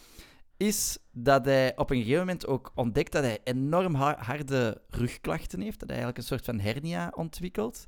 is 0.56 0.98
dat 1.12 1.44
hij 1.44 1.76
op 1.76 1.90
een 1.90 1.96
gegeven 1.96 2.18
moment 2.18 2.46
ook 2.46 2.72
ontdekt 2.74 3.12
dat 3.12 3.22
hij 3.22 3.38
enorm 3.44 3.94
ha- 3.94 4.18
harde 4.18 4.82
rugklachten 4.88 5.60
heeft. 5.60 5.78
Dat 5.78 5.88
hij 5.88 5.98
eigenlijk 5.98 6.18
een 6.18 6.36
soort 6.36 6.44
van 6.44 6.60
hernia 6.60 7.12
ontwikkelt. 7.14 7.86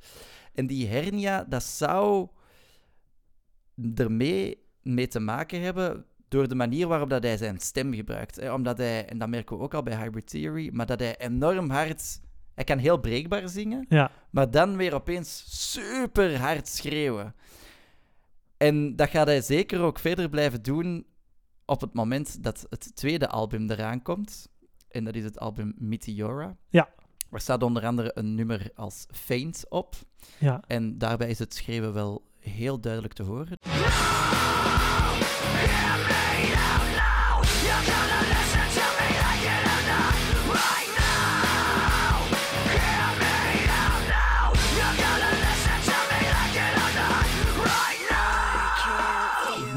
En 0.54 0.66
die 0.66 0.88
hernia, 0.88 1.44
dat 1.44 1.62
zou 1.62 2.28
ermee 3.94 4.58
mee 4.82 5.08
te 5.08 5.20
maken 5.20 5.60
hebben 5.60 6.04
door 6.28 6.48
de 6.48 6.54
manier 6.54 6.86
waarop 6.86 7.10
dat 7.10 7.22
hij 7.22 7.36
zijn 7.36 7.58
stem 7.58 7.94
gebruikt. 7.94 8.36
Hè. 8.36 8.52
Omdat 8.52 8.78
hij, 8.78 9.06
en 9.06 9.18
dat 9.18 9.28
merken 9.28 9.56
we 9.56 9.62
ook 9.62 9.74
al 9.74 9.82
bij 9.82 9.96
Hybrid 9.96 10.26
Theory, 10.26 10.70
maar 10.72 10.86
dat 10.86 11.00
hij 11.00 11.18
enorm 11.18 11.70
hard... 11.70 12.20
Hij 12.54 12.66
kan 12.66 12.78
heel 12.78 12.96
breekbaar 12.96 13.48
zingen, 13.48 13.86
ja. 13.88 14.10
maar 14.30 14.50
dan 14.50 14.76
weer 14.76 14.94
opeens 14.94 15.44
super 15.72 16.38
hard 16.38 16.68
schreeuwen. 16.68 17.34
En 18.56 18.96
dat 18.96 19.08
gaat 19.08 19.26
hij 19.26 19.40
zeker 19.40 19.80
ook 19.80 19.98
verder 19.98 20.28
blijven 20.28 20.62
doen 20.62 21.06
op 21.68 21.80
het 21.80 21.94
moment 21.94 22.42
dat 22.42 22.66
het 22.70 22.96
tweede 22.96 23.28
album 23.28 23.70
eraan 23.70 24.02
komt. 24.02 24.48
En 24.88 25.04
dat 25.04 25.14
is 25.14 25.24
het 25.24 25.38
album 25.38 25.74
Meteora. 25.76 26.56
Ja. 26.68 26.88
Waar 27.28 27.40
staat 27.40 27.62
onder 27.62 27.86
andere 27.86 28.10
een 28.14 28.34
nummer 28.34 28.70
als 28.74 29.06
Faint 29.10 29.64
op. 29.68 29.94
ja. 30.38 30.62
En 30.66 30.98
daarbij 30.98 31.28
is 31.28 31.38
het 31.38 31.54
schreeuwen 31.54 31.92
wel 31.92 32.22
heel 32.38 32.80
duidelijk 32.80 33.14
te 33.14 33.22
horen. 33.22 33.58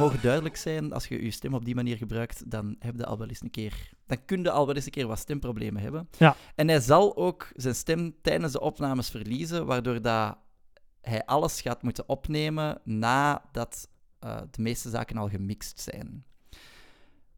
Mogen 0.02 0.22
duidelijk 0.22 0.56
zijn, 0.56 0.94
als 0.94 1.08
je 1.08 1.24
je 1.24 1.32
stem 1.32 1.54
op 1.54 1.66
die 1.66 1.76
manier 1.76 1.98
gebruikt, 1.98 2.52
dan 2.52 2.76
heb 2.80 2.96
je 2.98 3.06
al 3.06 3.18
wel 3.18 3.28
eens 3.28 3.42
een 3.42 3.52
keer... 3.52 3.90
Dan 4.06 4.26
kun 4.26 4.44
je 4.44 4.52
al 4.52 4.66
wel 4.66 4.76
eens 4.76 4.86
een 4.86 4.92
keer 4.92 5.08
wat 5.08 5.20
stemproblemen 5.20 5.82
hebben. 5.82 6.10
Ja. 6.18 6.36
En 6.56 6.68
hij 6.68 6.80
zal 6.80 7.18
ook 7.18 7.52
zijn 7.56 7.76
stem 7.76 8.16
tijdens 8.22 8.52
de 8.52 8.60
opnames 8.60 9.10
verliezen, 9.10 9.66
waardoor 9.66 10.02
dat 10.02 10.38
hij 11.02 11.26
alles 11.26 11.62
gaat 11.62 11.84
moeten 11.84 12.10
opnemen 12.10 12.82
nadat 12.84 13.88
eh, 14.20 14.38
de 14.52 14.62
meeste 14.62 14.90
zaken 14.90 15.18
al 15.18 15.30
gemixt 15.30 15.80
zijn. 15.80 16.26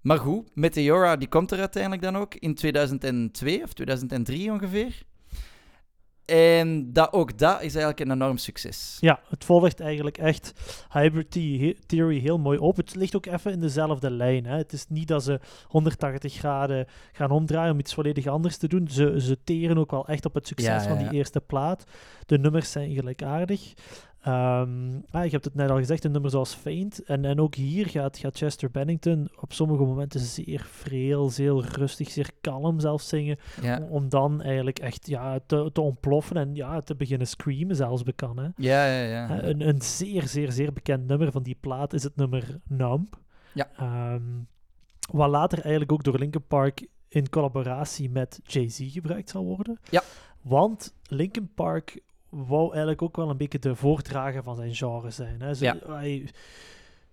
Maar 0.02 0.18
goed, 0.18 0.56
Meteora 0.56 1.16
die 1.16 1.28
komt 1.28 1.52
er 1.52 1.60
uiteindelijk 1.60 2.02
dan 2.02 2.18
ook 2.18 2.36
in 2.36 2.56
2002 2.56 3.64
of 3.64 3.74
2003 3.74 4.52
ongeveer. 4.52 5.04
En 6.26 6.94
dat, 6.94 7.14
ook 7.14 7.38
dat 7.38 7.56
is 7.56 7.76
eigenlijk 7.76 8.00
een 8.00 8.12
enorm 8.12 8.38
succes. 8.38 8.98
Ja, 9.00 9.20
het 9.30 9.46
volgt 9.46 9.80
eigenlijk 9.80 10.18
echt 10.18 10.54
Hybrid 10.92 11.32
The- 11.32 11.78
Theory 11.86 12.20
heel 12.20 12.38
mooi 12.40 12.58
op. 12.58 12.76
Het 12.78 12.96
ligt 12.96 13.16
ook 13.16 13.26
even 13.26 13.52
in 13.52 13.60
dezelfde 13.60 14.12
lijn. 14.12 14.46
Hè. 14.46 14.58
Het 14.58 14.74
is 14.74 14.86
niet 14.90 15.08
dat 15.08 15.24
ze 15.24 15.40
180 15.68 16.34
graden 16.34 16.88
gaan 17.12 17.32
omdraaien 17.32 17.72
om 17.72 17.80
iets 17.80 17.94
volledig 17.94 18.28
anders 18.28 18.58
te 18.58 18.68
doen. 18.68 18.88
Ze, 18.88 19.16
ze 19.22 19.38
teren 19.44 19.78
ook 19.78 19.92
wel 19.92 20.08
echt 20.08 20.26
op 20.26 20.34
het 20.34 20.48
succes 20.48 20.68
Ja, 20.68 20.82
ja, 20.82 20.88
van 20.88 20.98
die 20.98 21.12
eerste 21.18 21.42
plaat. 21.42 21.84
De 22.26 22.38
nummers 22.38 22.72
zijn 22.72 22.94
gelijkaardig. 22.94 23.74
Ehm 24.24 24.96
ah, 25.10 25.24
je 25.24 25.30
hebt 25.30 25.46
het 25.46 25.56
net 25.56 25.70
al 25.70 25.78
gezegd, 25.78 26.04
een 26.04 26.12
nummer 26.12 26.32
zoals 26.32 26.54
Faint. 26.54 27.04
En, 27.04 27.26
en 27.26 27.40
ook 27.40 27.56
hier 27.56 27.88
gaat, 27.88 28.18
gaat 28.18 28.38
Chester 28.38 28.72
Bennington 28.72 29.30
op 29.40 29.54
sommige 29.54 29.84
momenten 29.84 30.20
zeer 30.20 30.66
vreel, 30.72 31.30
zeer 31.30 31.54
rustig, 31.54 32.10
zeer 32.10 32.30
kalm 32.42 32.80
zelfs 32.80 33.08
zingen. 33.08 33.38
Ja, 33.62 33.88
Om 33.90 34.10
dan 34.10 34.42
eigenlijk 34.42 34.80
echt 34.80 35.08
ja, 35.08 35.40
te, 35.46 35.70
te 35.74 35.82
ontploffen 35.82 36.38
en 36.38 36.56
ja, 36.56 36.82
te 36.82 36.96
beginnen 36.96 37.28
screamen 37.28 37.76
zelfs 37.76 38.04
bekan. 38.04 38.38
Hè. 38.38 38.48
ja, 38.58 38.86
ja. 38.86 39.04
ja. 39.04 39.42
Uh, 39.42 39.48
een, 39.48 39.68
een 39.68 39.82
zeer, 39.82 40.28
zeer, 40.28 40.52
zeer 40.52 40.74
bekend 40.74 41.08
nummer 41.08 41.32
van 41.32 41.44
die 41.44 41.58
plaat 41.60 41.94
is 41.94 42.04
het 42.04 42.16
nummer 42.16 42.60
Numb. 42.68 43.16
Ja. 43.54 43.70
Ehm, 43.78 44.22
wat 45.12 45.30
later 45.30 45.60
eigenlijk 45.60 45.92
ook 45.92 46.04
door 46.04 46.18
Linkin 46.18 46.48
Park 46.48 46.88
in 47.08 47.30
collaboratie 47.30 48.10
met 48.10 48.40
Jay-Z 48.44 48.92
gebruikt 48.92 49.30
zal 49.30 49.46
worden. 49.46 49.80
Ja. 49.90 50.04
Want 50.42 50.96
Linkin 51.08 51.54
Park 51.54 52.02
wou 52.34 52.68
eigenlijk 52.70 53.02
ook 53.02 53.16
wel 53.16 53.30
een 53.30 53.38
beetje 53.38 53.60
de 53.60 53.76
voordrager 53.76 54.44
van 54.44 54.56
zijn 54.56 54.76
genre 54.76 55.10
zijn. 55.10 55.42
Hè. 55.42 55.54
Ze, 55.54 55.64
Ja. 55.66 55.78
hij- 55.88 56.30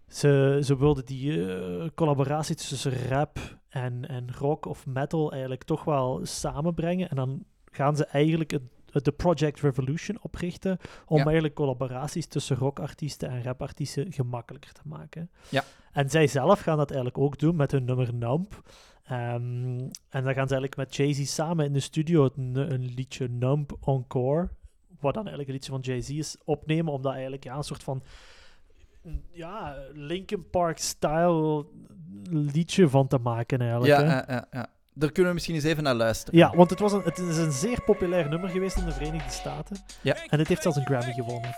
ze, 0.09 0.61
ze 0.65 0.79
wilden 0.79 1.05
die 1.07 1.55
eh, 1.57 1.89
collaboratie 1.95 2.55
tussen 2.57 2.93
rap 3.09 3.39
en, 3.69 4.09
en 4.09 4.33
rock 4.39 4.67
of 4.67 4.87
metal 4.87 5.31
eigenlijk 5.31 5.65
toch 5.65 5.85
wel 5.85 6.21
samenbrengen. 6.23 7.09
En 7.11 7.17
dan 7.17 7.45
gaan 7.71 7.97
ze 7.97 8.05
eigenlijk 8.05 8.51
het 8.51 8.63
de 9.05 9.13
Project 9.13 9.61
Revolution 9.61 10.19
oprichten 10.23 10.79
om 11.07 11.17
Ja. 11.17 11.25
eigenlijk 11.25 11.55
collaboraties 11.55 12.27
tussen 12.27 12.57
rockartiesten 12.57 13.29
en 13.29 13.43
rapartiesten 13.43 14.13
gemakkelijker 14.13 14.73
te 14.73 14.81
maken. 14.85 15.31
Ja. 15.49 15.65
En 15.93 16.11
zij 16.11 16.27
zelf 16.27 16.61
gaan 16.61 16.77
dat 16.77 16.91
eigenlijk 16.91 17.19
ook 17.23 17.39
doen 17.39 17.57
met 17.57 17.71
hun 17.71 17.85
nummer 17.85 18.15
Nump. 18.15 18.63
Ehm, 19.05 19.79
en 20.09 20.25
dan 20.25 20.35
gaan 20.35 20.49
ze 20.49 20.55
eigenlijk 20.55 20.77
met 20.77 20.97
Jay-Z 20.97 21.25
samen 21.25 21.65
in 21.65 21.73
de 21.73 21.81
studio 21.81 22.25
het 22.25 22.37
n- 22.37 22.57
een 22.57 22.85
liedje 22.95 23.29
Nump 23.29 23.77
Encore, 23.85 24.49
wat 25.01 25.15
dan 25.15 25.27
eigenlijk 25.27 25.49
een 25.49 25.55
liedje 25.55 25.71
van 25.73 25.81
Jay-Z 25.81 26.09
is, 26.09 26.37
opnemen, 26.45 26.93
om 26.93 27.03
dat 27.03 27.13
eigenlijk 27.13 27.45
ja, 27.45 27.57
een 27.57 27.63
soort 27.63 27.83
van 27.83 28.03
ja, 29.33 29.77
Linkin 29.93 30.51
Park-style 30.51 31.67
liedje 32.31 32.89
van 32.89 33.07
te 33.07 33.19
maken 33.19 33.61
eigenlijk. 33.61 33.93
Ja, 33.93 34.05
hè. 34.05 34.13
ja, 34.13 34.25
ja, 34.29 34.47
ja. 34.51 34.69
Daar 34.95 35.09
kunnen 35.11 35.27
we 35.29 35.33
misschien 35.35 35.55
eens 35.55 35.65
even 35.65 35.83
naar 35.83 35.95
luisteren. 35.95 36.39
Ja, 36.39 36.57
want 36.57 36.71
het, 36.71 36.79
was 36.79 36.93
een, 36.93 37.03
het 37.03 37.19
is 37.19 37.37
een 37.37 37.53
zeer 37.53 37.83
populair 37.83 38.29
nummer 38.29 38.49
geweest 38.51 38.77
in 38.77 38.85
de 38.85 38.93
Verenigde 38.93 39.31
Staten. 39.31 39.77
Ja. 40.01 40.15
En 40.29 40.39
het 40.39 40.49
heeft 40.49 40.63
zelfs 40.63 40.77
een 40.77 40.85
Grammy 40.85 41.13
gewonnen. 41.13 41.55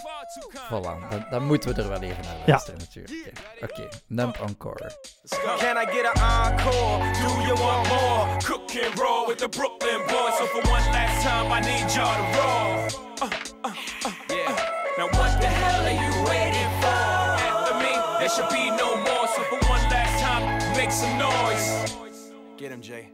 Voilà, 0.68 1.10
dan, 1.10 1.26
dan 1.30 1.46
moeten 1.46 1.74
we 1.74 1.82
er 1.82 1.88
wel 1.88 2.02
even 2.02 2.24
naar 2.24 2.36
Ja. 2.36 2.42
luisteren 2.46 2.80
natuurlijk. 2.80 3.32
Oké, 3.62 3.72
okay. 3.72 3.88
Nump 4.06 4.36
Encore. 4.36 4.92
Can 5.58 5.76
I 5.76 5.86
get 5.86 6.04
an 6.14 6.50
encore? 6.50 7.12
Do 7.12 7.42
you 7.42 7.54
want 7.58 7.88
more? 7.88 8.36
Cook 8.44 8.84
and 8.84 8.98
roll 8.98 9.26
with 9.26 9.38
the 9.38 9.48
Brooklyn 9.48 10.00
boys. 10.06 10.36
So 10.36 10.44
for 10.44 10.62
one 10.70 10.90
last 10.90 11.26
time, 11.26 11.50
I 11.52 11.60
need 11.60 11.94
y'all 11.94 12.14
to 12.14 12.38
roll. 12.38 13.01
Uh, 13.22 13.30
uh, 13.62 13.72
uh, 14.04 14.12
yeah. 14.30 14.70
Now 14.98 15.04
what 15.04 15.40
the 15.40 15.46
hell 15.46 15.86
are 15.86 15.90
you 15.92 16.28
waiting 16.28 16.70
for? 16.80 16.88
After 16.88 17.74
me, 17.78 17.94
there 18.18 18.28
should 18.28 18.48
be 18.48 18.68
no 18.70 18.96
more. 18.96 19.28
So 19.28 19.44
for 19.44 19.58
one 19.68 19.80
last 19.90 20.20
time, 20.20 20.76
make 20.76 20.90
some 20.90 21.16
noise. 21.18 22.32
Get 22.56 22.72
him, 22.72 22.80
Jay. 22.80 23.10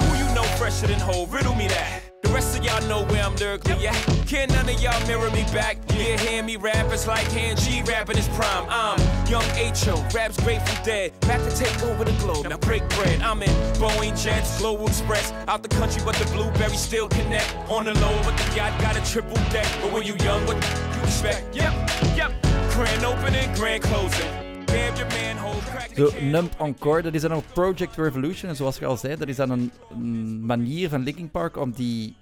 Who 0.00 0.16
you 0.16 0.34
know 0.34 0.44
fresher 0.56 0.86
than 0.86 0.98
whole? 0.98 1.26
Riddle 1.26 1.54
me 1.54 1.68
that. 1.68 2.01
Rest 2.32 2.58
of 2.58 2.64
y'all 2.64 2.80
know 2.88 3.04
where 3.12 3.22
I'm 3.22 3.36
lyrically 3.36 3.86
at. 3.86 3.94
Can 4.26 4.48
none 4.48 4.66
of 4.66 4.80
y'all 4.80 5.06
mirror 5.06 5.30
me 5.30 5.42
back? 5.52 5.76
Yeah, 5.94 6.16
hear 6.16 6.42
me 6.42 6.56
rap, 6.56 6.90
it's 6.90 7.06
like 7.06 7.26
hand 7.32 7.60
G 7.60 7.82
rapping 7.82 8.16
his 8.16 8.28
prime. 8.28 8.66
I'm 8.70 8.98
young 9.28 9.44
H.O., 9.54 10.02
raps 10.14 10.40
Grateful 10.42 10.82
Dead. 10.82 11.12
Back 11.20 11.42
to 11.46 11.54
take 11.54 11.82
over 11.82 12.04
the 12.04 12.12
globe, 12.12 12.48
now 12.48 12.56
break 12.56 12.88
bread. 12.90 13.20
I'm 13.20 13.42
in 13.42 13.50
Boeing 13.76 14.20
Jets, 14.20 14.58
Global 14.58 14.86
Express. 14.86 15.30
Out 15.46 15.62
the 15.62 15.68
country, 15.68 16.00
but 16.06 16.14
the 16.14 16.24
blueberries 16.32 16.80
still 16.80 17.08
connect. 17.08 17.54
On 17.68 17.84
the 17.84 17.92
low, 18.00 18.18
but 18.24 18.34
the 18.38 18.56
yacht 18.56 18.80
got 18.80 18.96
a 18.96 19.12
triple 19.12 19.36
deck. 19.50 19.68
But 19.82 19.92
when 19.92 20.04
you 20.04 20.14
young, 20.24 20.46
what 20.46 20.56
you 20.56 21.02
expect? 21.02 21.54
Yep, 21.54 21.74
yep. 22.16 22.32
Grand 22.72 23.04
opening, 23.04 23.52
grand 23.54 23.82
closing. 23.82 24.52
Damn 24.66 24.96
your 24.96 25.06
manhole, 25.08 25.60
crack 25.70 25.90
the 25.90 26.10
Zo. 26.10 26.20
Nump 26.20 26.54
Encore, 26.58 27.02
dat 27.02 27.14
is 27.14 27.20
dan 27.20 27.32
ook 27.32 27.44
Project 27.52 27.96
Revolution. 27.96 28.50
En 28.50 28.56
zoals 28.56 28.78
je 28.78 28.86
al 28.86 28.96
zei, 28.96 29.16
dat 29.16 29.28
is 29.28 29.36
dan 29.36 29.50
een, 29.50 29.70
een 29.90 30.46
manier 30.46 30.88
van 30.88 31.02
Linkin 31.02 31.30
Park 31.30 31.56
om 31.56 31.70
die, 31.70 32.16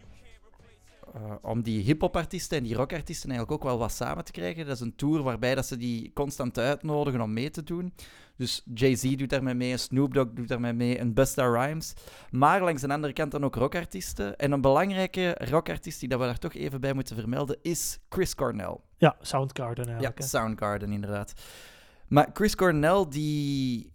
eh, 1.15 1.35
om 1.43 1.63
die 1.63 1.83
hip-hop-artiesten 1.83 2.59
en 2.59 2.65
die 2.65 2.75
rockartiesten 2.75 3.31
eigenlijk 3.31 3.63
ook 3.63 3.69
wel 3.71 3.79
wat 3.79 3.93
samen 3.93 4.25
te 4.25 4.33
krijgen. 4.33 4.67
Dat 4.67 4.75
is 4.75 4.81
een 4.81 4.97
tour 4.97 5.23
waarbij 5.23 5.55
dat 5.55 5.67
ze 5.67 5.77
die 5.77 6.13
constant 6.15 6.59
uitnodigen 6.59 7.21
om 7.21 7.33
mee 7.33 7.51
te 7.51 7.63
doen. 7.63 7.95
Dus 8.37 8.63
Jay-Z 8.75 9.17
doet 9.17 9.31
daarmee 9.31 9.55
mee, 9.55 9.77
Snoop 9.77 10.15
Dogg 10.15 10.29
doet 10.33 10.49
daarmee 10.49 10.73
mee 10.73 10.99
en 10.99 11.15
Busta 11.15 11.45
Rhymes. 11.45 11.95
Maar 12.31 12.63
langs 12.63 12.83
de 12.83 12.89
andere 12.89 13.13
kant 13.13 13.31
dan 13.31 13.45
ook 13.45 13.55
rockartiesten. 13.55 14.37
En 14.37 14.53
een 14.53 14.61
belangrijke 14.61 15.37
rockartiest 15.39 16.01
die 16.01 16.09
dat 16.09 16.19
we 16.21 16.25
daar 16.25 16.39
toch 16.39 16.55
even 16.55 16.81
bij 16.81 16.93
moeten 16.93 17.17
vermelden 17.17 17.59
is 17.63 17.99
Chris 18.09 18.35
Cornell. 18.35 18.77
Ja, 18.97 19.17
Soundgarden 19.21 19.85
Ja, 19.85 19.91
eigenlijk. 19.91 20.19
hè. 20.19 20.25
Soundgarden 20.25 20.93
inderdaad. 20.93 21.33
Maar 22.09 22.31
Chris 22.33 22.55
Cornell, 22.55 23.07
die, 23.09 23.90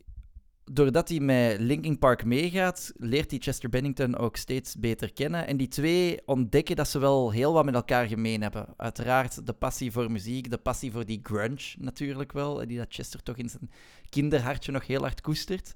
doordat 0.71 1.09
hij 1.09 1.19
met 1.19 1.59
Linkin 1.59 1.99
Park 1.99 2.25
meegaat, 2.25 2.91
leert 2.95 3.31
hij 3.31 3.39
Chester 3.39 3.69
Bennington 3.69 4.17
ook 4.17 4.35
steeds 4.35 4.75
beter 4.75 5.13
kennen. 5.13 5.47
En 5.47 5.57
die 5.57 5.67
twee 5.67 6.21
ontdekken 6.25 6.75
dat 6.75 6.87
ze 6.87 6.99
wel 6.99 7.31
heel 7.31 7.53
wat 7.53 7.65
met 7.65 7.73
elkaar 7.75 8.07
gemeen 8.07 8.41
hebben. 8.41 8.67
Uiteraard 8.77 9.45
de 9.45 9.53
passie 9.53 9.91
voor 9.91 10.11
muziek, 10.11 10.49
de 10.49 10.57
passie 10.57 10.91
voor 10.91 11.05
die 11.05 11.19
grunge 11.23 11.75
natuurlijk 11.77 12.31
wel, 12.31 12.67
die 12.67 12.77
dat 12.77 12.93
Chester 12.93 13.23
toch 13.23 13.37
in 13.37 13.49
zijn 13.49 13.71
kinderhartje 14.09 14.71
nog 14.71 14.87
heel 14.87 15.01
hard 15.01 15.21
koestert. 15.21 15.73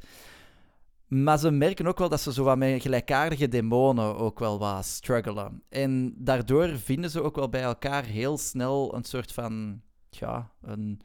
Maar 1.07 1.39
ze 1.39 1.51
merken 1.51 1.87
ook 1.87 1.97
wel 1.97 2.09
dat 2.09 2.21
ze 2.21 2.33
zo 2.33 2.43
wat 2.43 2.57
met 2.57 2.81
gelijkaardige 2.81 3.47
demonen 3.47 4.17
ook 4.17 4.39
wel 4.39 4.59
wat 4.59 4.85
struggelen. 4.85 5.63
En 5.69 6.13
daardoor 6.17 6.69
vinden 6.77 7.09
ze 7.09 7.21
ook 7.23 7.35
wel 7.35 7.49
bij 7.49 7.61
elkaar 7.61 8.03
heel 8.03 8.37
snel 8.37 8.95
een 8.95 9.03
soort 9.03 9.31
van, 9.31 9.81
ja, 10.09 10.51
een, 10.61 11.01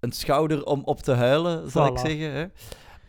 een 0.00 0.12
schouder 0.12 0.64
om 0.64 0.82
op 0.84 1.00
te 1.00 1.12
huilen, 1.12 1.70
zal 1.70 1.86
ik 1.86 1.98
zeggen. 1.98 2.32
Hè? 2.32 2.46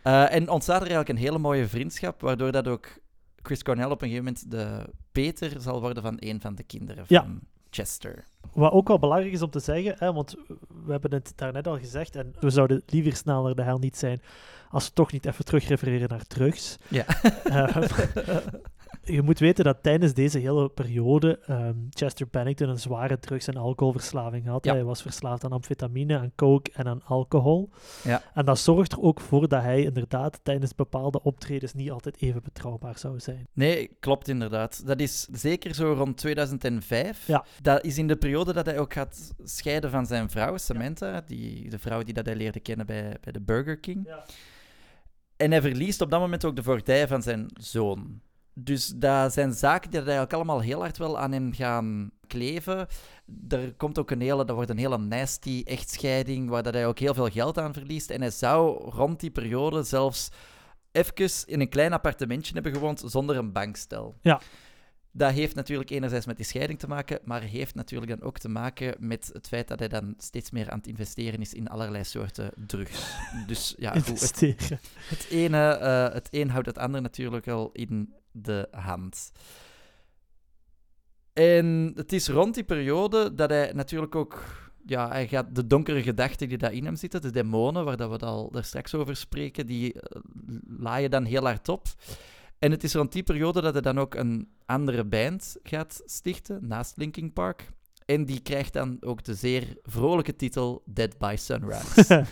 Eh, 0.02 0.34
en 0.34 0.48
ontstaat 0.48 0.76
er 0.82 0.86
eigenlijk 0.88 1.08
een 1.08 1.24
hele 1.24 1.38
mooie 1.38 1.68
vriendschap, 1.68 2.20
waardoor 2.20 2.52
dat 2.52 2.68
ook 2.68 2.88
Chris 3.42 3.62
Cornell 3.62 3.84
op 3.90 4.02
een 4.02 4.08
gegeven 4.08 4.24
moment 4.24 4.50
de 4.50 4.92
Peter 5.12 5.60
zal 5.60 5.80
worden 5.80 6.02
van 6.02 6.16
een 6.18 6.40
van 6.40 6.54
de 6.54 6.62
kinderen 6.62 7.04
Ja. 7.08 7.20
van 7.22 7.40
Chester. 7.70 8.24
Wat 8.52 8.72
ook 8.72 8.88
wel 8.88 8.98
belangrijk 8.98 9.32
is 9.32 9.42
om 9.42 9.50
te 9.50 9.58
zeggen, 9.60 9.94
hè, 9.98 10.12
want 10.12 10.34
we 10.84 10.90
hebben 10.92 11.12
het 11.12 11.32
daarnet 11.36 11.66
al 11.66 11.78
gezegd, 11.78 12.16
en 12.16 12.34
we 12.40 12.50
zouden 12.50 12.82
liever 12.86 13.16
snel 13.16 13.42
naar 13.42 13.54
de 13.54 13.62
hel 13.62 13.78
niet 13.78 13.96
zijn 13.96 14.22
als 14.70 14.84
we 14.86 14.92
toch 14.92 15.12
niet 15.12 15.26
even 15.26 15.44
terugrefereren 15.44 16.08
naar 16.08 16.26
drugs. 16.26 16.76
Ja. 16.88 17.04
Eh, 17.44 17.76
je 19.02 19.22
moet 19.22 19.38
weten 19.38 19.64
dat 19.64 19.82
tijdens 19.82 20.14
deze 20.14 20.38
hele 20.38 20.68
periode 20.68 21.38
ehm, 21.38 21.74
Chester 21.90 22.28
Bennington 22.30 22.68
een 22.68 22.78
zware 22.78 23.18
drugs- 23.18 23.46
en 23.46 23.56
alcoholverslaving 23.56 24.46
had. 24.46 24.64
Ja. 24.64 24.72
Hij 24.72 24.84
was 24.84 25.02
verslaafd 25.02 25.44
aan 25.44 25.52
amfetamine, 25.52 26.18
aan 26.18 26.32
coke 26.36 26.70
en 26.74 26.86
aan 26.86 27.02
alcohol. 27.04 27.70
Ja. 28.04 28.22
En 28.34 28.44
dat 28.44 28.58
zorgt 28.58 28.92
er 28.92 29.00
ook 29.00 29.20
voor 29.20 29.48
dat 29.48 29.62
hij 29.62 29.82
inderdaad 29.82 30.40
tijdens 30.42 30.74
bepaalde 30.74 31.22
optredens 31.22 31.74
niet 31.74 31.90
altijd 31.90 32.20
even 32.20 32.42
betrouwbaar 32.42 32.98
zou 32.98 33.20
zijn. 33.20 33.46
Nee, 33.52 33.96
klopt 34.00 34.28
inderdaad. 34.28 34.86
Dat 34.86 35.00
is 35.00 35.28
zeker 35.32 35.74
zo 35.74 35.92
rond 35.92 36.16
2005. 36.16 37.26
Ja. 37.26 37.44
Dat 37.62 37.84
is 37.84 37.98
in 37.98 38.06
de 38.06 38.16
periode 38.16 38.52
dat 38.52 38.66
hij 38.66 38.78
ook 38.78 38.92
gaat 38.92 39.32
scheiden 39.44 39.90
van 39.90 40.06
zijn 40.06 40.30
vrouw, 40.30 40.56
Samantha, 40.56 41.22
die, 41.26 41.70
de 41.70 41.78
vrouw 41.78 42.02
die 42.02 42.14
dat 42.14 42.26
hij 42.26 42.36
leerde 42.36 42.60
kennen 42.60 42.86
bij, 42.86 43.16
bij 43.20 43.32
de 43.32 43.40
Burger 43.40 43.78
King. 43.78 44.06
Ja. 44.06 44.24
En 45.36 45.50
hij 45.50 45.60
verliest 45.60 46.00
op 46.00 46.10
dat 46.10 46.20
moment 46.20 46.44
ook 46.44 46.56
de 46.56 46.62
voogdij 46.62 47.08
van 47.08 47.22
zijn 47.22 47.46
zoon. 47.60 48.20
Dus 48.54 48.86
dat 48.86 49.32
zijn 49.32 49.52
zaken 49.52 49.90
die 49.90 49.98
dat 49.98 50.08
eigenlijk 50.08 50.36
allemaal 50.36 50.60
heel 50.60 50.80
hard 50.80 50.98
wel 50.98 51.18
aan 51.18 51.32
hem 51.32 51.52
gaan 51.52 52.10
kleven. 52.26 52.86
Er 53.48 53.74
komt 53.74 53.98
ook 53.98 54.10
een 54.10 54.20
hele, 54.20 54.44
dat 54.44 54.56
wordt 54.56 54.70
een 54.70 54.78
hele 54.78 54.98
nasty 54.98 55.62
echtscheiding, 55.64 56.48
waar 56.48 56.62
dat 56.62 56.74
hij 56.74 56.86
ook 56.86 56.98
heel 56.98 57.14
veel 57.14 57.30
geld 57.30 57.58
aan 57.58 57.72
verliest. 57.72 58.10
En 58.10 58.20
hij 58.20 58.30
zou 58.30 58.90
rond 58.90 59.20
die 59.20 59.30
periode 59.30 59.82
zelfs 59.82 60.28
even 60.92 61.46
in 61.46 61.60
een 61.60 61.68
klein 61.68 61.92
appartementje 61.92 62.54
hebben 62.54 62.72
gewoond 62.72 63.02
zonder 63.06 63.36
een 63.36 63.52
bankstel. 63.52 64.14
Ja. 64.20 64.40
Dat 65.12 65.32
heeft 65.32 65.54
natuurlijk 65.54 65.90
enerzijds 65.90 66.26
met 66.26 66.36
die 66.36 66.46
scheiding 66.46 66.78
te 66.78 66.86
maken, 66.86 67.18
maar 67.24 67.42
heeft 67.42 67.74
natuurlijk 67.74 68.10
dan 68.10 68.28
ook 68.28 68.38
te 68.38 68.48
maken 68.48 68.94
met 68.98 69.30
het 69.32 69.48
feit 69.48 69.68
dat 69.68 69.78
hij 69.78 69.88
dan 69.88 70.14
steeds 70.18 70.50
meer 70.50 70.70
aan 70.70 70.78
het 70.78 70.86
investeren 70.86 71.40
is 71.40 71.54
in 71.54 71.68
allerlei 71.68 72.04
soorten 72.04 72.50
drugs. 72.66 73.14
Dus 73.46 73.74
ja, 73.78 73.92
goed, 74.00 74.06
het, 74.06 74.42
Investeren. 74.42 74.80
het 75.08 75.26
ene, 75.30 75.68
eh, 75.72 76.14
het 76.14 76.28
een 76.30 76.50
houdt 76.50 76.66
het 76.66 76.78
ander 76.78 77.02
natuurlijk 77.02 77.48
al 77.48 77.70
in 77.72 78.14
de 78.32 78.68
hand. 78.70 79.32
En 81.32 81.92
het 81.94 82.12
is 82.12 82.28
rond 82.28 82.54
die 82.54 82.64
periode 82.64 83.34
dat 83.34 83.50
hij 83.50 83.72
natuurlijk 83.72 84.14
ook... 84.14 84.42
Ja, 84.86 85.08
hij 85.08 85.28
gaat 85.28 85.54
de 85.54 85.66
donkere 85.66 86.02
gedachten 86.02 86.48
die 86.48 86.58
daar 86.58 86.72
in 86.72 86.84
hem 86.84 86.96
zitten, 86.96 87.20
de 87.20 87.30
demonen, 87.30 87.84
waar 87.84 87.96
dat 87.96 88.06
we 88.06 88.12
het 88.12 88.22
al 88.22 88.50
daar 88.50 88.64
straks 88.64 88.94
over 88.94 89.16
spreken, 89.16 89.66
die 89.66 89.92
eh, 89.92 90.20
laaien 90.78 91.10
dan 91.10 91.24
heel 91.24 91.44
hard 91.44 91.68
op. 91.68 91.86
En 92.58 92.70
het 92.70 92.84
is 92.84 92.94
rond 92.94 93.12
die 93.12 93.22
periode 93.22 93.60
dat 93.60 93.72
hij 93.72 93.82
dan 93.82 94.00
ook 94.00 94.14
een 94.14 94.48
andere 94.66 95.04
band 95.04 95.56
gaat 95.62 96.02
stichten, 96.04 96.66
naast 96.66 96.96
Linkin 96.96 97.32
Park. 97.32 97.68
En 98.04 98.24
die 98.24 98.40
krijgt 98.40 98.72
dan 98.72 98.96
ook 99.00 99.24
de 99.24 99.34
zeer 99.34 99.76
vrolijke 99.82 100.36
titel 100.36 100.82
Dead 100.86 101.18
by 101.18 101.34
Sunrise. 101.38 102.24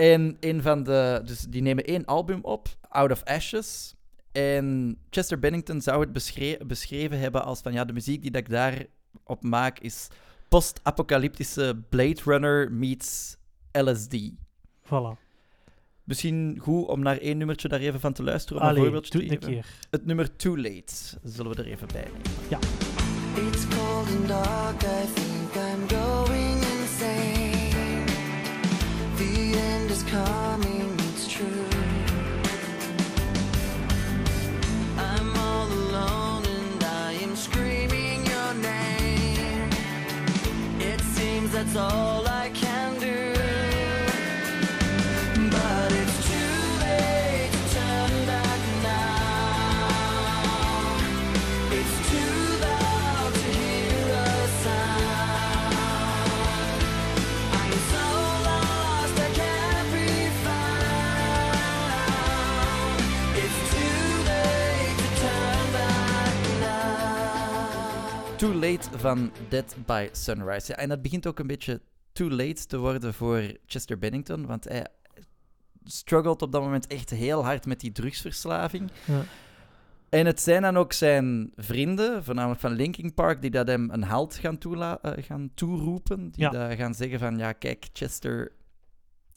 En 0.00 0.36
een 0.40 0.62
van 0.62 0.82
de. 0.82 1.20
Dus 1.24 1.40
die 1.40 1.62
nemen 1.62 1.84
één 1.84 2.04
album 2.04 2.40
op, 2.42 2.68
Out 2.88 3.10
of 3.10 3.24
Ashes. 3.24 3.94
En 4.32 4.96
Chester 5.10 5.38
Bennington 5.38 5.80
zou 5.80 6.00
het 6.00 6.12
beschre- 6.12 6.58
beschreven 6.66 7.18
hebben 7.18 7.44
als 7.44 7.60
van 7.60 7.72
ja, 7.72 7.84
de 7.84 7.92
muziek 7.92 8.22
die 8.22 8.30
dat 8.30 8.40
ik 8.40 8.48
daar 8.48 8.84
op 9.24 9.42
maak 9.42 9.78
is 9.78 10.08
post-apocalyptische 10.48 11.82
Blade 11.88 12.20
Runner 12.24 12.72
meets 12.72 13.36
LSD. 13.72 14.16
Voilà. 14.84 15.18
Misschien 16.04 16.58
goed 16.60 16.86
om 16.86 17.00
naar 17.00 17.16
één 17.18 17.38
nummertje 17.38 17.68
daar 17.68 17.80
even 17.80 18.00
van 18.00 18.12
te 18.12 18.22
luisteren. 18.22 18.56
Om 18.56 18.62
een 18.62 18.70
Allee, 18.70 18.82
voorbeeldje 18.82 19.10
doe 19.18 19.26
te 19.26 19.32
een 19.34 19.38
geven. 19.42 19.52
keer. 19.54 19.66
Het 19.90 20.06
nummer 20.06 20.36
Too 20.36 20.56
Late 20.56 20.92
zullen 21.22 21.52
we 21.56 21.62
er 21.62 21.68
even 21.68 21.88
bij 21.92 22.04
nemen. 22.04 22.20
It's 23.52 23.68
cold 23.68 24.08
and 24.08 24.28
dark, 24.28 24.82
I 24.82 25.06
think 25.14 25.54
I'm 25.54 25.88
going 25.88 26.62
insane. 26.62 28.04
The 29.16 29.60
end 29.72 29.90
is 29.90 30.02
coming, 30.04 30.69
that's 41.62 41.76
all 41.76 42.29
Too 68.40 68.54
Late 68.54 68.98
van 68.98 69.30
Dead 69.48 69.76
by 69.86 70.08
Sunrise. 70.12 70.72
Ja, 70.72 70.76
en 70.78 70.88
dat 70.88 71.02
begint 71.02 71.26
ook 71.26 71.38
een 71.38 71.46
beetje 71.46 71.80
too 72.12 72.30
late 72.30 72.66
te 72.66 72.78
worden 72.78 73.14
voor 73.14 73.42
Chester 73.66 73.98
Bennington, 73.98 74.46
want 74.46 74.64
hij 74.64 74.86
struggelt 75.84 76.42
op 76.42 76.52
dat 76.52 76.62
moment 76.62 76.86
echt 76.86 77.10
heel 77.10 77.44
hard 77.44 77.66
met 77.66 77.80
die 77.80 77.92
drugsverslaving. 77.92 78.90
Ja. 79.04 79.22
En 80.08 80.26
het 80.26 80.40
zijn 80.40 80.62
dan 80.62 80.76
ook 80.76 80.92
zijn 80.92 81.52
vrienden, 81.56 82.24
voornamelijk 82.24 82.60
van 82.60 82.72
Linkin 82.72 83.14
Park, 83.14 83.40
die 83.42 83.50
dat 83.50 83.66
hem 83.66 83.90
een 83.90 84.02
halt 84.02 84.34
gaan, 84.34 84.58
toela- 84.58 84.98
eh, 85.02 85.24
gaan 85.24 85.50
toeroepen. 85.54 86.30
Die 86.30 86.42
Ja. 86.42 86.50
dat 86.50 86.72
gaan 86.78 86.94
zeggen 86.94 87.18
van, 87.18 87.38
ja, 87.38 87.52
kijk, 87.52 87.86
Chester, 87.92 88.52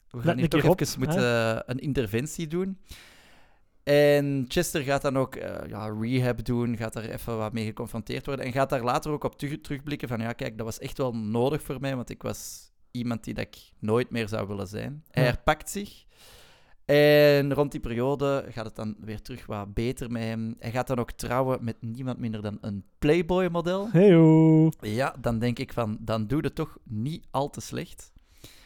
we 0.10 0.18
Let 0.18 0.26
gaan 0.26 0.38
hier 0.38 0.50
toch 0.50 0.62
keer 0.62 0.70
op, 0.70 0.80
even 0.82 1.00
moeten 1.00 1.24
eh, 1.56 1.60
een 1.66 1.80
interventie 1.80 2.48
doen. 2.48 2.78
En 3.84 4.46
Chester 4.48 4.82
gaat 4.82 5.02
dan 5.02 5.18
ook 5.18 5.36
eh, 5.36 5.70
ja, 5.70 5.96
rehab 6.00 6.46
doen, 6.46 6.78
gaat 6.78 6.94
daar 6.94 7.04
even 7.04 7.38
wat 7.38 7.54
mee 7.54 7.66
geconfronteerd 7.66 8.26
worden 8.26 8.46
en 8.46 8.52
gaat 8.52 8.70
daar 8.70 8.84
later 8.84 9.12
ook 9.12 9.24
op 9.24 9.38
terug- 9.38 9.62
terugblikken 9.62 10.08
van, 10.08 10.20
ja, 10.20 10.34
kijk, 10.34 10.58
dat 10.58 10.66
was 10.66 10.80
echt 10.80 10.98
wel 10.98 11.16
nodig 11.16 11.62
voor 11.62 11.80
mij, 11.80 11.96
want 11.96 12.10
ik 12.10 12.22
was 12.22 12.72
iemand 12.92 13.24
die 13.24 13.34
dat 13.34 13.46
ik 13.46 13.58
nooit 13.80 14.10
meer 14.12 14.28
zou 14.28 14.48
willen 14.48 14.68
zijn. 14.68 15.04
Hij 15.12 15.24
herpakt 15.24 15.70
zich. 15.70 16.06
En 16.86 17.54
rond 17.54 17.72
die 17.72 17.80
periode 17.80 18.46
gaat 18.50 18.66
het 18.66 18.76
dan 18.76 18.96
weer 19.00 19.22
terug 19.22 19.46
wat 19.46 19.74
beter 19.74 20.12
met 20.12 20.22
hem. 20.24 20.56
Hij 20.60 20.72
gaat 20.72 20.88
dan 20.88 21.00
ook 21.00 21.12
trouwen 21.12 21.64
met 21.64 21.76
niemand 21.82 22.20
minder 22.20 22.42
dan 22.42 22.58
een 22.62 22.84
Playboy-model. 23.00 23.90
Heyo. 23.92 24.70
Ja, 24.80 25.16
dan 25.22 25.40
denk 25.40 25.60
ik 25.60 25.74
van, 25.74 25.98
dan 26.00 26.28
doe 26.28 26.42
het 26.42 26.56
toch 26.56 26.78
niet 26.84 27.28
al 27.32 27.50
te 27.50 27.62
slecht. 27.62 28.12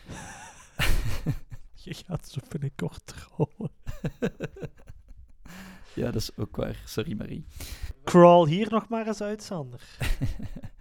Je 1.83 1.93
gaat 1.93 2.27
zo 2.29 2.39
binnenkort 2.49 3.01
trouwen. 3.05 3.71
Ja, 5.97 6.11
dat 6.11 6.21
is 6.21 6.37
ook 6.37 6.55
waar. 6.55 6.81
Sorry, 6.85 7.15
Marie. 7.17 7.45
Crawl 8.03 8.45
hier 8.45 8.67
nog 8.69 8.87
maar 8.87 9.07
eens 9.07 9.21
uit, 9.21 9.43
Sander. 9.43 9.81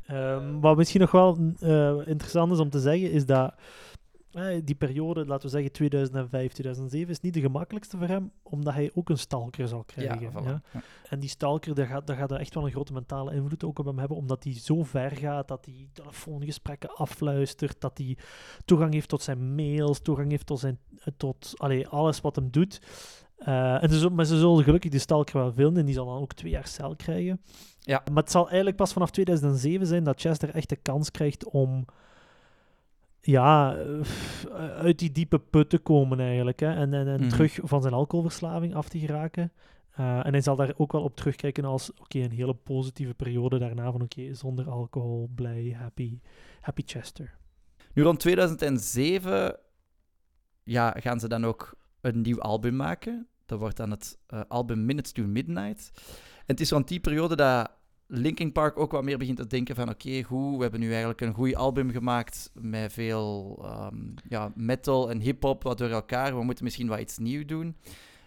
Ehm, 0.07 0.61
wat 0.61 0.77
misschien 0.77 1.01
nog 1.01 1.11
wel 1.11 1.39
eh, 1.59 2.07
interessant 2.07 2.53
is 2.53 2.59
om 2.59 2.71
te 2.71 2.81
zeggen, 2.81 3.11
is 3.11 3.27
dat 3.27 3.55
eh, 4.37 4.61
die 4.65 4.75
periode, 4.75 5.27
laten 5.27 5.45
we 5.45 5.53
zeggen 5.53 5.73
2005, 5.73 6.53
2007, 6.53 7.11
is 7.11 7.21
niet 7.21 7.35
de 7.35 7.41
gemakkelijkste 7.41 7.97
voor 7.97 8.07
hem, 8.07 8.31
omdat 8.43 8.75
hij 8.75 8.91
ook 8.95 9.09
een 9.09 9.19
stalker 9.19 9.69
zal 9.69 9.85
krijgen. 9.85 10.21
Ja, 10.21 10.31
voilà. 10.31 10.45
ja. 10.45 10.63
Ja. 10.73 10.83
En 11.09 11.19
die 11.19 11.29
stalker, 11.29 11.75
daar 11.75 11.87
gaat, 11.87 12.07
daar 12.07 12.17
gaat 12.17 12.31
er 12.31 12.41
echt 12.41 12.55
wel 12.55 12.65
een 12.65 12.71
grote 12.71 12.93
mentale 12.93 13.35
invloed 13.35 13.65
ook 13.65 13.79
op 13.79 13.87
hem 13.87 13.99
hebben, 13.99 14.17
omdat 14.17 14.45
hij 14.45 14.53
zo 14.53 14.83
ver 14.83 15.11
gaat 15.11 15.49
dat 15.49 15.65
hij 15.65 15.89
telefoongesprekken 15.93 16.97
afluistert, 16.97 17.81
dat 17.81 17.99
hij 17.99 18.17
toegang 18.65 18.93
heeft 18.93 19.09
tot 19.09 19.23
zijn 19.23 19.55
mails, 19.55 20.01
toegang 20.01 20.31
heeft 20.31 20.47
tot, 20.47 20.59
zijn, 20.59 20.79
eh, 20.99 21.13
tot 21.17 21.53
allee, 21.57 21.89
alles 21.89 22.21
wat 22.21 22.37
hem 22.37 22.51
doet. 22.51 22.81
Eh, 23.37 23.83
en 23.83 23.89
dus, 23.89 24.09
maar 24.09 24.25
ze 24.25 24.39
zullen 24.39 24.65
gelukkig 24.65 24.91
die 24.91 25.01
stalker 25.01 25.39
wel 25.39 25.53
vinden 25.53 25.77
en 25.77 25.85
die 25.85 25.95
zal 25.95 26.07
dan 26.07 26.21
ook 26.21 26.33
twee 26.33 26.51
jaar 26.51 26.67
cel 26.67 26.97
krijgen. 26.97 27.41
Ja. 27.79 28.03
Maar 28.13 28.23
het 28.23 28.33
zal 28.33 28.47
eigenlijk 28.47 28.77
pas 28.77 28.93
vanaf 28.93 29.11
2007 29.11 29.87
zijn 29.87 30.05
dat 30.05 30.21
Chester 30.21 30.51
echt 30.55 30.69
de 30.69 30.77
kans 30.77 31.11
krijgt 31.11 31.49
om 31.51 31.85
ja, 33.21 33.77
eh, 33.77 34.01
uit 34.77 34.99
die 34.99 35.13
diepe 35.13 35.39
put 35.39 35.71
te 35.71 35.79
komen 35.79 36.21
eigenlijk. 36.21 36.61
Hè, 36.61 36.75
en 36.75 36.95
en, 36.95 37.07
en 37.09 37.21
Mhm. 37.21 37.29
terug 37.29 37.59
van 37.63 37.83
zijn 37.83 37.95
alcoholverslaving 37.95 38.75
af 38.75 38.89
te 38.89 38.99
geraken. 38.99 39.53
Eh, 39.91 40.27
en 40.27 40.33
hij 40.33 40.41
zal 40.41 40.57
daar 40.57 40.75
ook 40.77 40.93
wel 40.93 41.03
op 41.03 41.17
terugkijken 41.17 41.65
als 41.65 41.93
oké, 42.01 42.19
een 42.19 42.31
hele 42.31 42.55
positieve 42.55 43.15
periode 43.15 43.59
daarna 43.59 43.93
van 43.93 44.03
oké, 44.03 44.35
zonder 44.35 44.69
alcohol, 44.71 45.31
blij, 45.35 45.77
happy, 45.79 46.19
happy 46.61 46.83
Chester. 46.87 47.37
Nu 47.93 48.03
rond 48.03 48.21
2007 48.21 49.57
ja, 50.63 50.95
gaan 50.99 51.21
ze 51.21 51.29
dan 51.29 51.45
ook 51.45 51.75
een 52.01 52.21
nieuw 52.21 52.41
album 52.41 52.77
maken. 52.77 53.29
Dat 53.47 53.59
wordt 53.59 53.77
dan 53.77 53.91
het 53.91 54.19
eh, 54.27 54.41
album 54.49 54.85
Minutes 54.85 55.13
to 55.13 55.23
Midnight. 55.23 55.91
En 56.37 56.45
het 56.47 56.61
is 56.61 56.71
rond 56.71 56.89
die 56.89 57.01
periode 57.01 57.37
dat 57.37 57.71
Linkin 58.07 58.53
Park 58.53 58.79
ook 58.79 58.93
wat 58.93 59.05
meer 59.05 59.19
begint 59.19 59.37
te 59.37 59.47
denken 59.47 59.75
van 59.75 59.89
oké, 59.89 60.23
we 60.29 60.57
hebben 60.59 60.81
nu 60.81 60.89
eigenlijk 60.89 61.21
een 61.21 61.35
goed 61.35 61.55
album 61.55 61.91
gemaakt 61.91 62.51
met 62.55 62.93
veel 62.93 63.59
ehm, 63.63 63.97
ja, 64.29 64.53
metal 64.55 65.11
en 65.11 65.21
hip-hop 65.21 65.63
wat 65.63 65.79
door 65.79 65.91
elkaar. 65.91 66.37
We 66.37 66.45
moeten 66.45 66.65
misschien 66.65 66.89
wat 66.89 67.01
iets 67.01 67.19
nieuws 67.19 67.47
doen. 67.47 67.77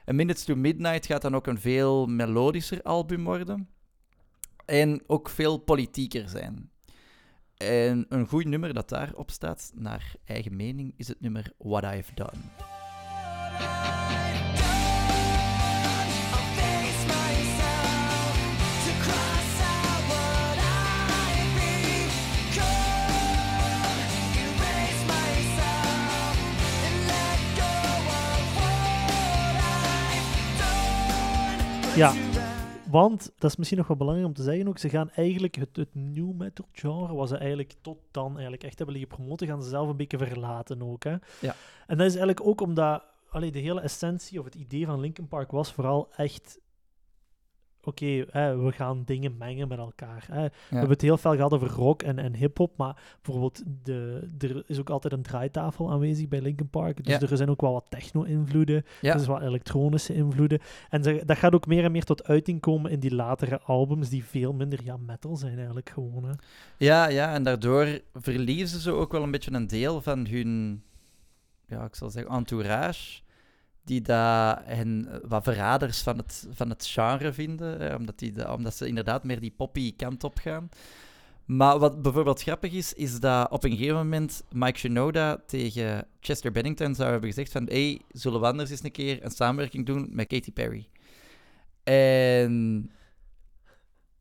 En 0.06 0.16
Minutes 0.16 0.44
to 0.44 0.56
Midnight 0.56 1.06
gaat 1.06 1.22
dan 1.22 1.36
ook 1.36 1.48
een 1.48 1.60
veel 1.60 2.08
melodischer 2.08 2.82
album 2.82 3.24
worden. 3.24 3.70
En 4.66 5.02
ook 5.08 5.30
veel 5.30 5.58
politieker 5.58 6.30
zijn. 6.30 6.72
En 7.58 8.06
een 8.10 8.28
goed 8.28 8.46
nummer 8.46 8.74
dat 8.74 8.90
daarop 8.90 9.32
staat, 9.32 9.72
naar 9.76 10.16
eigen 10.26 10.56
mening, 10.56 10.94
is 10.98 11.08
het 11.08 11.22
nummer 11.22 11.52
What 11.58 11.84
I've 11.84 12.14
Done. 12.14 12.79
Ja, 32.00 32.14
want 32.90 33.32
dat 33.38 33.50
is 33.52 33.56
misschien 33.58 33.78
nog 33.78 33.88
wel 33.88 33.98
belangrijk 33.98 34.28
om 34.28 34.36
te 34.36 34.44
zeggen 34.44 34.68
ook. 34.68 34.78
Ze 34.78 34.90
gaan 34.90 35.10
eigenlijk 35.10 35.56
het, 35.56 35.76
het 35.76 35.90
new 35.96 36.32
metal 36.32 36.66
genre, 36.72 37.14
wat 37.14 37.30
ze 37.30 37.38
eigenlijk 37.38 37.74
tot 37.82 37.98
dan 38.12 38.32
eigenlijk 38.32 38.64
echt 38.64 38.78
hebben 38.78 38.96
liggen 38.96 39.16
promoten, 39.16 39.48
gaan 39.48 39.64
ze 39.64 39.70
zelf 39.70 39.90
een 39.90 39.98
beetje 39.98 40.18
verlaten 40.18 40.82
ook. 40.82 41.04
Hè? 41.04 41.16
Ja. 41.40 41.56
En 41.88 41.98
dat 41.98 42.06
is 42.08 42.16
eigenlijk 42.16 42.48
ook 42.48 42.62
omdat 42.62 43.04
allee, 43.30 43.52
de 43.52 43.60
hele 43.60 43.82
essentie 43.82 44.40
of 44.40 44.46
het 44.46 44.56
idee 44.56 44.86
van 44.86 45.00
Linkin 45.00 45.28
Park 45.28 45.52
was 45.52 45.74
vooral 45.74 46.08
echt. 46.16 46.60
Oké, 47.84 48.06
we 48.34 48.72
gaan 48.72 49.02
dingen 49.06 49.38
mengen 49.38 49.68
met 49.68 49.78
elkaar. 49.78 50.26
Hè. 50.32 50.44
We 50.44 50.52
hebben 50.70 50.90
het 50.90 51.02
heel 51.02 51.18
veel 51.18 51.36
gehad 51.36 51.54
over 51.54 51.68
rock 51.70 52.02
en, 52.04 52.20
en 52.20 52.36
hip-hop, 52.36 52.78
maar 52.78 53.02
bijvoorbeeld 53.22 53.64
de, 53.84 54.28
er 54.38 54.64
is 54.66 54.80
ook 54.80 54.90
altijd 54.90 55.14
een 55.14 55.22
draaitafel 55.22 55.92
aanwezig 55.92 56.28
bij 56.28 56.42
Linkin 56.42 56.70
Park. 56.70 57.04
Dus 57.04 57.14
Ja. 57.20 57.28
er 57.28 57.38
zijn 57.38 57.50
ook 57.50 57.62
wel 57.62 57.74
wat 57.74 57.86
techno-invloeden. 57.90 58.84
Ja. 59.02 59.14
Er 59.14 59.20
zijn 59.20 59.32
wat 59.32 59.42
elektronische 59.42 60.14
invloeden. 60.14 60.60
En 60.90 61.04
ze- 61.04 61.24
dat 61.26 61.38
gaat 61.38 61.54
ook 61.54 61.68
meer 61.68 61.84
en 61.84 61.92
meer 61.92 62.04
tot 62.04 62.24
uiting 62.24 62.60
komen 62.62 62.92
in 62.92 63.00
die 63.00 63.16
latere 63.16 63.60
albums, 63.62 64.10
die 64.10 64.24
veel 64.26 64.54
minder 64.54 64.80
ja, 64.84 64.98
metal 64.98 65.36
zijn 65.36 65.56
eigenlijk 65.58 65.90
gewoon. 65.90 66.24
Hè. 66.24 66.32
Ja, 66.78 67.08
ja, 67.08 67.34
en 67.34 67.44
daardoor 67.44 68.00
verliezen 68.14 68.80
ze 68.80 68.92
ook 68.92 69.12
wel 69.12 69.24
een 69.24 69.32
beetje 69.32 69.52
een 69.54 69.68
deel 69.68 70.02
van 70.02 70.28
hun, 70.28 70.84
ja, 71.68 71.84
ik 71.86 71.96
zal 71.96 72.10
zeggen, 72.10 72.32
entourage. 72.36 73.22
Die 73.90 74.02
dat 74.02 74.60
hen 74.64 75.08
eh, 75.12 75.18
wat 75.28 75.44
verraders 75.44 76.02
van 76.02 76.18
het, 76.18 76.48
van 76.52 76.70
het 76.70 76.86
genre 76.86 77.34
vinden, 77.34 77.96
omdat, 77.98 78.20
die, 78.20 78.32
da- 78.32 78.54
omdat 78.54 78.76
ze 78.76 78.88
inderdaad 78.88 79.24
meer 79.24 79.40
die 79.40 79.54
poppy 79.58 79.96
kant 79.96 80.24
op 80.24 80.38
gaan. 80.38 80.70
Maar 81.46 81.80
wat 81.80 82.02
bijvoorbeeld 82.02 82.42
grappig 82.42 82.72
is, 82.74 82.94
is 82.94 83.20
dat 83.20 83.52
op 83.52 83.64
een 83.64 83.72
gegeven 83.72 83.96
moment 83.96 84.44
Mike 84.52 84.78
Shinoda 84.80 85.38
tegen 85.48 86.08
Chester 86.20 86.52
Bennington 86.52 86.96
zou 86.96 87.12
hebben 87.12 87.30
gezegd 87.30 87.52
van 87.52 87.66
hey, 87.66 88.02
zullen 88.12 88.40
we 88.40 88.46
anders 88.48 88.70
eens 88.70 88.84
een 88.84 88.92
keer 88.92 89.24
een 89.24 89.32
samenwerking 89.32 89.86
doen 89.86 90.08
met 90.12 90.28
Katy 90.28 90.52
Perry? 90.52 90.88
En 91.84 92.92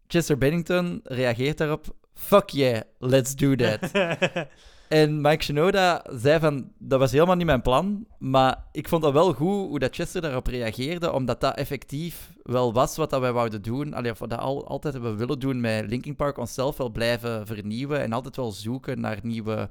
Chester 0.07 0.39
Bennington 0.39 1.01
reageert 1.05 1.59
daarop, 1.59 1.97
fuck 2.15 2.49
yeah, 2.49 2.81
let's 2.99 3.35
do 3.37 3.55
that. 3.57 3.91
En 4.89 5.21
Mike 5.21 5.45
Shinoda 5.45 6.05
zei 6.11 6.41
van, 6.41 6.73
dat 6.79 6.99
was 6.99 7.13
helemaal 7.13 7.37
niet 7.37 7.47
mijn 7.47 7.63
plan, 7.63 8.07
maar 8.19 8.65
ik 8.73 8.89
vond 8.89 9.03
dat 9.03 9.13
wel 9.13 9.33
goed 9.33 9.69
hoe 9.69 9.79
dat 9.79 9.95
Chester 9.95 10.21
daarop 10.21 10.47
reageerde, 10.47 11.13
omdat 11.13 11.41
dat 11.41 11.57
effectief 11.57 12.33
wel 12.43 12.73
was 12.73 12.97
wat 12.97 13.11
dat 13.11 13.21
wij 13.21 13.33
wouden 13.33 13.63
doen. 13.63 13.95
Allee, 13.95 14.11
of 14.11 14.19
wat 14.19 14.31
dat 14.31 14.39
al, 14.39 14.69
altijd 14.69 14.95
hebben 14.95 15.17
willen 15.17 15.39
doen 15.39 15.61
met 15.61 15.89
Linkin 15.89 16.17
Park, 16.17 16.39
onszelf 16.39 16.77
wel 16.77 16.91
blijven 16.91 17.47
vernieuwen 17.47 18.01
en 18.01 18.13
altijd 18.13 18.37
wel 18.37 18.53
zoeken 18.53 19.01
naar 19.01 19.19
nieuwe, 19.23 19.69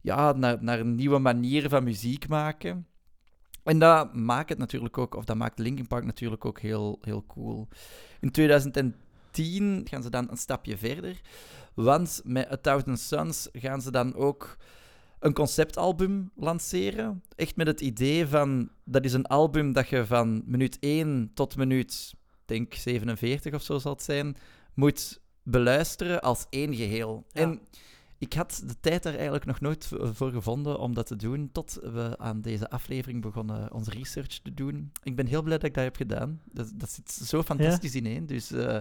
ja, 0.00 0.32
naar, 0.32 0.56
naar 0.60 0.84
nieuwe 0.84 1.18
manieren 1.18 1.70
van 1.70 1.84
muziek 1.84 2.28
maken. 2.28 2.86
En 3.62 3.78
dat 3.78 4.14
maakt 4.14 4.48
het 4.48 4.58
natuurlijk 4.58 4.98
ook, 4.98 5.14
of 5.14 5.24
dat 5.24 5.36
maakt 5.36 5.58
Linkin 5.58 5.86
Park 5.86 6.04
natuurlijk 6.04 6.44
ook 6.44 6.60
heel, 6.60 6.98
heel 7.00 7.24
cool. 7.26 7.68
In 8.20 8.30
2010 8.30 9.86
gaan 9.90 10.02
ze 10.02 10.10
dan 10.10 10.30
een 10.30 10.36
stapje 10.36 10.76
verder. 10.76 11.20
Want 11.74 12.20
met 12.24 12.52
A 12.52 12.56
Thousand 12.56 13.00
Suns 13.00 13.48
gaan 13.52 13.82
ze 13.82 13.90
dan 13.90 14.14
ook 14.14 14.56
een 15.18 15.32
conceptalbum 15.32 16.30
lanceren. 16.34 17.22
Echt 17.36 17.56
met 17.56 17.66
het 17.66 17.80
idee 17.80 18.26
van, 18.26 18.70
dat 18.84 19.04
is 19.04 19.12
een 19.12 19.26
album 19.26 19.72
dat 19.72 19.88
je 19.88 20.06
van 20.06 20.42
minuut 20.46 20.76
1 20.80 21.30
tot 21.34 21.56
minuut, 21.56 22.14
denk 22.44 22.74
47 22.74 23.54
of 23.54 23.62
zo 23.62 23.78
zal 23.78 23.92
het 23.92 24.02
zijn, 24.02 24.36
moet 24.74 25.20
beluisteren 25.42 26.22
als 26.22 26.46
één 26.50 26.74
geheel. 26.74 27.24
Ja. 27.32 27.40
En 27.40 27.60
ik 28.18 28.32
had 28.32 28.62
de 28.66 28.80
tijd 28.80 29.02
daar 29.02 29.14
eigenlijk 29.14 29.44
nog 29.44 29.60
nooit 29.60 29.88
voor 30.12 30.30
gevonden 30.30 30.78
om 30.78 30.94
dat 30.94 31.06
te 31.06 31.16
doen, 31.16 31.48
tot 31.52 31.78
we 31.82 32.14
aan 32.18 32.40
deze 32.40 32.70
aflevering 32.70 33.22
begonnen 33.22 33.72
onze 33.72 33.90
research 33.90 34.38
te 34.38 34.54
doen. 34.54 34.92
Ik 35.02 35.16
ben 35.16 35.26
heel 35.26 35.42
blij 35.42 35.56
dat 35.58 35.68
ik 35.68 35.74
dat 35.74 35.84
heb 35.84 35.96
gedaan. 35.96 36.40
Dat, 36.44 36.72
dat 36.74 36.90
zit 36.90 37.10
zo 37.12 37.42
fantastisch 37.42 37.94
ineen, 37.94 38.26
dus 38.26 38.52
eh, 38.52 38.78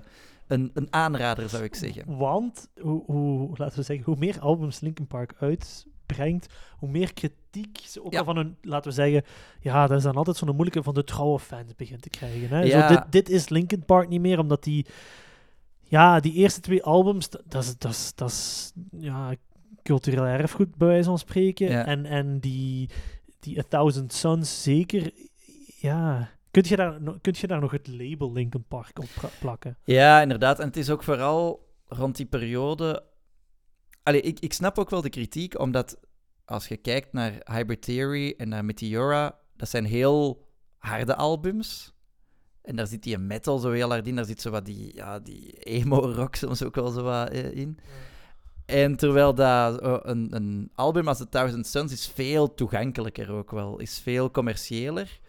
een, 0.47 0.71
een 0.73 0.87
aanrader 0.93 1.49
zou 1.49 1.63
ik 1.63 1.75
zeggen. 1.75 2.17
Want, 2.17 2.67
hoe, 2.81 3.03
hoe, 3.05 3.49
laten 3.57 3.77
we 3.77 3.83
zeggen, 3.83 4.05
hoe 4.05 4.15
meer 4.17 4.39
albums 4.39 4.79
Linkin 4.79 5.07
Park 5.07 5.33
uitbrengt, 5.39 6.53
hoe 6.77 6.89
meer 6.89 7.13
kritiek 7.13 7.77
ze 7.83 8.03
ook 8.03 8.11
Ja. 8.13 8.19
al 8.19 8.25
van 8.25 8.35
hun, 8.35 8.57
laten 8.61 8.89
we 8.89 8.95
zeggen, 8.95 9.23
ja, 9.59 9.87
dat 9.87 9.97
is 9.97 10.03
dan 10.03 10.15
altijd 10.15 10.37
zo'n 10.37 10.49
moeilijke 10.49 10.83
van 10.83 10.93
de 10.93 11.03
trouwe 11.03 11.39
fans 11.39 11.75
begint 11.75 12.01
te 12.01 12.09
krijgen. 12.09 12.49
Hè? 12.49 12.61
Ja. 12.61 12.87
Zo, 12.87 12.95
dit, 12.95 13.03
dit 13.11 13.29
is 13.29 13.49
Linkin 13.49 13.85
Park 13.85 14.09
niet 14.09 14.21
meer, 14.21 14.39
omdat 14.39 14.63
die 14.63 14.85
ja, 15.81 16.19
die 16.19 16.33
eerste 16.33 16.59
twee 16.61 16.83
albums, 16.83 17.29
dat- 17.29 17.63
is, 17.63 17.77
dat 17.77 17.91
is, 17.91 18.11
dat 18.15 18.29
is 18.29 18.71
ja, 18.99 19.33
cultureel 19.83 20.23
erfgoed, 20.25 20.75
bij 20.75 20.87
wijze 20.87 21.09
van 21.09 21.17
spreken. 21.17 21.69
Ja. 21.69 21.85
En, 21.85 22.05
en 22.05 22.39
die, 22.39 22.89
die 23.39 23.59
A 23.59 23.63
Thousand 23.69 24.13
Suns, 24.13 24.63
zeker, 24.63 25.11
ja... 25.79 26.29
Kunt 26.51 26.67
je, 26.67 26.75
daar, 26.75 26.99
kunt 27.21 27.37
je 27.37 27.47
daar 27.47 27.59
nog 27.59 27.71
het 27.71 27.87
label 27.87 28.31
Linkin 28.31 28.63
Park 28.67 28.99
op 28.99 29.31
plakken? 29.39 29.77
Ja, 29.83 30.21
inderdaad. 30.21 30.59
En 30.59 30.67
het 30.67 30.77
is 30.77 30.89
ook 30.89 31.03
vooral 31.03 31.69
rond 31.87 32.15
die 32.15 32.25
periode. 32.25 33.03
Allee, 34.03 34.21
ik, 34.21 34.39
ik 34.39 34.53
snap 34.53 34.79
ook 34.79 34.89
wel 34.89 35.01
de 35.01 35.09
kritiek, 35.09 35.59
omdat 35.59 35.99
als 36.45 36.67
je 36.67 36.77
kijkt 36.77 37.13
naar 37.13 37.41
Hybrid 37.51 37.81
Theory 37.81 38.33
en 38.37 38.49
naar 38.49 38.65
Meteora, 38.65 39.39
dat 39.55 39.69
zijn 39.69 39.85
heel 39.85 40.47
harde 40.77 41.15
albums. 41.15 41.93
En 42.61 42.75
daar 42.75 42.87
zit 42.87 43.03
die 43.03 43.17
metal 43.17 43.57
zo 43.57 43.71
heel 43.71 43.89
hard 43.89 44.07
in, 44.07 44.15
daar 44.15 44.25
zit 44.25 44.41
zo 44.41 44.49
wat 44.49 44.65
die, 44.65 44.95
ja, 44.95 45.19
die 45.19 45.51
emo-rock 45.53 46.35
soms 46.35 46.63
ook 46.63 46.75
wel 46.75 46.91
zo 46.91 47.03
wat 47.03 47.29
eh, 47.29 47.51
in. 47.51 47.79
En 48.65 48.95
terwijl 48.95 49.35
dat, 49.35 49.81
eh, 49.81 49.97
een, 50.01 50.35
een 50.35 50.71
album 50.75 51.07
als 51.07 51.17
The 51.17 51.29
Thousand 51.29 51.67
Suns 51.67 51.91
is 51.91 52.07
veel 52.07 52.53
toegankelijker 52.53 53.31
ook 53.31 53.51
wel, 53.51 53.79
is 53.79 53.99
veel 53.99 54.31
commerciëler. 54.31 55.19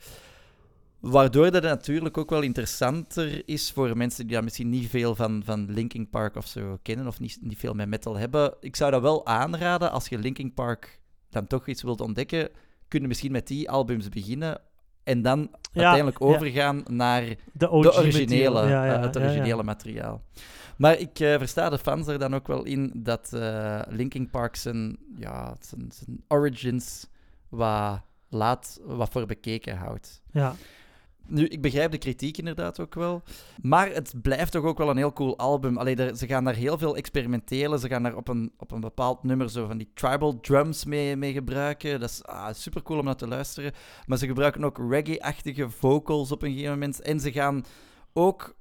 Waardoor 1.03 1.51
dat 1.51 1.63
natuurlijk 1.63 2.19
ook 2.19 2.31
wel 2.31 2.43
interessanter 2.43 3.43
is 3.49 3.71
voor 3.71 3.97
mensen 3.97 4.27
die 4.27 4.35
daar 4.35 4.45
misschien 4.45 4.69
niet 4.69 4.89
veel 4.89 5.15
van, 5.15 5.43
van 5.45 5.73
Linkin 5.73 6.11
Park 6.11 6.37
of 6.37 6.47
zo 6.47 6.79
kennen, 6.83 7.07
of 7.07 7.21
niet, 7.21 7.39
niet 7.41 7.59
veel 7.59 7.75
met 7.75 7.89
metal 7.89 8.17
hebben. 8.17 8.55
Ik 8.61 8.77
zou 8.77 8.91
dat 8.91 9.03
wel 9.03 9.27
aanraden, 9.27 9.91
als 9.91 10.09
je 10.09 10.19
Linkin 10.19 10.55
Park 10.55 11.01
dan 11.31 11.47
toch 11.47 11.67
iets 11.67 11.83
wilt 11.83 12.01
ontdekken, 12.01 12.49
kunnen 12.89 13.09
misschien 13.09 13.33
met 13.33 13.47
die 13.47 13.71
albums 13.71 14.09
beginnen 14.09 14.61
en 15.05 15.23
dan 15.23 15.51
uiteindelijk 15.73 16.19
ja. 16.19 16.27
overgaan 16.27 16.83
naar 16.91 17.25
De, 17.53 17.71
originele. 17.71 18.69
Ja, 18.69 18.95
eh, 18.95 19.01
het 19.01 19.17
originele 19.17 19.63
materiaal. 19.63 20.23
Maar 20.77 20.99
ik 20.99 21.21
eh, 21.21 21.39
versta 21.39 21.71
de 21.71 21.79
fans 21.79 22.07
er 22.07 22.19
dan 22.19 22.35
ook 22.35 22.47
wel 22.47 22.65
in 22.65 22.93
dat 22.95 23.33
eh 23.33 23.81
Linkin 23.89 24.31
Park 24.31 24.57
zijn, 24.57 24.99
ja, 25.17 25.57
zijn, 25.61 25.93
zijn 25.93 26.25
origins 26.29 27.07
wat 27.49 28.01
laat 28.29 28.81
wat 28.85 29.09
voor 29.11 29.27
bekeken 29.27 29.77
houdt. 29.77 30.23
Ja. 30.33 30.55
Nu, 31.33 31.47
ik 31.47 31.61
begrijp 31.63 31.91
de 31.91 31.99
kritiek 31.99 32.39
inderdaad 32.39 32.81
ook 32.81 32.95
wel. 32.95 33.23
Maar 33.63 33.91
het 33.93 34.15
blijft 34.23 34.53
toch 34.53 34.65
ook 34.65 34.79
wel 34.79 34.91
een 34.91 34.97
heel 34.97 35.13
cool 35.13 35.39
album. 35.39 35.77
Allee, 35.79 35.97
er- 35.97 36.17
ze 36.17 36.27
gaan 36.27 36.45
daar 36.45 36.55
heel 36.55 36.79
veel 36.79 36.97
experimenteren. 36.97 37.79
Ze 37.79 37.89
gaan 37.89 38.03
daar 38.03 38.17
op 38.17 38.29
een, 38.29 38.53
op 38.57 38.71
een 38.71 38.81
bepaald 38.81 39.23
nummer 39.23 39.51
zo 39.51 39.67
van 39.67 39.79
die 39.79 39.91
tribal 39.95 40.41
drums 40.41 40.85
mee, 40.85 41.17
mee 41.17 41.33
gebruiken. 41.33 42.01
Dat 42.01 42.11
is 42.11 42.25
ah, 42.25 42.55
super 42.55 42.83
cool 42.83 42.99
om 42.99 43.05
naar 43.05 43.17
te 43.17 43.27
luisteren. 43.29 43.73
Maar 44.07 44.19
ze 44.19 44.27
gebruiken 44.27 44.65
ook 44.65 44.79
reggae-achtige 44.91 45.71
vocals 45.71 46.33
op 46.33 46.43
een 46.43 46.51
gegeven 46.51 46.73
moment. 46.73 47.01
En 47.01 47.21
ze 47.21 47.33
gaan 47.33 47.65
ook 48.13 48.57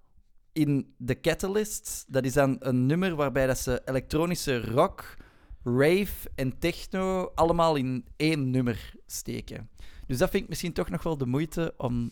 in 0.53 0.93
The 1.05 1.19
Catalyst. 1.19 2.05
Dat 2.07 2.25
is 2.25 2.33
dan 2.33 2.55
een 2.59 2.85
nummer 2.85 3.15
waarbij 3.15 3.47
dat 3.47 3.57
ze 3.57 3.81
elektronische 3.85 4.61
rock, 4.65 5.15
rave 5.63 6.29
en 6.35 6.59
techno 6.59 7.31
allemaal 7.35 7.75
in 7.75 8.05
één 8.15 8.49
nummer 8.49 8.93
steken. 9.05 9.69
Dus 10.07 10.17
dat 10.17 10.29
vind 10.29 10.43
ik 10.43 10.49
misschien 10.49 10.73
toch 10.73 10.89
nog 10.89 11.03
wel 11.03 11.17
de 11.17 11.25
moeite 11.25 11.73
om 11.77 12.11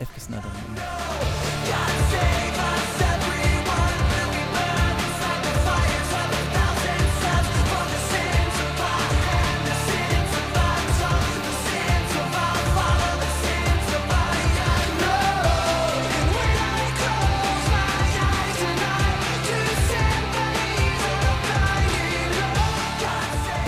even 0.00 0.30
naar 0.30 0.42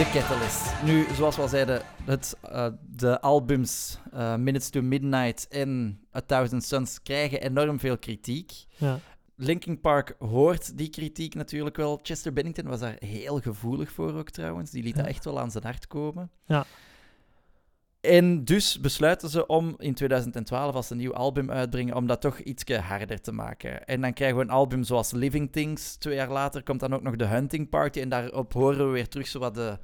The 0.03 0.11
Catalyst. 0.19 0.83
Nu, 0.85 1.07
zoals 1.15 1.37
we 1.37 1.43
al 1.43 1.49
zeiden, 1.49 1.83
het, 2.05 2.37
eh, 2.41 2.67
de 2.97 3.21
albums 3.21 3.99
eh, 4.13 4.37
Minutes 4.37 4.71
to 4.71 4.83
Midnight 4.83 5.49
en 5.49 6.01
A 6.17 6.21
Thousand 6.21 6.65
Suns 6.65 7.03
krijgen 7.03 7.43
enorm 7.43 7.81
veel 7.81 7.99
kritiek. 7.99 8.53
Ja. 8.77 8.99
Linkin 9.37 9.81
Park 9.81 10.15
hoort 10.19 10.79
die 10.79 10.89
kritiek 10.89 11.35
natuurlijk 11.35 11.77
wel. 11.77 12.01
Chester 12.03 12.33
Bennington 12.33 12.67
was 12.67 12.81
daar 12.81 12.97
heel 12.99 13.41
gevoelig 13.41 13.93
voor 13.93 14.15
ook 14.15 14.31
trouwens. 14.31 14.71
Die 14.71 14.83
liet 14.83 14.95
Ja. 14.97 15.01
dat 15.01 15.11
echt 15.11 15.25
wel 15.25 15.41
aan 15.41 15.51
zijn 15.51 15.65
hart 15.65 15.87
komen. 15.87 16.31
Ja. 16.47 16.65
En 18.01 18.45
dus 18.45 18.81
besluiten 18.81 19.29
ze 19.29 19.47
om 19.47 19.75
in 19.79 19.95
2012, 19.95 20.75
als 20.75 20.91
een 20.91 20.97
nieuw 20.97 21.15
album 21.15 21.51
uitbrengen, 21.51 21.95
om 21.95 22.07
dat 22.07 22.21
toch 22.21 22.39
iets 22.39 22.65
harder 22.77 23.21
te 23.21 23.33
maken. 23.33 23.87
En 23.87 24.01
dan 24.01 24.13
krijgen 24.13 24.37
we 24.37 24.43
een 24.43 24.51
album 24.51 24.83
zoals 24.85 25.13
Living 25.13 25.53
Things. 25.53 25.97
Twee 25.97 26.15
jaar 26.15 26.31
later 26.31 26.63
komt 26.63 26.81
dan 26.81 26.95
ook 26.95 27.03
nog 27.03 27.17
The 27.17 27.25
Hunting 27.25 27.69
Party. 27.69 28.01
En 28.01 28.09
daarop 28.09 28.53
horen 28.53 28.87
we 28.87 28.93
weer 28.93 29.09
terug 29.09 29.27
zo 29.27 29.39
wat 29.39 29.55
de 29.55 29.79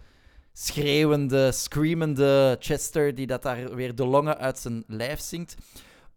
schreeuwende, 0.59 1.53
screamende 1.53 2.57
Chester, 2.61 3.15
die 3.15 3.27
dat 3.27 3.43
daar 3.43 3.75
weer 3.75 3.95
de 3.95 4.07
longen 4.07 4.39
uit 4.39 4.59
zijn 4.59 4.85
lijf 4.87 5.21
zingt. 5.21 5.55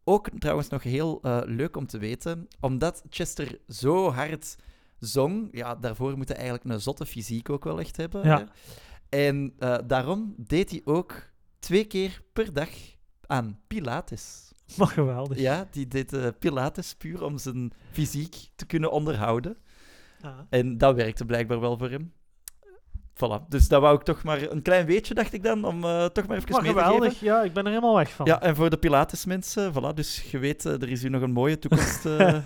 Ook 0.03 0.29
trouwens 0.39 0.69
nog 0.69 0.83
heel 0.83 1.19
eh, 1.21 1.41
leuk 1.45 1.77
om 1.77 1.87
te 1.87 1.97
weten, 1.97 2.47
omdat 2.59 3.03
Chester 3.09 3.59
zo 3.67 4.11
hard 4.11 4.55
zong, 4.99 5.47
ja, 5.51 5.75
daarvoor 5.75 6.17
moet 6.17 6.27
hij 6.27 6.37
eigenlijk 6.37 6.69
een 6.69 6.81
zotte 6.81 7.05
fysiek 7.05 7.49
ook 7.49 7.63
wel 7.63 7.79
echt 7.79 7.97
hebben. 7.97 8.23
Ja. 8.23 8.47
En 9.09 9.53
eh, 9.57 9.77
daarom 9.87 10.33
deed 10.37 10.69
hij 10.69 10.81
ook 10.83 11.31
twee 11.59 11.85
keer 11.85 12.21
per 12.33 12.53
dag 12.53 12.69
aan 13.25 13.59
Pilates. 13.67 14.49
Maar 14.77 14.87
geweldig. 14.87 15.39
Ja, 15.39 15.67
die 15.71 15.87
deed 15.87 16.13
eh, 16.13 16.27
Pilates 16.39 16.95
puur 16.95 17.23
om 17.23 17.37
zijn 17.37 17.71
fysiek 17.91 18.35
te 18.55 18.65
kunnen 18.65 18.91
onderhouden. 18.91 19.57
Ja. 20.21 20.47
En 20.49 20.77
dat 20.77 20.95
werkte 20.95 21.25
blijkbaar 21.25 21.59
wel 21.59 21.77
voor 21.77 21.89
hem. 21.89 22.13
Voilà, 23.25 23.47
dus 23.47 23.67
dat 23.67 23.81
wou 23.81 23.95
ik 23.95 24.03
toch 24.03 24.23
maar 24.23 24.51
een 24.51 24.61
klein 24.61 24.85
beetje, 24.85 25.13
dacht 25.13 25.33
ik 25.33 25.43
dan, 25.43 25.65
om 25.65 25.83
eh, 25.83 26.05
toch 26.05 26.27
maar 26.27 26.37
even 26.37 26.51
Maar 26.51 26.61
mee 26.61 26.73
te 26.73 26.79
geweldig. 26.79 27.11
geven. 27.13 27.27
Ja, 27.27 27.41
ik 27.41 27.53
ben 27.53 27.63
er 27.63 27.69
helemaal 27.69 27.95
weg 27.95 28.11
van. 28.11 28.25
Ja, 28.25 28.41
en 28.41 28.55
voor 28.55 28.69
de 28.69 28.77
Pilates-mensen, 28.77 29.73
voilà, 29.73 29.93
dus 29.93 30.31
je 30.31 30.37
weet, 30.37 30.65
eh, 30.65 30.81
er 30.81 30.89
is 30.89 31.01
hier 31.01 31.11
nog 31.11 31.21
een 31.21 31.31
mooie 31.31 31.59
toekomst. 31.59 32.05
eh, 32.05 32.37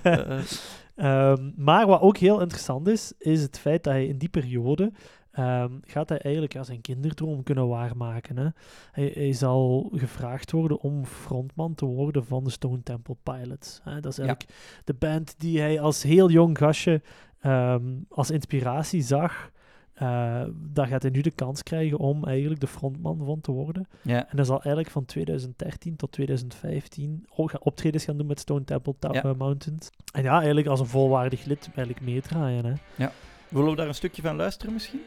Ehm, 0.96 1.52
maar 1.56 1.88
wat 1.88 2.02
ook 2.02 2.18
heel 2.18 2.42
interessant 2.42 2.88
is, 2.88 3.14
is 3.18 3.42
het 3.42 3.60
feit 3.60 3.84
dat 3.84 3.94
hij 3.94 4.06
in 4.06 4.18
die 4.18 4.30
periode 4.30 4.92
ehm, 5.32 5.72
gaat 5.82 6.10
hij 6.10 6.18
eigenlijk 6.18 6.54
ja, 6.54 6.64
zijn 6.64 6.82
kinderdroom 6.82 7.44
kunnen 7.44 7.68
waarmaken. 7.68 8.38
Hè? 8.38 8.48
Hij, 8.92 9.12
hij 9.14 9.34
zal 9.34 9.90
gevraagd 9.94 10.52
worden 10.52 10.80
om 10.80 11.06
frontman 11.06 11.76
te 11.76 11.86
worden 11.86 12.26
van 12.26 12.44
de 12.44 12.50
Stone 12.50 12.84
Temple 12.84 13.16
Pilots. 13.24 13.80
Hè? 13.84 14.00
Dat 14.00 14.12
is 14.12 14.20
eigenlijk 14.20 14.50
de 14.84 14.94
band 14.94 15.36
die 15.38 15.60
hij 15.60 15.80
als 15.80 16.04
heel 16.04 16.30
jong 16.30 16.58
gastje 16.58 17.02
ehm, 17.40 17.84
als 18.10 18.32
inspiratie 18.32 19.02
zag. 19.02 19.52
Eh, 19.96 20.42
daar 20.74 20.88
gaat 20.88 21.02
hij 21.02 21.12
nu 21.12 21.22
de 21.22 21.32
kans 21.32 21.64
krijgen 21.64 21.98
om 21.98 22.24
eigenlijk 22.26 22.62
de 22.62 22.68
frontman 22.68 23.22
van 23.26 23.42
te 23.42 23.52
worden. 23.52 23.88
ja. 24.02 24.20
En 24.30 24.36
hij 24.36 24.44
zal 24.46 24.56
eigenlijk 24.56 24.90
van 24.90 25.06
2013 25.06 25.96
tot 25.96 26.12
2015 26.12 27.26
ook 27.36 27.50
gaan- 27.52 27.60
optredens 27.64 28.04
gaan 28.06 28.18
doen 28.18 28.28
met 28.28 28.40
Stone 28.40 28.64
Temple 28.64 28.94
Ja. 29.00 29.24
eh, 29.24 29.32
Mountains. 29.38 29.90
En 30.14 30.24
ja, 30.24 30.36
eigenlijk 30.38 30.68
als 30.68 30.80
een 30.80 30.86
volwaardig 30.86 31.46
lid 31.46 31.70
eigenlijk 31.76 32.02
meedraaien. 32.06 32.66
Hè. 32.66 33.06
Willen 33.50 33.70
we 33.70 33.76
daar 33.76 33.88
een 33.88 33.96
stukje 33.96 34.22
van 34.22 34.36
luisteren 34.36 34.74
misschien? 34.74 35.02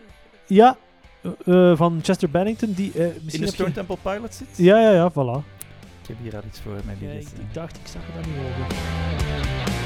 Ja, 0.47 0.77
eh, 1.23 1.71
eh, 1.71 1.77
van 1.77 2.01
Chester 2.03 2.31
Bennington, 2.31 2.73
die 2.73 2.93
In 2.93 3.13
de 3.41 3.47
Stone 3.47 3.69
je- 3.69 3.75
Temple 3.75 3.97
Pilots 4.03 4.37
zit? 4.37 4.49
Ja, 4.57 4.81
ja, 4.81 4.91
ja, 4.93 5.11
voilà. 5.11 5.45
Ik 6.03 6.09
heb 6.09 6.17
hier 6.23 6.37
al 6.37 6.43
iets 6.47 6.61
voor 6.61 6.73
mij 6.85 6.97
Ja, 7.01 7.11
ik, 7.11 7.21
ik 7.29 7.55
dacht, 7.55 7.77
ik 7.77 7.87
zag 7.87 8.03
het 8.07 8.27
niet 8.27 8.37
over. 8.37 9.78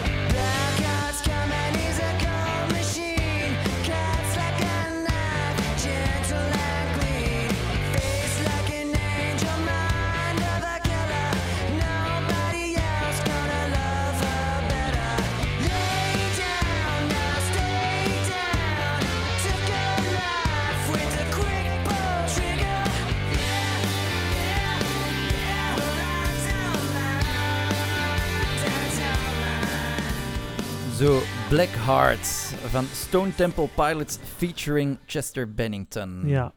Black 31.53 31.69
Heart 31.69 32.27
van 32.71 32.85
Stone 32.85 33.35
Temple 33.35 33.69
Pilots 33.75 34.17
featuring 34.17 34.99
Chester 35.07 35.55
Bennington. 35.55 36.29
Ja. 36.29 36.55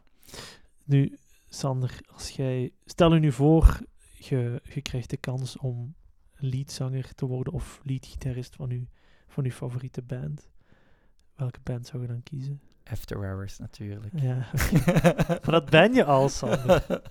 Nu, 0.85 1.17
Sander, 1.49 1.99
als 2.13 2.29
jij... 2.29 2.71
Stel 2.85 3.13
je 3.13 3.19
nu 3.19 3.31
voor, 3.31 3.79
je, 4.17 4.61
je 4.73 4.81
krijgt 4.81 5.09
de 5.09 5.17
kans 5.17 5.57
om 5.57 5.95
leadzanger 6.35 7.15
te 7.15 7.25
worden 7.25 7.53
of 7.53 7.79
leadgitarist 7.83 8.55
van 8.55 8.69
je, 8.69 8.87
van 9.27 9.43
uw 9.43 9.51
favoriete 9.51 10.01
band. 10.01 10.49
Welke 11.35 11.59
band 11.63 11.87
zou 11.87 12.01
je 12.01 12.07
dan 12.07 12.23
kiezen? 12.23 12.61
After 12.83 13.17
Hours 13.17 13.57
natuurlijk. 13.57 14.13
Ja, 14.15 14.47
maar 15.27 15.51
dat 15.51 15.69
ben 15.69 15.93
je 15.93 16.03
al, 16.03 16.29
Sander. 16.29 16.85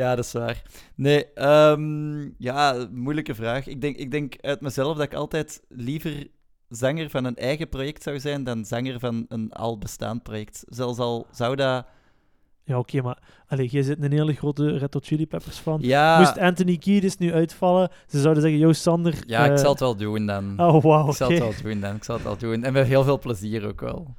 ja, 0.00 0.14
dat 0.14 0.24
is 0.24 0.32
waar. 0.32 0.62
Nee, 0.94 1.32
ehm, 1.32 2.30
ja, 2.38 2.88
moeilijke 2.90 3.34
vraag. 3.34 3.66
Ik 3.66 3.80
denk, 3.80 3.96
ik 3.96 4.10
denk 4.10 4.36
uit 4.40 4.60
mezelf 4.60 4.96
dat 4.96 5.06
ik 5.06 5.14
altijd 5.14 5.62
liever 5.68 6.26
zanger 6.74 7.10
van 7.10 7.24
een 7.24 7.36
eigen 7.36 7.68
project 7.68 8.02
zou 8.02 8.20
zijn 8.20 8.44
dan 8.44 8.64
zanger 8.64 8.98
van 8.98 9.24
een 9.28 9.52
al 9.52 9.78
bestaand 9.78 10.22
project. 10.22 10.64
Zelfs 10.68 10.98
al 10.98 11.26
zou 11.30 11.56
dat... 11.56 11.86
Ja, 12.66 12.78
oké, 12.78 13.02
maar 13.02 13.18
allee, 13.46 13.68
jij 13.68 13.82
zit 13.82 14.02
een 14.02 14.12
hele 14.12 14.32
grote 14.32 14.78
Red 14.78 14.94
Hot 14.94 15.06
Chili 15.06 15.26
Peppers 15.26 15.58
fan. 15.58 15.78
Ja, 15.82 16.18
Moest 16.18 16.38
Anthony 16.38 16.76
Kiedis 16.76 17.16
nu 17.16 17.32
uitvallen, 17.32 17.90
ze 18.06 18.20
zouden 18.20 18.42
zeggen, 18.42 18.60
yo 18.60 18.72
Sander... 18.72 19.14
ja 19.26 19.44
ik 19.44 19.50
eh, 19.50 19.56
zal 19.56 19.70
het 19.70 19.80
wel 19.80 19.96
doen 19.96 20.26
dan. 20.26 20.60
Oh, 20.60 20.82
wauw, 20.82 21.08
Ik 21.08 21.14
zal 21.14 21.30
het 21.30 21.38
wel 21.38 21.52
doen 21.62 21.80
dan. 21.80 21.96
Ik 21.96 22.04
zal 22.04 22.14
het 22.14 22.24
wel 22.24 22.36
doen. 22.36 22.64
En 22.64 22.72
met 22.72 22.86
heel 22.86 23.04
veel 23.04 23.18
plezier 23.18 23.66
ook 23.66 23.80
wel. 23.80 24.14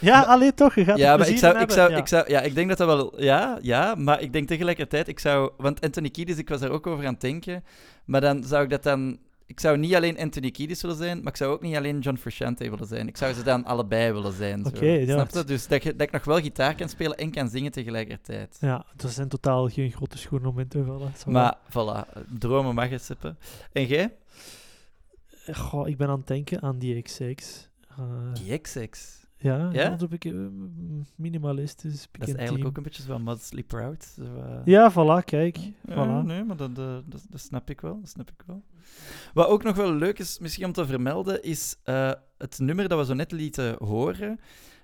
Ja, 0.00 0.22
alleen 0.22 0.54
toch, 0.54 0.74
je 0.74 0.84
gaat 0.84 0.98
ja, 0.98 1.16
maar 1.16 1.18
ik 1.18 1.24
plezier 1.24 1.38
zou, 1.38 1.58
ik, 1.58 1.70
zou, 1.70 1.80
hebben. 1.80 1.98
ik 1.98 2.06
zou, 2.06 2.24
ja, 2.28 2.40
ik 2.40 2.54
denk 2.54 2.68
dat 2.68 2.78
dat 2.78 2.86
wel, 2.86 3.22
ja, 3.22 3.58
ja, 3.62 3.94
maar 3.94 4.20
ik 4.20 4.32
denk 4.32 4.48
tegelijkertijd, 4.48 5.08
ik 5.08 5.18
zou, 5.18 5.50
want 5.56 5.80
Anthony 5.80 6.08
Kiedis, 6.08 6.36
ik 6.36 6.48
was 6.48 6.60
daar 6.60 6.70
ook 6.70 6.86
over 6.86 7.06
aan 7.06 7.12
het 7.12 7.20
denken, 7.20 7.64
maar 8.04 8.20
dan 8.20 8.44
zou 8.44 8.62
ik 8.62 8.70
dat 8.70 8.82
dan, 8.82 9.18
ik 9.50 9.60
zou 9.60 9.78
niet 9.78 9.94
alleen 9.94 10.18
Anthony 10.18 10.50
Kiedis 10.50 10.82
willen 10.82 10.96
zijn, 10.96 11.18
maar 11.18 11.32
ik 11.32 11.36
zou 11.36 11.52
ook 11.52 11.62
niet 11.62 11.76
alleen 11.76 11.98
John 11.98 12.16
Frusciante 12.16 12.70
willen 12.70 12.86
zijn. 12.86 13.08
Ik 13.08 13.16
zou 13.16 13.32
ze 13.34 13.42
dan 13.42 13.64
allebei 13.64 14.12
willen 14.12 14.32
zijn. 14.32 14.66
Oké, 14.66 14.84
ja. 14.84 15.04
Snap 15.04 15.30
je? 15.30 15.44
Dus 15.44 15.66
dat, 15.66 15.82
je, 15.82 15.92
dat 15.96 16.06
ik 16.06 16.12
nog 16.12 16.24
wel 16.24 16.40
gitaar 16.40 16.74
kan 16.74 16.88
spelen 16.88 17.16
en 17.16 17.30
kan 17.30 17.48
zingen 17.48 17.70
tegelijkertijd. 17.72 18.56
Ja, 18.60 18.84
dat 18.96 19.10
zijn 19.10 19.28
totaal 19.28 19.68
geen 19.68 19.90
grote 19.90 20.18
schoenen 20.18 20.48
om 20.48 20.58
in 20.58 20.68
te 20.68 20.84
vullen. 20.84 21.12
Zo. 21.16 21.30
Maar, 21.30 21.56
voilà, 21.68 22.22
dromen 22.38 22.74
mag 22.74 22.88
het 22.88 23.02
sippen. 23.02 23.38
En 23.72 23.86
jij? 23.86 24.14
Goh, 25.52 25.88
ik 25.88 25.96
ben 25.96 26.08
aan 26.08 26.18
het 26.18 26.26
denken 26.26 26.62
aan 26.62 26.78
die 26.78 27.02
XX. 27.02 27.68
Eh, 27.88 27.98
Die 28.32 28.58
XX. 28.58 29.18
Ja, 29.42 29.68
Ja? 29.72 29.88
dat 29.88 30.00
heb 30.00 30.12
ik 30.12 30.24
eh, 30.24 30.32
minimalistisch. 31.16 32.08
Dat 32.12 32.28
is 32.28 32.34
eigenlijk 32.34 32.68
ook 32.68 32.76
een 32.76 32.82
beetje 32.82 33.02
zo 33.02 33.08
van 33.12 33.22
Modestly 33.22 33.62
Proud. 33.62 34.04
Zo, 34.04 34.22
eh. 34.22 34.60
Ja, 34.64 34.92
voilà, 34.92 35.24
kijk. 35.24 35.56
Ja, 35.56 36.22
Voilà. 36.22 36.24
nee, 36.26 36.44
maar 36.44 36.56
dat, 36.56 36.70
eh, 36.78 36.96
dat, 37.04 37.26
dat 37.28 37.40
snap 37.40 37.70
ik 37.70 37.80
wel. 37.80 38.00
Dat 38.00 38.08
snap 38.10 38.28
ik 38.30 38.42
wel. 38.46 38.62
Wat 39.34 39.46
ook 39.48 39.62
nog 39.62 39.76
wel 39.76 39.92
leuk 39.94 40.18
is, 40.18 40.38
misschien 40.38 40.64
om 40.64 40.72
te 40.72 40.86
vermelden, 40.86 41.42
is 41.42 41.76
het 42.38 42.58
nummer 42.58 42.88
dat 42.88 42.98
we 42.98 43.04
zo 43.04 43.14
net 43.14 43.32
lieten 43.32 43.76
horen. 43.78 44.40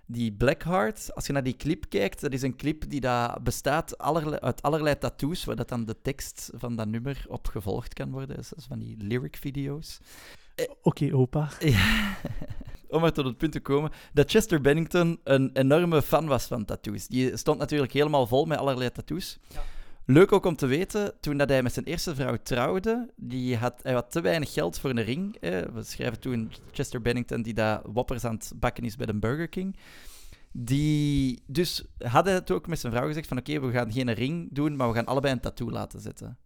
Die 0.09 0.33
Blackheart, 0.33 1.15
als 1.15 1.27
je 1.27 1.33
naar 1.33 1.43
die 1.43 1.57
clip 1.57 1.85
kijkt, 1.89 2.21
dat 2.21 2.33
is 2.33 2.43
een 2.43 2.57
clip 2.57 2.91
die 2.91 3.01
dat 3.01 3.43
bestaat 3.43 3.99
allerlei, 3.99 4.41
uit 4.41 4.63
allerlei 4.63 4.99
tattoos, 4.99 5.45
waar 5.45 5.57
dat 5.57 5.69
dan 5.69 5.85
de 5.85 5.97
tekst 6.03 6.51
van 6.55 6.77
dat 6.77 6.89
nummer 6.89 7.25
op 7.29 7.47
gevolgd 7.47 7.93
kan 7.95 8.11
worden. 8.11 8.37
Dus 8.37 8.49
dat 8.49 8.59
is 8.59 8.65
van 8.67 8.79
die 8.79 8.97
lyric-video's. 8.99 9.99
Oké, 10.83 11.15
opa. 11.15 11.49
Ja. 11.61 12.17
Om 12.89 13.01
maar 13.01 13.13
tot 13.13 13.25
het 13.25 13.37
punt 13.37 13.53
te 13.53 13.61
komen 13.61 13.91
dat 14.13 14.31
Chester 14.31 14.61
Bennington 14.61 15.21
een 15.25 15.51
enorme 15.53 16.03
fan 16.03 16.27
was 16.27 16.45
van 16.45 16.65
tattoos. 16.65 17.07
Die 17.07 17.37
stond 17.37 17.59
natuurlijk 17.59 17.93
helemaal 17.93 18.27
vol 18.27 18.45
met 18.45 18.59
allerlei 18.59 18.93
tattoos. 18.93 19.39
Leuk 20.05 20.33
ook 20.33 20.47
om 20.47 20.57
te 20.57 20.67
weten, 20.67 21.13
toen 21.21 21.37
dat 21.37 21.49
hij 21.49 21.63
met 21.63 21.73
zijn 21.73 21.85
eerste 21.85 22.15
vrouw 22.15 22.37
trouwde, 22.43 23.11
die 23.17 23.57
had, 23.57 23.81
hij 23.83 23.93
had 23.93 24.11
te 24.11 24.21
weinig 24.21 24.53
geld 24.53 24.79
voor 24.79 24.91
een 24.91 25.05
ring. 25.05 25.37
We 25.41 25.83
schrijven 25.83 26.21
toen 26.21 26.53
Chester 26.73 27.03
Bennington, 27.03 27.43
die 27.43 27.55
daar 27.55 27.81
woppers 27.85 28.25
aan 28.25 28.35
het 28.35 28.53
bakken 28.57 28.85
is 28.85 28.97
bij 28.97 29.07
de 29.07 29.15
Burger 29.15 29.49
King. 29.49 29.77
Die, 30.53 31.43
dus 31.47 31.85
had 31.99 32.25
hij 32.25 32.35
het 32.35 32.51
ook 32.51 32.67
met 32.67 32.81
zijn 32.81 32.93
vrouw 32.93 33.07
gezegd 33.07 33.29
van 33.29 33.39
oké, 33.39 33.61
we 33.61 33.71
gaan 33.71 33.93
geen 33.93 34.13
ring 34.13 34.49
doen, 34.53 34.77
maar 34.77 34.89
we 34.89 34.95
gaan 34.95 35.07
allebei 35.07 35.33
een 35.33 35.41
tattoo 35.41 35.71
laten 35.71 36.01
zetten. 36.01 36.39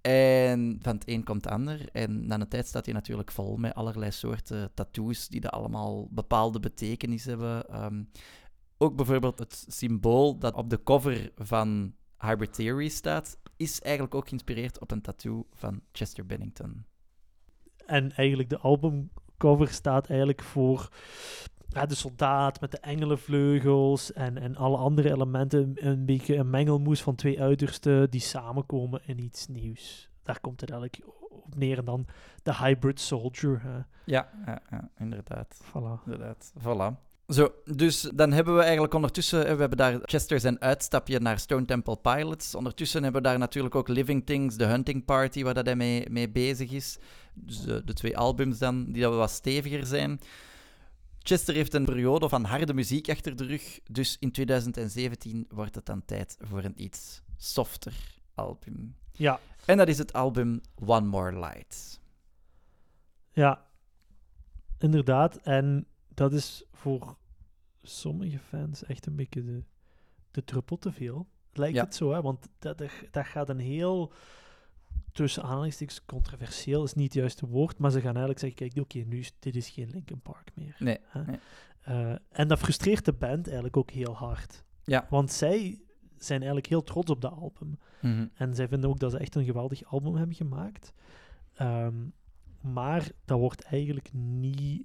En 0.00 0.78
van 0.82 0.94
het 0.94 1.08
een 1.08 1.24
komt 1.24 1.44
het 1.44 1.52
ander. 1.52 1.88
En 1.92 2.26
na 2.26 2.40
een 2.40 2.48
tijd 2.48 2.66
staat 2.66 2.84
hij 2.84 2.94
natuurlijk 2.94 3.30
vol 3.30 3.56
met 3.56 3.74
allerlei 3.74 4.10
soorten 4.10 4.70
tattoos 4.74 5.28
die 5.28 5.48
allemaal 5.48 6.08
bepaalde 6.10 6.60
betekenis 6.60 7.24
hebben. 7.24 7.68
Ehm, 7.68 8.02
ook 8.78 8.96
bijvoorbeeld 8.96 9.38
het 9.38 9.64
symbool 9.68 10.38
dat 10.38 10.54
op 10.54 10.70
de 10.70 10.82
cover 10.82 11.32
van 11.36 11.94
Hybrid 12.18 12.54
Theory 12.54 12.88
staat, 12.88 13.38
is 13.56 13.80
eigenlijk 13.80 14.14
ook 14.14 14.28
geïnspireerd 14.28 14.80
op 14.80 14.90
een 14.90 15.02
tattoo 15.02 15.46
van 15.52 15.80
Chester 15.92 16.26
Bennington. 16.26 16.84
En 17.86 18.12
eigenlijk 18.12 18.48
de 18.48 18.58
albumcover 18.58 19.68
staat 19.68 20.08
eigenlijk 20.08 20.42
voor 20.42 20.88
ja, 21.72 21.86
de 21.86 21.94
soldaat 21.94 22.60
met 22.60 22.70
de 22.70 22.78
engelenvleugels 22.78 24.12
en, 24.12 24.38
en 24.38 24.56
alle 24.56 24.76
andere 24.76 25.12
elementen. 25.12 25.72
Een 25.74 26.04
beetje 26.04 26.36
een 26.36 26.50
mengelmoes 26.50 27.02
van 27.02 27.14
twee 27.14 27.40
uitersten 27.40 28.10
die 28.10 28.20
samenkomen 28.20 29.00
in 29.04 29.18
iets 29.18 29.46
nieuws. 29.46 30.08
Daar 30.22 30.40
komt 30.40 30.60
het 30.60 30.70
eigenlijk 30.70 31.02
op 31.28 31.56
neer. 31.56 31.78
En 31.78 31.84
dan 31.84 32.06
de 32.42 32.54
hybrid 32.54 33.00
soldier. 33.00 33.60
Hè. 33.62 33.78
Ja, 34.04 34.28
ja, 34.46 34.62
ja 34.70 34.90
inderdaad. 34.98 35.60
Voilà. 35.64 36.04
Inderdaad, 36.04 36.52
voilà. 36.58 37.08
Zo, 37.28 37.52
dus 37.64 38.00
dan 38.00 38.32
hebben 38.32 38.56
we 38.56 38.62
eigenlijk 38.62 38.94
ondertussen, 38.94 39.46
eh, 39.46 39.54
we 39.54 39.60
hebben 39.60 39.78
daar 39.78 39.98
Chester 40.02 40.40
zijn 40.40 40.60
uitstapje 40.60 41.20
naar 41.20 41.38
Stone 41.38 41.64
Temple 41.64 41.96
Pilots. 41.96 42.54
Ondertussen 42.54 43.02
hebben 43.02 43.22
we 43.22 43.28
daar 43.28 43.38
natuurlijk 43.38 43.74
ook 43.74 43.88
Living 43.88 44.26
Things, 44.26 44.56
The 44.56 44.64
Hunting 44.64 45.04
Party, 45.04 45.42
waar 45.42 45.54
dat 45.54 45.66
hij 45.66 45.76
mee, 45.76 46.10
mee 46.10 46.30
bezig 46.30 46.70
is. 46.70 46.98
Dus 47.34 47.60
de, 47.60 47.84
de 47.84 47.92
twee 47.92 48.18
albums 48.18 48.58
dan, 48.58 48.92
die 48.92 49.02
dat 49.02 49.14
wat 49.14 49.30
steviger 49.30 49.86
zijn. 49.86 50.20
Chester 51.22 51.54
heeft 51.54 51.74
een 51.74 51.84
periode 51.84 52.28
van 52.28 52.44
harde 52.44 52.74
muziek 52.74 53.08
achter 53.08 53.36
de 53.36 53.44
rug, 53.44 53.80
dus 53.90 54.16
in 54.20 54.32
2017 54.32 55.46
wordt 55.48 55.74
het 55.74 55.86
dan 55.86 56.04
tijd 56.04 56.36
voor 56.40 56.64
een 56.64 56.82
iets 56.82 57.22
softer 57.36 57.94
album. 58.34 58.96
Ja, 59.12 59.40
En 59.66 59.76
dat 59.76 59.88
is 59.88 59.98
het 59.98 60.12
album 60.12 60.60
One 60.84 61.06
More 61.06 61.38
Light. 61.38 62.00
ja, 63.32 63.66
inderdaad. 64.78 65.36
En 65.36 65.86
dat 66.08 66.32
is 66.32 66.64
voor 66.72 67.16
sommige 67.82 68.38
fans 68.38 68.84
echt 68.84 69.06
een 69.06 69.16
beetje 69.16 69.44
de, 69.44 69.64
de 70.30 70.44
druppel 70.44 70.78
te 70.78 70.92
veel. 70.92 71.26
Lijkt 71.52 71.76
Ja. 71.76 71.84
het 71.84 71.94
zo, 71.94 72.12
hè? 72.12 72.22
Want 72.22 72.48
dat, 72.58 72.78
dat, 72.78 72.90
dat 73.10 73.26
gaat 73.26 73.48
een 73.48 73.58
heel, 73.58 74.12
tussen 75.12 75.42
aanhalingstekens, 75.42 76.04
controversieel 76.04 76.84
is 76.84 76.94
niet 76.94 77.04
het 77.04 77.14
juiste 77.14 77.46
woord, 77.46 77.78
maar 77.78 77.90
ze 77.90 78.00
gaan 78.00 78.16
eigenlijk 78.16 78.38
zeggen, 78.38 78.58
kijk, 78.58 78.84
oké, 78.84 78.98
nu 78.98 79.18
is 79.18 79.32
dit 79.38 79.56
is 79.56 79.68
geen 79.68 79.90
Linkin 79.90 80.20
Park 80.20 80.50
meer. 80.54 80.76
Nee, 80.78 80.98
Hè? 81.02 81.24
nee. 81.24 81.38
Eh, 81.80 82.12
en 82.30 82.48
dat 82.48 82.58
frustreert 82.58 83.04
de 83.04 83.12
band 83.12 83.44
eigenlijk 83.46 83.76
ook 83.76 83.90
heel 83.90 84.14
hard. 84.16 84.64
Ja. 84.84 85.06
Want 85.10 85.32
zij 85.32 85.80
zijn 86.16 86.38
eigenlijk 86.38 86.66
heel 86.66 86.82
trots 86.82 87.10
op 87.10 87.20
dat 87.20 87.32
album. 87.32 87.78
Mhm. 88.00 88.26
En 88.34 88.54
zij 88.54 88.68
vinden 88.68 88.90
ook 88.90 88.98
dat 88.98 89.10
ze 89.10 89.18
echt 89.18 89.34
een 89.34 89.44
geweldig 89.44 89.84
album 89.84 90.14
hebben 90.16 90.36
gemaakt. 90.36 90.92
Ehm, 91.54 91.94
maar 92.60 93.08
dat 93.24 93.38
wordt 93.38 93.62
eigenlijk 93.62 94.12
niet 94.12 94.84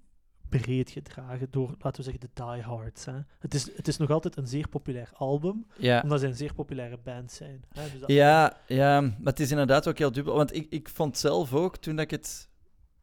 breed 0.62 0.90
gedragen 0.90 1.48
door, 1.52 1.76
laten 1.80 2.04
we 2.04 2.12
zeggen, 2.12 2.20
de 2.36 2.44
diehards. 2.44 3.06
Hè. 3.06 3.14
Het, 3.40 3.54
is, 3.54 3.76
het 3.76 3.88
is 3.88 3.98
nog 3.98 4.10
altijd 4.10 4.38
een 4.38 4.48
zeer 4.48 4.68
populair 4.68 5.10
album, 5.14 5.66
Ja. 5.78 6.02
omdat 6.02 6.20
zij 6.20 6.30
een 6.30 6.36
zeer 6.36 6.54
populaire 6.54 6.98
band 7.04 7.32
zijn. 7.32 7.64
Hè. 7.74 7.90
Dus 7.92 8.00
dat- 8.00 8.12
Ja, 8.12 8.58
ja, 8.68 9.02
maar 9.02 9.12
het 9.24 9.40
is 9.40 9.52
inderdaad 9.52 9.88
ook 9.88 9.98
heel 9.98 10.12
dubbel. 10.12 10.36
Want 10.36 10.56
ik, 10.56 10.68
ik 10.70 10.90
vond 10.90 11.18
zelf 11.18 11.54
ook, 11.54 11.78
toen 11.78 11.96
dat 11.96 12.04
ik 12.06 12.12
het 12.12 12.50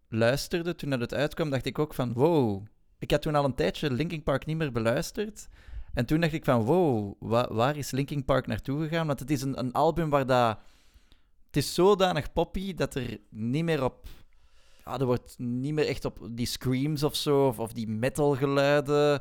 luisterde, 0.08 0.74
toen 0.74 0.90
dat 0.90 1.00
het 1.00 1.14
uitkwam, 1.14 1.50
dacht 1.50 1.66
ik 1.66 1.78
ook 1.78 1.94
van, 1.94 2.12
wow. 2.12 2.62
Ik 2.98 3.10
had 3.10 3.22
toen 3.22 3.34
al 3.34 3.44
een 3.44 3.54
tijdje 3.54 3.90
Linkin 3.90 4.22
Park 4.22 4.46
niet 4.46 4.56
meer 4.56 4.72
beluisterd. 4.72 5.48
En 5.94 6.06
toen 6.06 6.20
dacht 6.20 6.32
ik 6.32 6.44
van, 6.44 6.62
wow, 6.64 7.14
wa- 7.18 7.54
waar 7.54 7.76
is 7.76 7.90
Linkin 7.90 8.24
Park 8.24 8.46
naartoe 8.46 8.82
gegaan? 8.88 9.06
Want 9.06 9.20
het 9.20 9.30
is 9.30 9.42
een, 9.42 9.58
een 9.58 9.72
album 9.72 10.10
waar 10.10 10.26
dat... 10.26 10.58
Het 11.46 11.56
is 11.56 11.74
zodanig 11.74 12.32
poppy 12.32 12.74
dat 12.74 12.94
er 12.94 13.18
niet 13.30 13.64
meer 13.64 13.84
op... 13.84 14.08
Ja, 14.84 14.98
er 14.98 15.06
wordt 15.06 15.34
niet 15.38 15.74
meer 15.74 15.86
echt 15.86 16.04
op 16.04 16.28
die 16.30 16.46
screams 16.46 17.02
of 17.02 17.16
zo, 17.16 17.46
of, 17.46 17.58
of 17.58 17.72
die 17.72 17.88
metalgeluiden. 17.88 19.20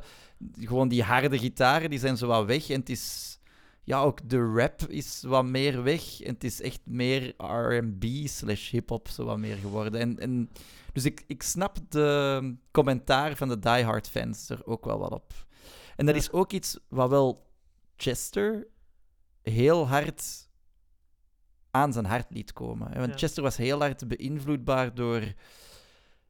Gewoon 0.60 0.88
die 0.88 1.02
harde 1.02 1.38
gitaren, 1.38 1.90
die 1.90 1.98
zijn 1.98 2.16
zo 2.16 2.26
wat 2.26 2.46
weg. 2.46 2.70
En 2.70 2.80
het 2.80 2.88
is 2.88 3.38
ja, 3.84 4.02
ook 4.02 4.28
de 4.28 4.52
rap 4.54 4.82
is 4.82 5.22
wat 5.26 5.44
meer 5.44 5.82
weg. 5.82 6.20
En 6.20 6.32
het 6.34 6.44
is 6.44 6.60
echt 6.60 6.80
meer 6.84 7.34
RB 7.36 8.04
slash 8.24 8.70
hip-hop 8.70 9.08
zo 9.08 9.24
wat 9.24 9.38
meer 9.38 9.56
geworden. 9.56 10.00
En, 10.00 10.18
en, 10.18 10.50
dus 10.92 11.04
ik, 11.04 11.24
ik 11.26 11.42
snap 11.42 11.78
de 11.88 12.56
commentaar 12.70 13.36
van 13.36 13.48
de 13.48 13.58
diehard 13.58 14.08
fans 14.08 14.48
er 14.48 14.66
ook 14.66 14.84
wel 14.84 14.98
wat 14.98 15.12
op. 15.12 15.32
En 15.96 16.06
dat 16.06 16.14
is 16.14 16.32
ook 16.32 16.52
iets 16.52 16.78
wat 16.88 17.10
wel 17.10 17.46
Chester 17.96 18.66
heel 19.42 19.88
hard 19.88 20.48
aan 21.74 21.92
zijn 21.92 22.04
hart 22.04 22.26
liet 22.30 22.52
komen. 22.52 22.94
Want 22.94 23.10
Ja. 23.10 23.16
Chester 23.16 23.42
was 23.42 23.56
heel 23.56 23.78
hard 23.78 24.08
beïnvloedbaar 24.08 24.94
door 24.94 25.22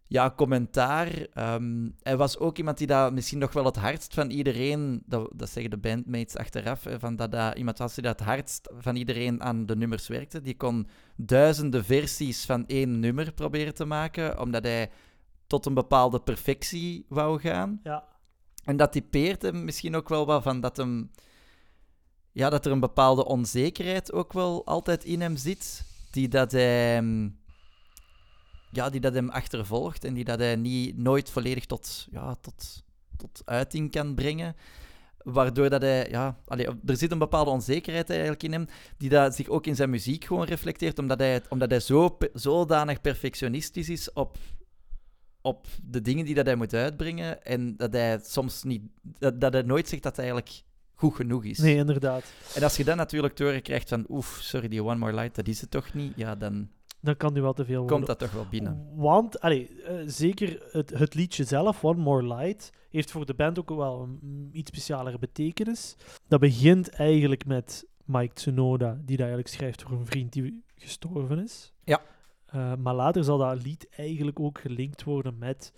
ja, 0.06 0.32
commentaar. 0.36 1.26
Ehm, 1.32 1.88
hij 2.02 2.16
was 2.16 2.38
ook 2.38 2.58
iemand 2.58 2.78
die 2.78 2.86
dat 2.86 3.12
misschien 3.12 3.38
nog 3.38 3.52
wel 3.52 3.64
het 3.64 3.76
hardst 3.76 4.14
van 4.14 4.30
iedereen, 4.30 5.02
dat, 5.06 5.30
dat 5.34 5.50
zeggen 5.50 5.70
de 5.70 5.78
bandmates 5.78 6.36
achteraf, 6.36 6.86
van 6.98 7.16
dat 7.16 7.32
dat 7.32 7.56
iemand 7.56 7.78
was 7.78 7.94
die 7.94 8.04
dat 8.04 8.18
het 8.18 8.28
hardst 8.28 8.70
van 8.78 8.96
iedereen 8.96 9.42
aan 9.42 9.66
de 9.66 9.76
nummers 9.76 10.08
werkte. 10.08 10.40
Die 10.40 10.56
kon 10.56 10.86
duizenden 11.16 11.84
versies 11.84 12.44
van 12.44 12.66
één 12.66 13.00
nummer 13.00 13.32
proberen 13.32 13.74
te 13.74 13.84
maken, 13.84 14.40
omdat 14.40 14.64
hij 14.64 14.90
tot 15.46 15.66
een 15.66 15.74
bepaalde 15.74 16.20
perfectie 16.20 17.06
wou 17.08 17.40
gaan. 17.40 17.80
Ja, 17.82 18.04
En 18.64 18.76
dat 18.76 18.92
typeert 18.92 19.42
hem 19.42 19.64
misschien 19.64 19.96
ook 19.96 20.08
wel 20.08 20.26
wat 20.26 20.42
van 20.42 20.60
dat 20.60 20.76
hem... 20.76 21.10
Ja, 22.32 22.50
dat 22.50 22.66
er 22.66 22.72
een 22.72 22.80
bepaalde 22.80 23.24
onzekerheid 23.24 24.12
ook 24.12 24.32
wel 24.32 24.66
altijd 24.66 25.04
in 25.04 25.20
hem 25.20 25.36
zit, 25.36 25.84
die 26.10 26.28
dat 26.28 26.52
hij... 26.52 27.02
mm, 27.02 27.36
Ja, 28.70 28.90
die 28.90 29.00
dat 29.00 29.14
hem 29.14 29.28
achtervolgt 29.30 30.04
en 30.04 30.14
die 30.14 30.24
dat 30.24 30.38
hij 30.38 30.56
niet, 30.56 30.96
nooit 30.96 31.30
volledig 31.30 31.66
tot, 31.66 32.06
ja, 32.10 32.34
tot, 32.34 32.82
tot 33.16 33.42
uiting 33.44 33.90
kan 33.90 34.14
brengen. 34.14 34.56
Waardoor 35.18 35.68
dat 35.70 35.82
hij, 35.82 36.08
ja, 36.10 36.38
allee, 36.46 36.66
er 36.86 36.96
zit 36.96 37.12
een 37.12 37.18
bepaalde 37.18 37.50
onzekerheid 37.50 38.10
eigenlijk 38.10 38.42
in 38.42 38.52
hem, 38.52 38.66
die 38.96 39.08
dat 39.08 39.34
zich 39.34 39.48
ook 39.48 39.66
in 39.66 39.76
zijn 39.76 39.90
muziek 39.90 40.24
gewoon 40.24 40.44
reflecteert, 40.44 40.98
omdat 40.98 41.18
hij, 41.18 41.42
omdat 41.48 41.70
hij 41.70 41.80
zo, 41.80 42.18
zodanig 42.32 43.00
perfectionistisch 43.00 43.88
is 43.88 44.12
op 44.12 44.38
op 45.42 45.66
de 45.82 46.00
dingen 46.00 46.24
die 46.24 46.34
dat 46.34 46.46
hij 46.46 46.54
moet 46.54 46.74
uitbrengen. 46.74 47.44
En 47.44 47.76
dat 47.76 47.92
hij 47.92 48.20
soms 48.22 48.62
niet... 48.62 48.82
Dat, 49.02 49.40
dat 49.40 49.52
hij 49.52 49.62
nooit 49.62 49.88
zegt 49.88 50.02
dat 50.02 50.18
eigenlijk 50.18 50.62
goed 50.94 51.14
genoeg 51.14 51.44
is. 51.44 51.58
Nee, 51.58 51.76
inderdaad. 51.76 52.32
En 52.54 52.62
als 52.62 52.76
je 52.76 52.84
dan 52.84 52.96
natuurlijk 52.96 53.34
te 53.34 53.44
horen 53.44 53.62
krijgt 53.62 53.88
van... 53.88 54.04
Oef, 54.08 54.38
sorry, 54.42 54.68
die 54.68 54.84
One 54.84 54.96
More 54.98 55.14
Light, 55.14 55.34
dat 55.34 55.48
is 55.48 55.60
het 55.60 55.70
toch 55.70 55.94
niet? 55.94 56.12
Ja, 56.16 56.34
dan 56.34 56.68
Dan 57.00 57.16
kan 57.16 57.32
nu 57.32 57.40
wel 57.42 57.52
te 57.52 57.64
veel 57.64 57.78
worden. 57.78 57.96
komt 57.96 58.06
dat 58.06 58.18
toch 58.18 58.32
wel 58.32 58.46
binnen. 58.50 58.86
Want, 58.94 59.40
allee, 59.40 59.82
eh, 59.82 59.94
zeker 60.06 60.62
het, 60.70 60.90
het 60.90 61.14
liedje 61.14 61.44
zelf, 61.44 61.84
One 61.84 62.02
More 62.02 62.34
Light, 62.34 62.70
heeft 62.90 63.10
voor 63.10 63.26
de 63.26 63.34
band 63.34 63.58
ook 63.58 63.68
wel 63.68 64.00
een 64.02 64.18
mm, 64.22 64.48
iets 64.52 64.70
specialere 64.70 65.18
betekenis. 65.18 65.96
Dat 66.28 66.40
begint 66.40 66.90
eigenlijk 66.90 67.44
met 67.46 67.86
Mike 68.04 68.34
Tsunoda, 68.34 68.90
die 68.92 69.16
dat 69.16 69.26
eigenlijk 69.26 69.48
schrijft 69.48 69.82
voor 69.82 69.92
een 69.98 70.06
vriend 70.06 70.32
die 70.32 70.64
gestorven 70.76 71.38
is. 71.42 71.72
Ja. 71.84 72.00
Eh, 72.46 72.72
maar 72.78 72.94
later 72.94 73.24
zal 73.24 73.38
dat 73.38 73.62
lied 73.62 73.88
eigenlijk 73.96 74.40
ook 74.40 74.60
gelinkt 74.60 75.04
worden 75.04 75.38
met 75.38 75.72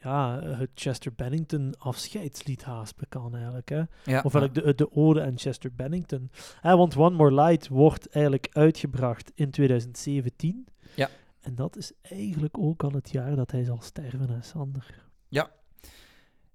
ja, 0.00 0.40
het 0.42 0.70
Chester 0.74 1.12
Bennington 1.14 1.74
afscheidslied 1.78 2.64
haast 2.64 2.96
bekend 2.96 3.34
eigenlijk. 3.34 3.68
Hè? 3.68 3.82
Ja, 4.04 4.22
Of 4.22 4.34
eigenlijk 4.34 4.54
de, 4.54 4.74
de 4.74 4.92
ode 4.92 5.22
aan 5.22 5.38
Chester 5.38 5.74
Bennington. 5.74 6.30
Eh, 6.62 6.74
want 6.74 6.96
One 6.96 7.16
More 7.16 7.34
Light 7.34 7.68
wordt 7.68 8.08
eigenlijk 8.08 8.48
uitgebracht 8.52 9.32
in 9.34 9.50
2017. 9.50 10.66
Ja. 10.94 11.10
En 11.40 11.54
dat 11.54 11.76
is 11.76 11.92
eigenlijk 12.02 12.58
ook 12.58 12.82
al 12.82 12.92
het 12.92 13.10
jaar 13.10 13.36
dat 13.36 13.50
hij 13.50 13.64
zal 13.64 13.80
sterven, 13.80 14.30
hè, 14.30 14.42
Sander. 14.42 15.06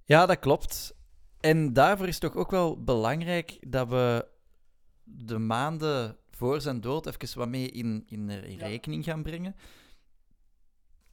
Ja, 0.03 0.25
dat 0.25 0.39
klopt. 0.39 0.95
En 1.39 1.73
daarvoor 1.73 2.07
is 2.07 2.19
het 2.19 2.31
toch 2.31 2.41
ook 2.41 2.51
wel 2.51 2.83
belangrijk 2.83 3.57
dat 3.67 3.89
we 3.89 4.27
de 5.03 5.37
maanden 5.37 6.17
voor 6.31 6.61
zijn 6.61 6.81
dood 6.81 7.07
even 7.07 7.37
wat 7.37 7.47
mee 7.47 7.69
in, 7.69 8.03
in, 8.07 8.29
in 8.29 8.57
rekening 8.57 9.03
gaan 9.03 9.23
brengen. 9.23 9.55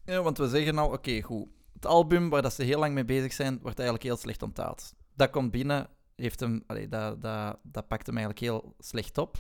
Ja, 0.05 0.23
want 0.23 0.39
we 0.39 0.49
zeggen 0.49 0.75
nou, 0.75 0.93
oké, 0.93 1.21
goed. 1.21 1.49
Het 1.81 1.91
album 1.91 2.29
waar 2.29 2.43
dat 2.43 2.53
ze 2.53 2.63
heel 2.63 2.79
lang 2.79 2.95
mee 2.95 3.05
bezig 3.05 3.33
zijn, 3.33 3.59
wordt 3.63 3.79
eigenlijk 3.79 4.09
heel 4.09 4.17
slecht 4.17 4.43
onthaald. 4.43 4.95
Dat 5.15 5.31
komt 5.31 5.51
binnen, 5.51 5.89
heeft 6.17 6.41
hem, 6.41 6.63
allee, 6.67 6.89
dat, 6.89 7.23
dat, 7.23 7.59
dat 7.63 7.89
pakt 7.89 8.07
hem 8.07 8.17
eigenlijk 8.17 8.47
heel 8.47 8.75
slecht 8.79 9.19
op. 9.19 9.37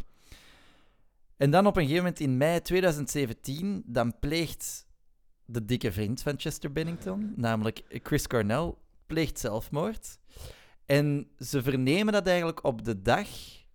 En 1.36 1.51
dan 1.51 1.66
op 1.66 1.76
een 1.76 1.82
gegeven 1.82 2.03
moment 2.03 2.20
in 2.20 2.36
mei 2.36 2.62
2017, 2.62 3.82
dan 3.86 4.18
pleegt 4.18 4.86
de 5.45 5.64
dikke 5.64 5.93
vriend 5.93 6.22
van 6.22 6.34
Chester 6.36 6.72
Bennington, 6.72 7.32
namelijk 7.36 7.82
Chris 8.03 8.26
Cornell, 8.26 8.74
pleegt 9.07 9.38
zelfmoord. 9.38 10.18
En 10.86 11.28
ze 11.38 11.62
vernemen 11.62 12.12
dat 12.12 12.26
eigenlijk 12.26 12.64
op 12.64 12.84
de 12.84 13.03
dag 13.03 13.28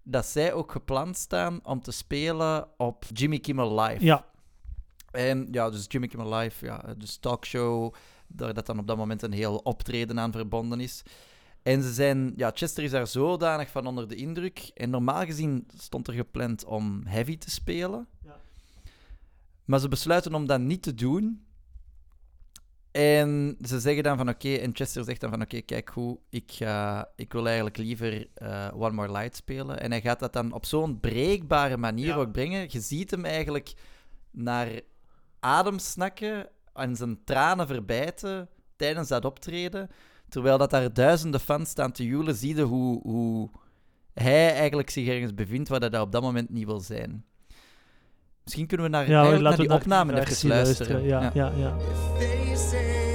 dat 0.03 0.25
zij 0.25 0.53
ook 0.53 0.71
gepland 0.71 1.17
staan 1.17 1.59
om 1.63 1.81
te 1.81 1.91
spelen 1.91 2.67
op 2.77 3.05
Jimmy 3.13 3.39
Kimmel 3.39 3.79
Live. 3.81 4.05
Ja, 4.05 4.25
En 5.11 5.47
ja, 5.51 5.69
dus 5.69 5.85
Jimmy 5.87 6.07
Kimmel 6.07 6.33
Live, 6.33 6.65
ja, 6.65 6.93
dus 6.97 7.17
talkshow, 7.17 7.93
daar 8.27 8.53
dat 8.53 8.65
dan 8.65 8.79
op 8.79 8.87
dat 8.87 8.97
moment 8.97 9.21
een 9.21 9.31
heel 9.31 9.57
optreden 9.57 10.19
aan 10.19 10.31
verbonden 10.31 10.79
is. 10.79 11.03
En 11.63 11.83
ze 11.83 11.93
zijn, 11.93 12.33
ja, 12.35 12.51
Chester 12.53 12.83
is 12.83 12.91
daar 12.91 13.07
zodanig 13.07 13.69
van 13.69 13.87
onder 13.87 14.07
de 14.07 14.15
indruk. 14.15 14.71
En 14.73 14.89
normaal 14.89 15.25
gezien 15.25 15.67
stond 15.77 16.07
er 16.07 16.13
gepland 16.13 16.65
om 16.65 17.01
heavy 17.05 17.37
te 17.37 17.49
spelen. 17.49 18.07
Ja. 18.23 18.37
Maar 19.65 19.79
ze 19.79 19.87
besluiten 19.87 20.33
om 20.33 20.45
dat 20.47 20.59
niet 20.59 20.81
te 20.81 20.93
doen. 20.93 21.45
En 22.91 23.57
ze 23.61 23.79
zeggen 23.79 24.03
dan 24.03 24.17
van 24.17 24.29
oké, 24.29 24.53
en 24.53 24.75
Chester 24.75 25.03
zegt 25.03 25.21
dan 25.21 25.29
van 25.29 25.41
oké, 25.41 25.61
kijk 25.61 25.89
hoe, 25.89 26.19
ik, 26.29 26.51
ga, 26.51 27.09
ik 27.15 27.33
wil 27.33 27.45
eigenlijk 27.45 27.77
liever 27.77 28.27
eh, 28.33 28.67
One 28.73 28.91
More 28.95 29.11
Light 29.11 29.35
spelen. 29.35 29.79
En 29.79 29.91
hij 29.91 30.01
gaat 30.01 30.19
dat 30.19 30.33
dan 30.33 30.51
op 30.51 30.65
zo'n 30.65 30.99
breekbare 30.99 31.77
manier 31.77 32.05
Ja. 32.05 32.15
ook 32.15 32.31
brengen. 32.31 32.65
Je 32.69 32.79
ziet 32.79 33.11
hem 33.11 33.25
eigenlijk 33.25 33.73
naar 34.31 34.81
adem 35.39 35.79
snakken 35.79 36.49
en 36.75 36.95
zijn 36.95 37.23
tranen 37.23 37.67
verbijten 37.67 38.49
tijdens 38.75 39.07
dat 39.07 39.25
optreden. 39.25 39.89
Terwijl 40.29 40.57
dat 40.57 40.69
daar 40.69 40.93
duizenden 40.93 41.39
fans 41.39 41.69
staan 41.69 41.91
te 41.91 42.05
joelen, 42.05 42.35
zie 42.35 42.55
je 42.55 42.61
hoe, 42.61 43.01
hoe 43.01 43.49
hij 44.13 44.53
eigenlijk 44.53 44.89
zich 44.89 45.07
ergens 45.07 45.33
bevindt 45.33 45.69
waar 45.69 45.79
hij 45.79 45.99
op 45.99 46.11
dat 46.11 46.21
moment 46.21 46.49
niet 46.49 46.65
wil 46.65 46.79
zijn. 46.79 47.25
Misschien 48.43 48.67
kunnen 48.67 48.85
we 48.85 48.91
naar, 48.91 49.09
ja 49.09 49.21
laten 49.21 49.41
naar 49.41 49.51
we 49.51 49.57
die 49.57 49.67
naar 49.67 49.77
opname 49.77 50.13
even 50.13 50.25
versie 50.25 50.49
luisteren. 50.49 51.03
Ja, 51.03 51.31
ja. 51.33 51.51
Ja, 51.55 51.75
They 52.17 53.14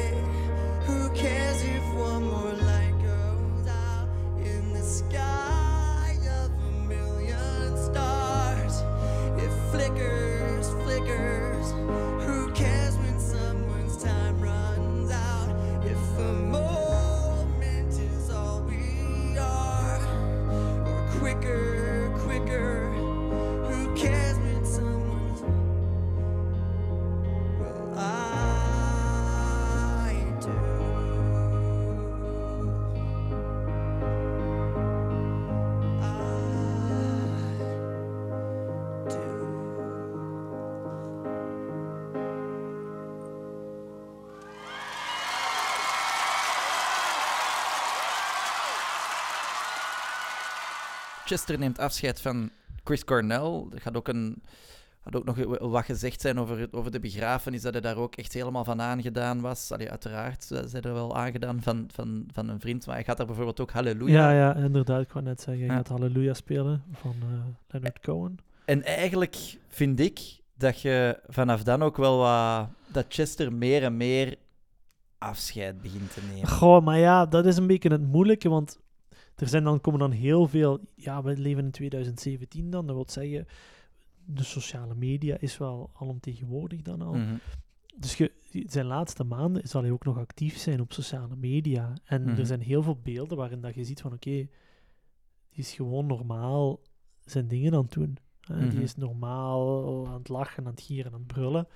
Chester 51.30 51.58
neemt 51.58 51.78
afscheid 51.78 52.20
van 52.20 52.50
Chris 52.84 53.04
Cornell. 53.04 53.64
Er 53.72 53.80
gaat 53.80 53.96
ook, 53.96 54.08
een, 54.08 54.42
gaat 55.04 55.16
ook 55.16 55.24
nog 55.24 55.58
wat 55.60 55.84
gezegd 55.84 56.20
zijn 56.20 56.38
over, 56.38 56.68
over 56.70 56.90
de 56.90 57.00
begrafenis, 57.00 57.62
dat 57.62 57.72
hij 57.72 57.80
daar 57.82 57.96
ook 57.96 58.14
echt 58.16 58.32
helemaal 58.32 58.64
van 58.64 58.80
aangedaan 58.80 59.40
was. 59.40 59.72
Allee, 59.72 59.90
uiteraard 59.90 60.44
ze 60.44 60.64
zijn 60.66 60.82
er 60.82 60.92
wel 60.92 61.16
aangedaan 61.16 61.62
van, 61.62 61.88
van, 61.92 62.28
van 62.32 62.48
een 62.48 62.60
vriend, 62.60 62.86
maar 62.86 62.94
hij 62.94 63.04
gaat 63.04 63.16
daar 63.16 63.26
bijvoorbeeld 63.26 63.60
ook 63.60 63.70
Halleluja. 63.70 64.30
ja, 64.30 64.38
ja, 64.38 64.54
inderdaad. 64.64 65.02
Ik 65.02 65.12
wou 65.12 65.24
net 65.24 65.40
zeggen, 65.40 65.62
je 65.64 65.70
Ja. 65.70 65.76
gaat 65.76 65.88
Halleluja 65.88 66.34
spelen 66.34 66.82
van 66.92 67.14
eh, 67.20 67.28
Leonard 67.68 68.00
Cohen. 68.00 68.38
En 68.64 68.82
eigenlijk 68.84 69.56
vind 69.68 70.00
ik 70.00 70.20
dat 70.54 70.80
je 70.80 71.20
vanaf 71.26 71.62
dan 71.62 71.82
ook 71.82 71.96
wel 71.96 72.18
wat... 72.18 72.68
Dat 72.92 73.04
Chester 73.08 73.52
meer 73.52 73.82
en 73.82 73.96
meer 73.96 74.36
afscheid 75.18 75.82
begint 75.82 76.12
te 76.14 76.20
nemen. 76.32 76.48
Goh, 76.48 76.84
maar 76.84 76.98
ja, 76.98 77.26
dat 77.26 77.46
is 77.46 77.56
een 77.56 77.66
beetje 77.66 77.88
het 77.90 78.02
moeilijke, 78.02 78.48
want 78.48 78.78
er 79.40 79.48
zijn 79.48 79.64
dan, 79.64 79.80
komen 79.80 80.00
dan 80.00 80.10
heel 80.10 80.46
veel... 80.48 80.80
Ja, 80.94 81.22
we 81.22 81.36
leven 81.36 81.64
in 81.64 81.70
2017 81.70 82.70
dan, 82.70 82.86
dat 82.86 82.94
wil 82.94 83.06
zeggen... 83.08 83.46
De 84.24 84.44
sociale 84.44 84.94
media 84.94 85.36
is 85.38 85.58
wel 85.58 85.90
alomtegenwoordig 85.94 86.82
dan 86.82 87.02
al. 87.02 87.14
Mhm. 87.14 87.34
Dus 87.96 88.16
je, 88.16 88.32
zijn 88.66 88.86
laatste 88.86 89.24
maanden 89.24 89.68
zal 89.68 89.82
hij 89.82 89.90
ook 89.90 90.04
nog 90.04 90.18
actief 90.18 90.56
zijn 90.56 90.80
op 90.80 90.92
sociale 90.92 91.36
media. 91.36 91.92
En 92.04 92.22
Mhm. 92.22 92.38
er 92.38 92.46
zijn 92.46 92.60
heel 92.60 92.82
veel 92.82 92.98
beelden 93.02 93.36
waarin 93.36 93.60
dat 93.60 93.74
je 93.74 93.84
ziet 93.84 94.00
van 94.00 94.12
oké, 94.12 94.30
die 94.30 94.48
is 95.52 95.72
gewoon 95.72 96.06
normaal 96.06 96.80
zijn 97.24 97.48
dingen 97.48 97.74
aan 97.74 97.82
het 97.82 97.92
doen. 97.92 98.16
hè. 98.40 98.56
Mhm. 98.56 98.68
Die 98.68 98.82
is 98.82 98.96
normaal 98.96 100.06
aan 100.06 100.18
het 100.18 100.28
lachen, 100.28 100.64
aan 100.66 100.70
het 100.70 100.80
gieren, 100.80 101.12
aan 101.12 101.18
het 101.18 101.26
brullen. 101.26 101.66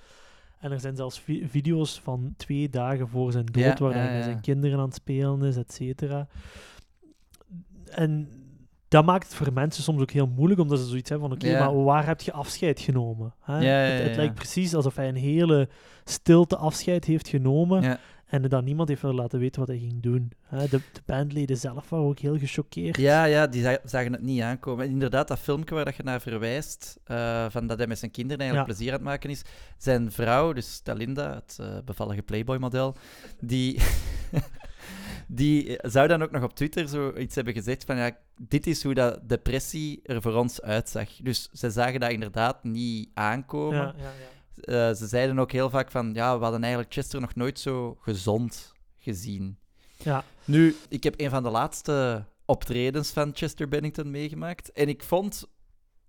En 0.59 0.71
er 0.71 0.79
zijn 0.79 0.95
zelfs 0.95 1.19
vi- 1.19 1.47
video's 1.47 1.99
van 1.99 2.33
twee 2.37 2.69
dagen 2.69 3.07
voor 3.07 3.31
zijn 3.31 3.45
dood, 3.45 3.63
Ja, 3.63 3.75
waar 3.77 3.91
ja, 3.91 3.97
hij 3.97 4.07
met 4.07 4.17
ja. 4.17 4.23
zijn 4.23 4.41
kinderen 4.41 4.79
aan 4.79 4.85
het 4.85 4.93
spelen 4.95 5.41
is, 5.43 5.55
et 5.57 5.73
cetera. 5.73 6.27
En 7.95 8.29
dat 8.87 9.05
maakt 9.05 9.23
het 9.27 9.35
voor 9.35 9.53
mensen 9.53 9.83
soms 9.83 10.01
ook 10.01 10.11
heel 10.11 10.27
moeilijk, 10.27 10.59
omdat 10.61 10.79
ze 10.79 10.85
zoiets 10.85 11.09
hebben 11.09 11.27
van 11.29 11.37
oké, 11.37 11.59
maar 11.59 11.83
waar 11.83 12.05
heb 12.05 12.21
je 12.21 12.31
afscheid 12.31 12.79
genomen? 12.79 13.33
Hè? 13.41 13.65
Het, 13.65 14.15
lijkt 14.15 14.33
precies 14.35 14.73
alsof 14.75 14.95
hij 14.95 15.07
een 15.07 15.15
hele 15.15 15.69
stilte 16.03 16.57
afscheid 16.57 17.05
heeft 17.05 17.27
genomen 17.27 17.99
en 18.25 18.41
dan 18.41 18.63
niemand 18.63 18.89
heeft 18.89 19.01
laten 19.03 19.39
weten 19.39 19.59
wat 19.59 19.69
hij 19.69 19.77
ging 19.77 20.01
doen. 20.01 20.31
Hè? 20.41 20.57
De, 20.67 20.79
de 20.93 21.01
bandleden 21.05 21.57
zelf 21.57 21.89
waren 21.89 22.05
ook 22.05 22.19
heel 22.19 22.37
gechoqueerd. 22.37 22.97
Ja, 22.97 23.23
ja, 23.25 23.47
die 23.47 23.61
za- 23.61 23.77
zagen 23.83 24.11
het 24.11 24.21
niet 24.21 24.41
aankomen. 24.41 24.85
En 24.85 24.91
inderdaad, 24.91 25.27
dat 25.27 25.39
filmpje 25.39 25.75
waar 25.75 25.85
dat 25.85 25.95
je 25.95 26.03
naar 26.03 26.21
verwijst, 26.21 26.99
eh, 27.03 27.45
van 27.49 27.67
dat 27.67 27.77
hij 27.77 27.87
met 27.87 27.99
zijn 27.99 28.11
kinderen 28.11 28.39
eigenlijk 28.39 28.69
Ja. 28.69 28.75
plezier 28.75 28.93
aan 28.93 28.99
het 28.99 29.07
maken 29.09 29.29
is, 29.29 29.41
zijn 29.77 30.11
vrouw, 30.11 30.53
dus 30.53 30.79
Talinda, 30.79 31.33
het 31.33 31.57
eh, 31.59 31.67
bevallige 31.85 32.21
Playboy-model, 32.21 32.95
die, 33.39 33.79
die 35.27 35.77
zou 35.81 36.07
dan 36.07 36.23
ook 36.23 36.31
nog 36.31 36.43
op 36.43 36.55
Twitter 36.55 36.87
zoiets 36.87 37.35
hebben 37.35 37.53
gezegd 37.53 37.83
van, 37.83 37.97
ja, 37.97 38.17
dit 38.41 38.67
is 38.67 38.83
hoe 38.83 38.93
dat 38.93 39.29
depressie 39.29 39.99
er 40.03 40.21
voor 40.21 40.33
ons 40.33 40.61
uitzag. 40.61 41.09
Dus 41.15 41.49
ze 41.53 41.69
zagen 41.71 41.99
dat 41.99 42.11
inderdaad 42.11 42.63
niet 42.63 43.09
aankomen. 43.13 43.77
Ja, 43.79 43.93
ja, 43.97 44.03
ja. 44.19 44.89
Eh, 44.89 44.95
ze 44.95 45.07
zeiden 45.07 45.39
ook 45.39 45.51
heel 45.51 45.69
vaak 45.69 45.91
van, 45.91 46.13
ja, 46.13 46.37
we 46.37 46.43
hadden 46.43 46.61
eigenlijk 46.61 46.93
Chester 46.93 47.21
nog 47.21 47.35
nooit 47.35 47.59
zo 47.59 47.97
gezond 48.01 48.73
gezien. 48.97 49.57
Ja. 50.03 50.23
Nu, 50.45 50.75
ik 50.89 51.03
heb 51.03 51.13
een 51.19 51.29
van 51.29 51.43
de 51.43 51.49
laatste 51.49 52.25
optredens 52.45 53.11
van 53.11 53.31
Chester 53.33 53.67
Bennington 53.67 54.11
meegemaakt. 54.11 54.71
En 54.71 54.87
ik 54.89 55.03
vond, 55.03 55.47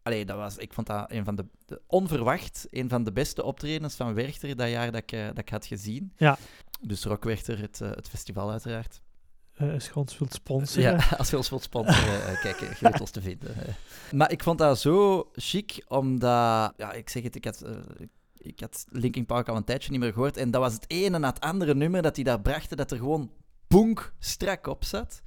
allee, 0.02 0.24
dat 0.24 0.36
was, 0.36 0.56
ik 0.56 0.72
vond 0.72 0.86
dat 0.86 1.10
een 1.10 1.24
van 1.24 1.36
de, 1.36 1.44
de- 1.66 1.80
onverwacht, 1.86 2.66
een 2.70 2.88
van 2.88 3.04
de 3.04 3.12
beste 3.12 3.42
optredens 3.42 3.94
van 3.94 4.14
Werchter 4.14 4.56
dat 4.56 4.68
jaar 4.70 4.92
dat 4.92 5.02
ik, 5.02 5.12
eh, 5.12 5.26
dat 5.26 5.38
ik 5.38 5.48
had 5.48 5.66
gezien. 5.66 6.12
Ja. 6.16 6.38
Dus 6.80 7.04
Rockwerchter, 7.04 7.58
het, 7.58 7.80
eh, 7.80 7.90
het 7.90 8.08
festival 8.08 8.50
uiteraard. 8.50 9.00
Eh, 9.56 9.72
als 9.72 9.84
je 9.86 9.94
ons 9.96 10.18
wilt 10.18 10.32
sponsoren. 10.34 10.82
Ja, 10.96 11.08
als 11.18 11.30
je 11.30 11.36
ons 11.36 11.50
wilt 11.50 11.62
sponsoren, 11.62 12.26
eh, 12.26 12.40
kijk, 12.40 12.60
eh, 12.60 12.68
je 12.72 12.76
weet 12.90 13.00
ons 13.00 13.10
te 13.10 13.20
vinden. 13.20 13.54
eh. 13.66 13.72
Maar 14.12 14.30
ik 14.32 14.42
vond 14.42 14.58
dat 14.58 14.78
zo 14.78 15.28
chic, 15.32 15.84
omdat... 15.88 16.72
Ja, 16.76 16.92
ik 16.92 17.08
zeg 17.08 17.22
het, 17.22 17.34
ik 17.36 17.44
had, 17.44 17.60
eh, 17.60 17.72
ik 18.36 18.60
had 18.60 18.84
Linkin 18.90 19.26
Park 19.26 19.48
al 19.48 19.56
een 19.56 19.64
tijdje 19.64 19.90
niet 19.90 20.00
meer 20.00 20.12
gehoord. 20.12 20.36
En 20.36 20.50
dat 20.50 20.60
was 20.60 20.72
het 20.72 20.84
ene 20.90 21.18
na 21.18 21.28
het 21.28 21.40
andere 21.40 21.74
nummer 21.74 22.02
dat 22.02 22.14
hij 22.16 22.24
daar 22.24 22.40
brachten, 22.40 22.76
dat 22.76 22.90
er 22.90 22.96
gewoon 22.98 23.30
boenk 23.68 24.12
strak 24.18 24.66
op 24.66 24.84
zat. 24.84 25.22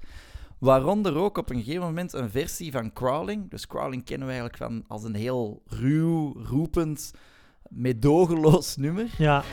Waaronder 0.59 1.15
ook 1.15 1.37
op 1.37 1.49
een 1.49 1.57
gegeven 1.63 1.81
moment 1.85 2.13
een 2.13 2.29
versie 2.29 2.71
van 2.71 2.93
Crawling. 2.93 3.49
Dus 3.49 3.67
Crawling 3.67 4.05
kennen 4.05 4.27
we 4.27 4.33
eigenlijk 4.33 4.63
van 4.63 4.83
als 4.87 5.03
een 5.03 5.15
heel 5.15 5.61
ruw, 5.65 6.33
roepend, 6.43 7.11
meedogenloos 7.69 8.75
nummer. 8.75 9.07
Ja, 9.17 9.43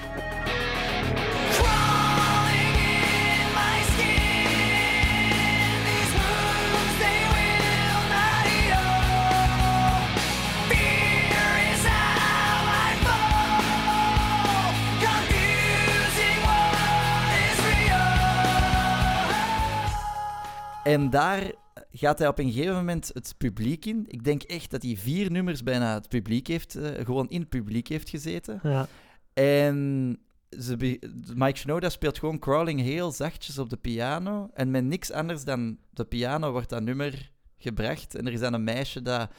En 20.86 21.10
daar 21.10 21.52
gaat 21.90 22.18
hij 22.18 22.28
op 22.28 22.38
een 22.38 22.52
gegeven 22.52 22.74
moment 22.74 23.10
het 23.12 23.34
publiek 23.38 23.84
in. 23.84 24.04
Ik 24.08 24.24
denk 24.24 24.42
echt 24.42 24.70
dat 24.70 24.82
hij 24.82 24.96
vier 24.96 25.30
nummers 25.30 25.62
bijna 25.62 25.94
het 25.94 26.08
publiek 26.08 26.46
heeft, 26.46 26.74
eh, 26.74 27.04
gewoon 27.04 27.28
in 27.28 27.40
het 27.40 27.48
publiek 27.48 27.88
heeft 27.88 28.08
gezeten. 28.08 28.60
ja. 28.62 28.88
En 29.32 30.18
ze 30.58 30.98
Mike 31.34 31.58
Shinoda 31.58 31.88
speelt 31.88 32.18
gewoon 32.18 32.38
Crawling 32.38 32.80
heel 32.80 33.12
zachtjes 33.12 33.58
op 33.58 33.70
de 33.70 33.76
piano. 33.76 34.50
En 34.54 34.70
met 34.70 34.84
niks 34.84 35.10
anders 35.10 35.44
dan 35.44 35.78
de 35.90 36.04
piano 36.04 36.52
wordt 36.52 36.68
dat 36.68 36.82
nummer 36.82 37.32
gebracht. 37.58 38.14
En 38.14 38.26
er 38.26 38.32
is 38.32 38.40
dan 38.40 38.52
een 38.52 38.64
meisje 38.64 39.02
dat 39.02 39.30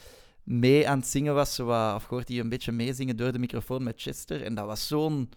mee 0.43 0.89
aan 0.89 0.99
het 0.99 1.07
zingen 1.07 1.33
was, 1.33 1.55
zo 1.55 1.65
wat, 1.65 1.95
of 1.95 2.05
hoort 2.05 2.27
hij 2.27 2.39
een 2.39 2.49
beetje 2.49 2.71
meezingen 2.71 3.17
door 3.17 3.31
de 3.31 3.39
microfoon 3.39 3.83
met 3.83 4.01
Chester. 4.01 4.43
En 4.43 4.55
dat 4.55 4.65
was 4.65 4.87
zo'n 4.87 5.29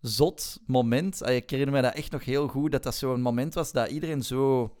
zot 0.00 0.60
moment. 0.66 1.22
Ah, 1.22 1.34
Ik 1.34 1.50
herinner 1.50 1.74
me 1.74 1.82
dat 1.82 1.94
echt 1.94 2.12
nog 2.12 2.24
heel 2.24 2.48
goed, 2.48 2.72
dat 2.72 2.82
dat 2.82 2.94
zo'n 2.94 3.20
moment 3.20 3.54
was 3.54 3.72
dat 3.72 3.90
iedereen 3.90 4.22
zo 4.22 4.72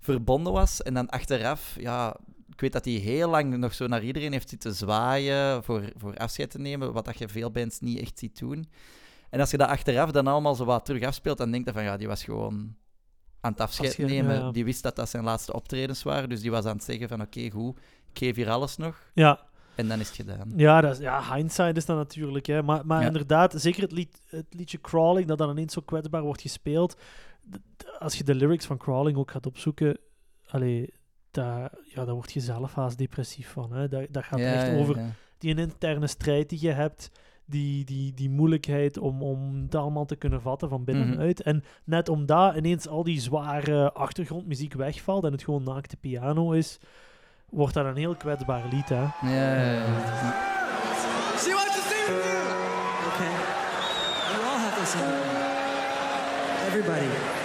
verbonden 0.00 0.52
was. 0.52 0.82
En 0.82 0.94
dan 0.94 1.08
achteraf, 1.08 1.76
ja, 1.78 2.16
ik 2.52 2.60
weet 2.60 2.72
dat 2.72 2.84
hij 2.84 2.94
heel 2.94 3.28
lang 3.30 3.56
nog 3.56 3.74
zo 3.74 3.86
naar 3.86 4.02
iedereen 4.02 4.32
heeft 4.32 4.48
zitten 4.48 4.74
zwaaien 4.74 5.64
voor, 5.64 5.92
voor 5.96 6.16
afscheid 6.16 6.50
te 6.50 6.58
nemen, 6.58 6.92
wat 6.92 7.04
dat 7.04 7.18
je 7.18 7.28
veel 7.28 7.50
bands 7.50 7.80
niet 7.80 8.00
echt 8.00 8.18
ziet 8.18 8.38
doen. 8.38 8.68
En 9.30 9.40
als 9.40 9.50
je 9.50 9.56
dat 9.56 9.68
achteraf 9.68 10.10
dan 10.10 10.26
allemaal 10.26 10.54
zo 10.54 10.64
wat 10.64 10.84
terug 10.84 11.02
afspeelt, 11.02 11.38
dan 11.38 11.50
denk 11.50 11.66
je 11.66 11.72
van 11.72 11.82
ja, 11.82 11.96
die 11.96 12.08
was 12.08 12.24
gewoon 12.24 12.74
aan 13.40 13.52
het 13.52 13.60
afscheid 13.60 13.98
nemen. 13.98 14.34
ja, 14.34 14.40
ja. 14.40 14.50
Die 14.50 14.64
wist 14.64 14.82
dat 14.82 14.96
dat 14.96 15.08
zijn 15.08 15.24
laatste 15.24 15.52
optredens 15.52 16.02
waren, 16.02 16.28
dus 16.28 16.40
die 16.40 16.50
was 16.50 16.64
aan 16.64 16.74
het 16.76 16.84
zeggen 16.84 17.08
van 17.08 17.20
oké, 17.20 17.50
goed, 17.50 17.76
ik 18.12 18.18
geef 18.18 18.36
hier 18.36 18.50
alles 18.50 18.76
nog. 18.76 19.10
ja. 19.14 19.48
En 19.74 19.88
dan 19.88 20.00
is 20.00 20.06
het 20.06 20.16
gedaan. 20.16 20.52
Ja, 20.56 20.80
dat 20.80 20.92
is, 20.92 20.98
ja, 20.98 21.34
hindsight 21.34 21.76
is 21.76 21.84
dat 21.86 21.96
natuurlijk. 21.96 22.46
Hè. 22.46 22.62
Maar, 22.62 22.86
maar 22.86 23.00
Ja. 23.00 23.06
inderdaad, 23.06 23.54
zeker 23.56 23.82
het, 23.82 23.92
lied, 23.92 24.20
het 24.26 24.46
liedje 24.50 24.80
Crawling, 24.80 25.26
dat 25.28 25.38
dan 25.38 25.50
ineens 25.50 25.72
zo 25.72 25.80
kwetsbaar 25.80 26.22
wordt 26.22 26.40
gespeeld. 26.40 26.96
Als 27.98 28.18
je 28.18 28.24
de 28.24 28.34
lyrics 28.34 28.66
van 28.66 28.76
Crawling 28.78 29.16
ook 29.16 29.30
gaat 29.30 29.46
opzoeken, 29.46 29.98
allee, 30.46 30.92
daar, 31.30 31.72
ja, 31.84 32.04
daar 32.04 32.14
word 32.14 32.32
je 32.32 32.40
zelf 32.40 32.74
haast 32.74 32.98
depressief 32.98 33.48
van. 33.48 33.72
Hè. 33.72 33.88
Dat, 33.88 34.06
dat 34.10 34.24
gaat 34.24 34.38
Ja, 34.38 34.52
echt 34.52 34.66
ja, 34.66 34.76
over 34.78 34.98
ja. 34.98 35.10
die 35.38 35.54
interne 35.54 36.06
strijd 36.06 36.48
die 36.48 36.60
je 36.60 36.70
hebt, 36.70 37.10
die, 37.44 37.84
die, 37.84 38.14
die 38.14 38.30
moeilijkheid 38.30 38.98
om, 38.98 39.22
om 39.22 39.62
het 39.62 39.74
allemaal 39.74 40.04
te 40.06 40.16
kunnen 40.16 40.40
vatten 40.40 40.68
van 40.68 40.84
binnenuit. 40.84 41.42
En 41.42 41.64
net 41.84 42.08
omdat 42.08 42.56
ineens 42.56 42.88
al 42.88 43.02
die 43.02 43.20
zware 43.20 43.92
achtergrondmuziek 43.92 44.74
wegvalt 44.74 45.24
en 45.24 45.32
het 45.32 45.42
gewoon 45.42 45.62
naakte 45.62 45.96
piano 45.96 46.52
is, 46.52 46.78
wordt 47.48 47.74
dat 47.74 47.84
een 47.86 47.96
heel 47.96 48.14
kwetsbaar 48.16 48.64
lied. 48.72 48.88
Hè. 48.88 49.02
Ja, 49.02 49.10
ja, 49.22 49.72
ja. 49.72 49.84
She 51.38 51.52
wants 51.52 51.74
to 51.74 51.82
sing 51.82 52.06
with 52.06 52.24
you. 52.24 52.40
Okay. 53.06 53.34
You 54.30 54.42
all 54.44 54.58
have 54.58 54.78
to 54.78 54.84
sing. 54.84 55.04
Everybody. 56.66 57.39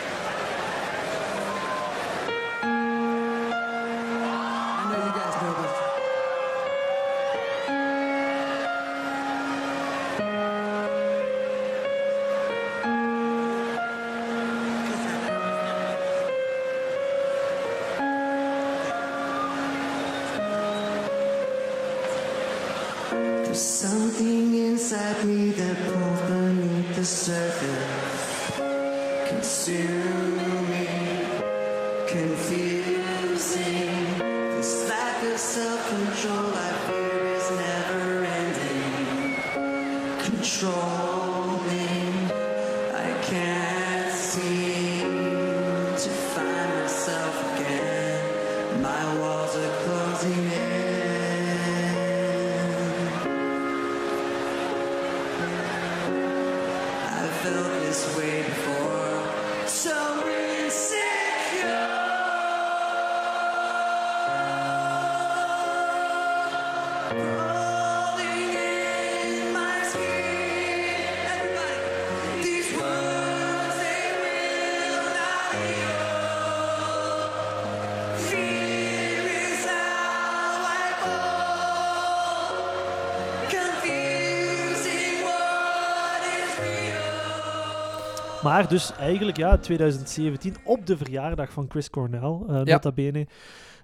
Maar 88.44 88.68
dus 88.70 88.92
eigenlijk, 88.96 89.38
ja, 89.38 89.58
2017, 89.58 90.56
op 90.64 90.86
de 90.86 90.98
verjaardag 90.98 91.52
van 91.52 91.66
Chris 91.70 91.90
Cornell, 91.90 92.40
eh 92.48 92.62
Ja. 92.64 92.64
nota 92.74 92.92
bene, 92.92 93.28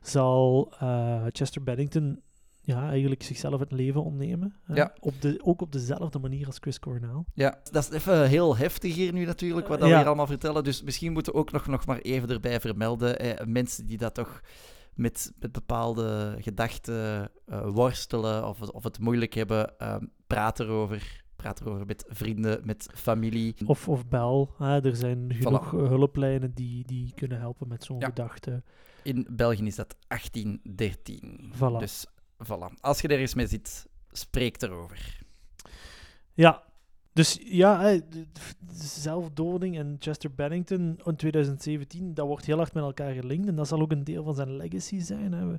zal 0.01 0.71
eh, 0.79 1.23
Chester 1.29 1.63
Bennington 1.63 2.21
ja, 2.63 2.89
eigenlijk 2.89 3.23
zichzelf 3.23 3.59
het 3.59 3.71
leven 3.71 4.03
ontnemen. 4.03 4.55
hè. 4.63 4.75
Ja. 4.75 4.93
Op 4.99 5.21
de, 5.21 5.39
ook 5.43 5.61
op 5.61 5.71
dezelfde 5.71 6.19
manier 6.19 6.45
als 6.45 6.57
Chris 6.59 6.79
Cornell. 6.79 7.23
Ja, 7.33 7.59
dat 7.71 7.83
is 7.83 7.89
even 7.89 8.27
heel 8.27 8.57
heftig 8.57 8.95
hier 8.95 9.13
nu 9.13 9.25
natuurlijk, 9.25 9.67
wat 9.67 9.79
dat 9.79 9.87
Ja. 9.87 9.93
we 9.93 9.99
hier 9.99 10.07
allemaal 10.07 10.27
vertellen. 10.27 10.63
Dus 10.63 10.81
misschien 10.83 11.11
moeten 11.13 11.33
we 11.33 11.39
ook 11.39 11.51
nog, 11.51 11.67
nog 11.67 11.85
maar 11.85 11.97
even 11.99 12.29
erbij 12.29 12.59
vermelden. 12.59 13.19
Eh, 13.19 13.45
mensen 13.45 13.85
die 13.85 13.97
dat 13.97 14.13
toch 14.13 14.41
met, 14.93 15.31
met 15.39 15.51
bepaalde 15.51 16.35
gedachten 16.39 17.31
eh, 17.45 17.67
worstelen 17.69 18.47
of, 18.47 18.59
het- 18.59 18.71
of 18.71 18.83
het 18.83 18.99
moeilijk 18.99 19.33
hebben, 19.33 19.73
praat 20.27 20.59
erover. 20.59 21.20
Praat 21.41 21.61
erover 21.61 21.85
met 21.85 22.05
vrienden, 22.07 22.61
met 22.63 22.89
familie. 22.93 23.55
Of, 23.65 23.87
of 23.89 24.07
bel. 24.07 24.53
Hè. 24.57 24.85
Er 24.85 24.95
zijn 24.95 25.33
genoeg 25.33 25.73
eh, 25.73 25.87
hulplijnen 25.87 26.53
die, 26.53 26.85
die 26.85 27.13
kunnen 27.15 27.39
helpen 27.39 27.67
met 27.67 27.83
zo'n 27.83 27.99
Ja. 27.99 28.05
gedachte. 28.05 28.63
In 29.03 29.27
België 29.31 29.65
is 29.65 29.75
dat 29.75 29.95
1813. 30.07 31.51
Voilà. 31.55 31.77
Dus 31.79 32.05
voilà. 32.45 32.79
Als 32.79 33.01
je 33.01 33.07
er 33.07 33.19
eens 33.19 33.33
mee 33.33 33.47
zit, 33.47 33.87
spreek 34.11 34.61
erover. 34.61 35.19
Ja, 36.33 36.63
dus 37.13 37.39
ja, 37.43 37.81
hè, 37.81 37.99
zelfdoding 38.73 39.77
en 39.77 39.95
Chester 39.99 40.33
Bennington 40.33 40.99
in 41.05 41.15
2017, 41.15 42.13
dat 42.13 42.27
wordt 42.27 42.45
heel 42.45 42.57
hard 42.57 42.73
met 42.73 42.83
elkaar 42.83 43.13
gelinkt. 43.13 43.47
En 43.47 43.55
dat 43.55 43.67
zal 43.67 43.81
ook 43.81 43.91
een 43.91 44.03
deel 44.03 44.23
van 44.23 44.35
zijn 44.35 44.55
legacy 44.55 44.99
zijn. 44.99 45.31
Hè. 45.33 45.55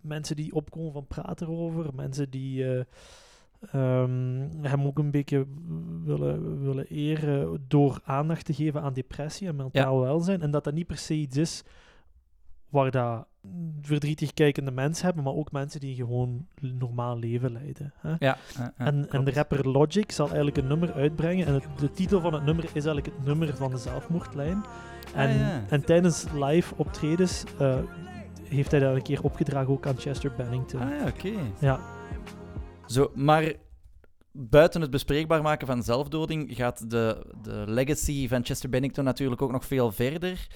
Mensen 0.00 0.36
die 0.36 0.54
opkomen 0.54 0.92
van 0.92 1.06
praten 1.06 1.46
erover, 1.46 1.94
mensen 1.94 2.30
die 2.30 2.74
eh, 2.74 2.84
ehm, 3.72 4.48
hem 4.62 4.84
ook 4.86 4.98
een 4.98 5.10
beetje 5.10 5.46
willen, 6.04 6.62
willen 6.62 6.86
eren 6.86 7.64
door 7.68 8.00
aandacht 8.04 8.44
te 8.44 8.54
geven 8.54 8.82
aan 8.82 8.92
depressie 8.92 9.48
en 9.48 9.56
mentaal 9.56 10.00
welzijn. 10.00 10.42
En 10.42 10.50
dat 10.50 10.64
dat 10.64 10.74
niet 10.74 10.86
per 10.86 10.96
se 10.98 11.14
iets 11.14 11.36
is 11.36 11.62
waar 12.68 12.90
dat 12.90 13.26
verdrietig 13.80 14.34
kijkende 14.34 14.70
mensen 14.70 15.04
hebben, 15.06 15.24
maar 15.24 15.32
ook 15.34 15.52
mensen 15.52 15.80
die 15.80 15.94
gewoon 15.94 16.46
normaal 16.60 17.18
leven 17.18 17.52
leiden. 17.52 17.92
Hè? 17.96 18.08
Ja, 18.10 18.16
ja, 18.18 18.36
ja, 18.56 18.72
en, 18.76 19.10
en 19.10 19.24
de 19.24 19.32
rapper 19.32 19.68
Logic 19.68 20.12
zal 20.12 20.26
eigenlijk 20.26 20.56
een 20.56 20.66
nummer 20.66 20.92
uitbrengen. 20.92 21.46
En 21.46 21.54
het- 21.54 21.68
de 21.78 21.90
titel 21.90 22.20
van 22.20 22.32
het 22.34 22.44
nummer 22.44 22.64
is 22.64 22.72
eigenlijk 22.72 23.06
het 23.06 23.24
nummer 23.24 23.56
van 23.56 23.70
de 23.70 23.76
zelfmoordlijn. 23.76 24.64
En, 25.14 25.28
Ah, 25.28 25.36
ja. 25.38 25.62
en 25.68 25.84
tijdens 25.84 26.26
live 26.32 26.74
optredens 26.76 27.44
eh, 27.58 27.76
heeft 28.48 28.70
hij 28.70 28.80
dat 28.80 28.94
een 28.96 29.02
keer 29.02 29.22
opgedragen 29.22 29.72
ook 29.72 29.86
aan 29.86 29.96
Chester 29.98 30.32
Bennington. 30.36 30.80
Ah 30.80 30.88
ja, 31.00 31.06
oké. 31.06 31.30
Ja. 31.58 31.80
Zo, 32.86 33.10
maar 33.14 33.52
buiten 34.32 34.80
het 34.80 34.90
bespreekbaar 34.90 35.42
maken 35.42 35.66
van 35.66 35.82
zelfdoding 35.82 36.56
gaat 36.56 36.90
de, 36.90 37.26
de 37.42 37.64
legacy 37.66 38.28
van 38.28 38.44
Chester 38.44 38.68
Bennington 38.68 39.04
natuurlijk 39.04 39.42
ook 39.42 39.52
nog 39.52 39.64
veel 39.64 39.92
verder. 39.92 40.46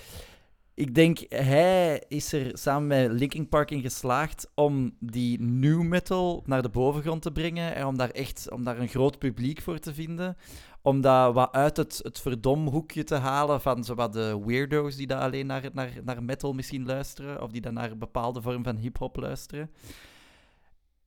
Ik 0.75 0.95
denk, 0.95 1.19
hij 1.29 2.03
is 2.09 2.33
er 2.33 2.51
samen 2.53 2.87
met 2.87 3.11
Linkin 3.19 3.49
Park 3.49 3.71
in 3.71 3.81
geslaagd 3.81 4.51
om 4.55 4.97
die 5.01 5.41
new 5.41 5.83
metal 5.83 6.43
naar 6.47 6.63
de 6.63 6.69
bovengrond 6.69 7.23
te 7.23 7.33
brengen 7.33 7.75
en 7.75 7.87
om 7.87 7.97
daar 7.97 8.11
echt 8.11 8.51
om 8.51 8.65
daar 8.65 8.79
een 8.79 8.89
groot 8.89 9.19
publiek 9.19 9.61
voor 9.61 9.79
te 9.79 9.95
vinden. 9.95 10.37
Om 10.83 11.01
dat 11.01 11.35
wat 11.35 11.53
uit 11.53 11.77
het, 11.77 12.01
het 12.03 12.21
verdomhoekje 12.21 13.05
te 13.05 13.15
halen 13.15 13.61
van 13.61 13.85
zowat 13.85 14.13
de 14.13 14.43
weirdo's 14.47 14.97
die 14.97 15.07
daar 15.07 15.21
alleen 15.21 15.47
naar, 15.47 15.71
naar, 15.73 15.93
naar 16.05 16.23
metal 16.23 16.53
misschien 16.53 16.87
luisteren, 16.87 17.43
of 17.43 17.51
die 17.51 17.61
dan 17.61 17.75
naar 17.75 17.91
een 17.91 17.99
bepaalde 17.99 18.43
vorm 18.43 18.65
van 18.65 18.77
hip-hop 18.77 19.17
luisteren. 19.17 19.71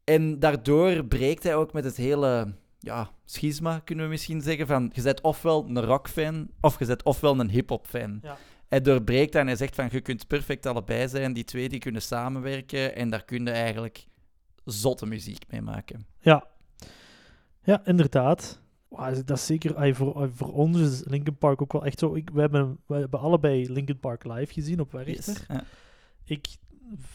En 0.04 0.40
daardoor 0.40 1.06
breekt 1.06 1.44
hij 1.44 1.56
ook 1.56 1.74
met 1.74 1.84
het 1.84 1.98
hele 1.98 2.54
ja, 2.80 3.10
schisma, 3.26 3.80
kunnen 3.80 4.06
we 4.06 4.12
misschien 4.12 4.42
zeggen. 4.42 4.68
Van, 4.68 4.92
je 4.94 5.02
bent 5.02 5.22
ofwel 5.22 5.66
een 5.68 5.82
rockfan, 5.82 6.50
of 6.62 6.80
je 6.80 6.86
bent 6.86 7.04
ofwel 7.04 7.40
een 7.40 7.50
hip-hop 7.50 7.88
fan. 7.88 8.20
Ja. 8.22 8.38
Hij 8.68 8.82
doorbreekt 8.82 9.32
dat 9.32 9.42
en 9.42 9.48
hij 9.48 9.56
zegt 9.56 9.76
van, 9.76 9.88
je 9.92 10.02
kunt 10.02 10.28
perfect 10.28 10.66
allebei 10.66 11.08
zijn. 11.08 11.34
Die 11.34 11.44
twee 11.44 11.70
die 11.70 11.80
kunnen 11.80 12.02
samenwerken 12.02 12.96
en 12.96 13.10
daar 13.10 13.26
kun 13.26 13.46
je 13.46 13.52
eigenlijk 13.52 14.08
zotte 14.66 15.06
muziek 15.06 15.44
mee 15.50 15.62
maken. 15.62 16.06
Ja, 16.20 16.48
ja 17.64 17.86
inderdaad. 17.86 18.62
Dat 19.26 19.38
is 19.38 19.46
zeker 19.46 19.76
ay, 19.76 19.94
voor, 19.96 20.14
ay, 20.16 20.30
voor 20.34 20.54
ons 20.54 20.80
is 20.80 21.04
Linkin 21.06 21.38
Park 21.38 21.62
ook 21.62 21.72
wel 21.72 21.86
echt 21.86 22.00
zo. 22.00 22.16
Ik, 22.16 22.30
we, 22.34 22.42
hebben, 22.42 22.80
we 22.86 22.96
hebben 22.96 23.20
allebei 23.20 23.72
Linkin 23.72 24.00
Park 24.00 24.24
live 24.24 24.54
gezien 24.54 24.80
op 24.80 24.92
Werchter. 24.92 25.34
Yes. 25.34 25.46
Ja. 25.48 25.64
Ik 26.24 26.48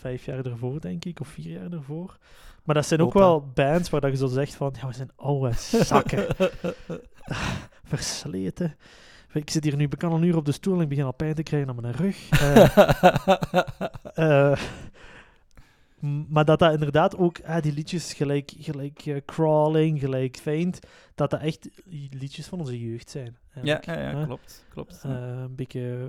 vijf 0.01 0.25
jaar 0.25 0.45
ervoor, 0.47 0.81
denk 0.81 1.05
ik, 1.05 1.21
of 1.21 1.29
vier 1.29 1.61
jaar 1.61 1.73
ervoor. 1.73 2.19
Maar 2.65 2.75
dat 2.75 2.87
zijn 2.87 3.01
ook 3.01 3.07
Opa. 3.09 3.19
wel 3.19 3.51
bands 3.55 3.91
waar 3.91 4.01
dat 4.01 4.11
je 4.11 4.17
zo 4.17 4.27
zegt 4.27 4.55
van, 4.55 4.75
ja, 4.81 4.87
we 4.87 4.93
zijn 4.95 5.11
oude 5.17 5.53
zakken. 5.83 6.27
Versleten. 7.85 8.77
Ik 9.33 9.51
zit 9.51 9.65
hier 9.65 9.77
nu 9.77 9.89
bekend 9.89 10.13
al 10.13 10.19
een 10.19 10.25
uur 10.25 10.37
op 10.37 10.45
de 10.45 10.53
stoel 10.53 10.75
en 10.77 10.81
ik 10.81 10.89
begin 10.89 11.05
al 11.05 11.13
pijn 11.15 11.35
te 11.35 11.43
krijgen 11.43 11.69
aan 11.69 11.81
mijn 11.81 11.95
rug. 11.95 12.29
M- 14.17 14.55
maar 16.29 16.45
dat 16.45 16.59
dat 16.59 16.73
inderdaad 16.73 17.17
ook, 17.17 17.41
ah, 17.45 17.63
die 17.63 17.73
liedjes 17.73 18.13
gelijk, 18.13 18.53
gelijk 18.59 19.07
eh, 19.07 19.17
Crawling, 19.25 20.01
gelijk 20.01 20.37
Faint, 20.37 20.79
dat 21.15 21.31
dat 21.31 21.41
echt 21.41 21.69
liedjes 22.11 22.47
van 22.47 22.59
onze 22.59 22.81
jeugd 22.81 23.11
zijn. 23.11 23.37
ja, 23.63 23.81
ja, 23.85 24.25
klopt. 24.25 24.65
klopt. 24.69 25.03
Eh, 25.05 25.11
een 25.11 25.55
beetje 25.55 26.09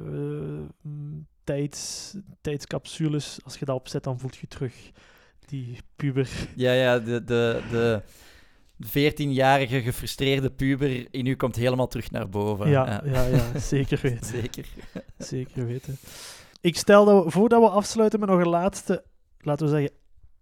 mm, 0.81 1.27
tijds, 1.43 2.13
tijdscapsules. 2.41 3.39
Als 3.43 3.57
je 3.59 3.65
dat 3.65 3.75
opzet, 3.75 4.03
dan 4.03 4.19
voelt 4.19 4.35
je 4.35 4.47
terug 4.47 4.91
die 5.45 5.77
puber. 5.95 6.29
Ja, 6.55 6.71
ja, 6.71 6.99
de, 6.99 7.23
de, 7.23 7.61
de 7.71 8.01
14-jarige 8.85 9.81
gefrustreerde 9.81 10.51
puber 10.51 11.07
in 11.11 11.25
u 11.25 11.35
komt 11.35 11.55
helemaal 11.55 11.87
terug 11.87 12.11
naar 12.11 12.29
boven. 12.29 12.69
Ja, 12.69 13.01
ja, 13.05 13.25
ja, 13.25 13.59
zeker 13.59 13.99
weten. 14.01 14.25
Zeker. 14.41 14.65
Zeker 15.17 15.65
weten. 15.65 15.97
Ik 16.61 16.77
stel 16.77 17.05
dat 17.05 17.23
we, 17.23 17.31
voordat 17.31 17.61
we 17.61 17.69
afsluiten 17.69 18.19
met 18.19 18.29
nog 18.29 18.39
een 18.39 18.49
laatste, 18.49 19.03
laten 19.47 19.65
we 19.65 19.71
zeggen, 19.71 19.91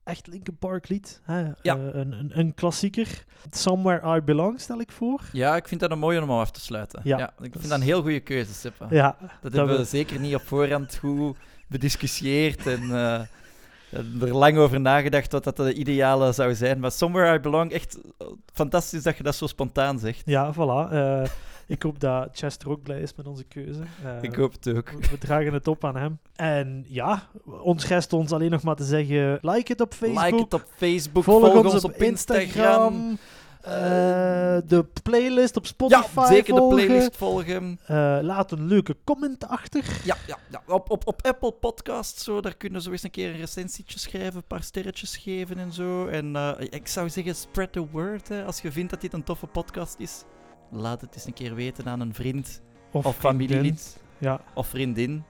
echt 0.04 0.28
Linkin 0.28 0.58
Park 0.58 0.90
lied. 0.90 1.22
Hè? 1.24 1.40
Ja. 1.62 1.76
Eh, 1.76 1.76
een, 1.94 2.12
een, 2.12 2.32
een 2.40 2.54
klassieker. 2.54 3.24
Somewhere 3.50 4.18
I 4.18 4.22
Belong 4.22 4.60
stel 4.60 4.80
ik 4.80 4.92
voor. 4.92 5.22
Ja, 5.32 5.56
ik 5.56 5.68
vind 5.68 5.80
dat 5.82 5.92
een 5.92 6.00
mooie 6.00 6.22
om 6.22 6.30
af 6.32 6.52
te 6.52 6.60
sluiten. 6.62 7.02
Ja, 7.04 7.18
Ja, 7.18 7.34
ik 7.42 7.52
vind 7.52 7.64
dat 7.70 7.72
een 7.80 7.82
heel 7.86 8.02
goede 8.02 8.20
keuze, 8.20 8.54
Seppe. 8.54 8.86
Ja, 8.90 9.18
Dat 9.42 9.54
hebben 9.54 9.72
we 9.76 9.82
we- 9.82 9.88
zeker 9.88 10.20
niet 10.20 10.36
op 10.36 10.42
voorhand 10.42 10.96
goed 10.98 11.38
bediscussieerd 11.68 12.68
en 12.68 12.82
eh, 12.92 13.20
er 14.22 14.36
lang 14.36 14.58
over 14.58 14.82
nagedacht 14.82 15.32
wat 15.32 15.44
dat 15.44 15.56
de 15.56 15.74
ideale 15.74 16.32
zou 16.32 16.56
zijn. 16.56 16.80
Maar 16.80 16.92
Somewhere 16.92 17.36
I 17.38 17.40
Belong, 17.40 17.72
echt 17.72 17.98
eh, 18.18 18.28
fantastisch 18.54 19.04
dat 19.04 19.18
je 19.18 19.24
dat 19.24 19.36
zo 19.36 19.48
spontaan 19.48 20.00
zegt. 20.00 20.22
Ja, 20.26 20.54
voilà. 20.54 20.92
Ik 21.68 21.82
hoop 21.84 22.00
dat 22.00 22.30
Chester 22.34 22.70
ook 22.70 22.84
blij 22.84 23.02
is 23.02 23.16
met 23.16 23.28
onze 23.28 23.44
keuze. 23.44 23.82
Eh, 24.04 24.12
Ik 24.24 24.36
hoop 24.36 24.52
het 24.52 24.76
ook. 24.78 24.90
We, 24.90 24.98
we 25.12 25.18
dragen 25.18 25.54
het 25.54 25.68
op 25.68 25.86
aan 25.86 25.96
hem. 25.96 26.20
En 26.36 26.86
ja, 26.88 27.24
ons 27.62 27.88
rest 27.88 28.14
ons 28.14 28.32
alleen 28.32 28.52
nog 28.52 28.64
maar 28.64 28.76
te 28.76 28.84
zeggen: 28.84 29.38
like 29.42 29.72
het 29.72 29.82
op 29.82 29.94
Facebook. 29.94 30.24
Like 30.24 30.38
het 30.44 30.54
op 30.54 30.66
Facebook, 30.76 31.24
Volg, 31.24 31.54
ons, 31.74 31.84
op 31.84 31.92
op 31.94 32.02
Instagram. 32.02 32.94
Instagram. 32.94 33.18
eh, 33.62 34.58
de 34.68 34.86
playlist 35.04 35.56
op 35.58 35.66
Spotify. 35.66 36.20
Ja, 36.20 36.28
zeker 36.28 36.56
de 36.56 36.68
playlist 36.68 37.18
volgen. 37.18 37.80
Eh, 37.86 38.18
laat 38.22 38.52
een 38.52 38.66
leuke 38.68 38.96
comment 39.04 39.48
achter. 39.48 39.84
Ja, 40.04 40.16
ja, 40.28 40.38
ja. 40.52 40.62
Op, 40.68 40.90
op, 40.90 41.08
op 41.08 41.26
Apple 41.26 41.52
Podcasts, 41.52 42.24
zo, 42.24 42.42
daar 42.42 42.56
kunnen 42.56 42.80
ze 42.82 42.86
zo 42.88 42.92
eens 42.92 43.04
een 43.04 43.12
keer 43.12 43.30
een 43.30 43.38
recensietje 43.40 44.00
schrijven, 44.00 44.36
een 44.36 44.44
paar 44.48 44.64
sterretjes 44.64 45.18
geven 45.18 45.58
en 45.58 45.72
zo. 45.74 46.08
En 46.08 46.36
ik 46.70 46.88
zou 46.88 47.10
zeggen, 47.10 47.36
spread 47.36 47.72
the 47.72 47.88
word. 47.92 48.28
Hè. 48.28 48.44
Als 48.46 48.62
je 48.62 48.72
vindt 48.72 48.90
dat 48.92 49.02
dit 49.02 49.14
een 49.14 49.24
toffe 49.24 49.48
podcast 49.48 49.96
is, 49.98 50.24
laat 50.72 51.02
het 51.02 51.16
eens 51.16 51.26
een 51.26 51.34
keer 51.34 51.56
weten 51.56 51.86
aan 51.88 52.00
een 52.00 52.14
vriend 52.14 52.62
Of, 52.92 53.16
familielid 53.18 53.98
Ja, 54.18 54.40
of 54.54 54.68
vriendin. 54.68 55.24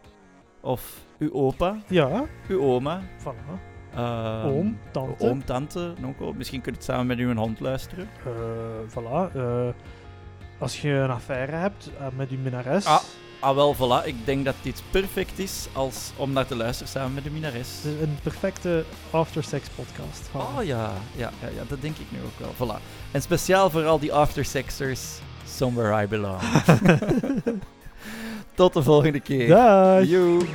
Of 0.61 0.99
uw 1.19 1.33
opa, 1.33 1.77
ja 1.87 2.25
uw 2.47 2.61
oma. 2.61 3.01
voilà. 3.19 3.59
ehm, 3.95 4.47
Oom, 4.47 4.77
tante. 4.91 5.25
Oom, 5.27 5.45
tante. 5.45 5.93
Misschien 6.35 6.61
kun 6.61 6.71
je 6.71 6.77
het 6.77 6.87
samen 6.87 7.05
met 7.07 7.17
uw 7.17 7.35
hond 7.35 7.59
luisteren. 7.59 8.07
Eh, 8.25 8.31
voilà. 8.89 9.35
eh, 9.35 9.67
als 10.59 10.81
je 10.81 10.89
een 10.89 11.09
affaire 11.09 11.51
hebt 11.55 11.91
eh, 11.99 12.07
met 12.15 12.29
uw 12.29 12.39
minnares. 12.39 12.85
Ah. 12.85 13.01
Ah 13.39 13.55
wel, 13.55 13.75
voilà. 13.75 14.05
Ik 14.05 14.15
denk 14.25 14.45
dat 14.45 14.55
dit 14.61 14.83
perfect 14.91 15.39
is 15.39 15.67
als 15.73 16.11
om 16.15 16.33
naar 16.33 16.45
te 16.45 16.55
luisteren 16.55 16.91
samen 16.91 17.13
met 17.13 17.23
de 17.23 17.29
minares. 17.29 17.69
Een 18.01 18.17
perfecte 18.23 18.83
after 19.11 19.43
sex 19.43 19.67
podcast. 19.75 20.29
Oh 20.31 20.63
ja. 20.63 20.93
Ja, 21.15 21.31
ja, 21.41 21.47
ja, 21.55 21.63
dat 21.67 21.81
denk 21.81 21.97
ik 21.97 22.05
nu 22.09 22.17
ook 22.25 22.39
wel. 22.39 22.53
Voilà. 22.53 22.81
En 23.11 23.21
speciaal 23.21 23.69
voor 23.69 23.85
al 23.85 23.99
die 23.99 24.13
aftersexers, 24.13 25.01
Somewhere 25.47 26.03
I 26.03 26.07
Belong. 26.07 26.41
Tot 28.55 28.73
de 28.73 28.83
volgende 28.83 29.19
keer. 29.19 29.47
Dag. 29.47 30.03
You. 30.03 30.45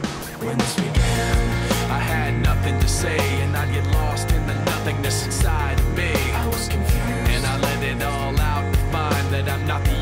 that 9.30 9.48
I'm 9.48 9.66
not 9.66 9.84
the 9.84 9.99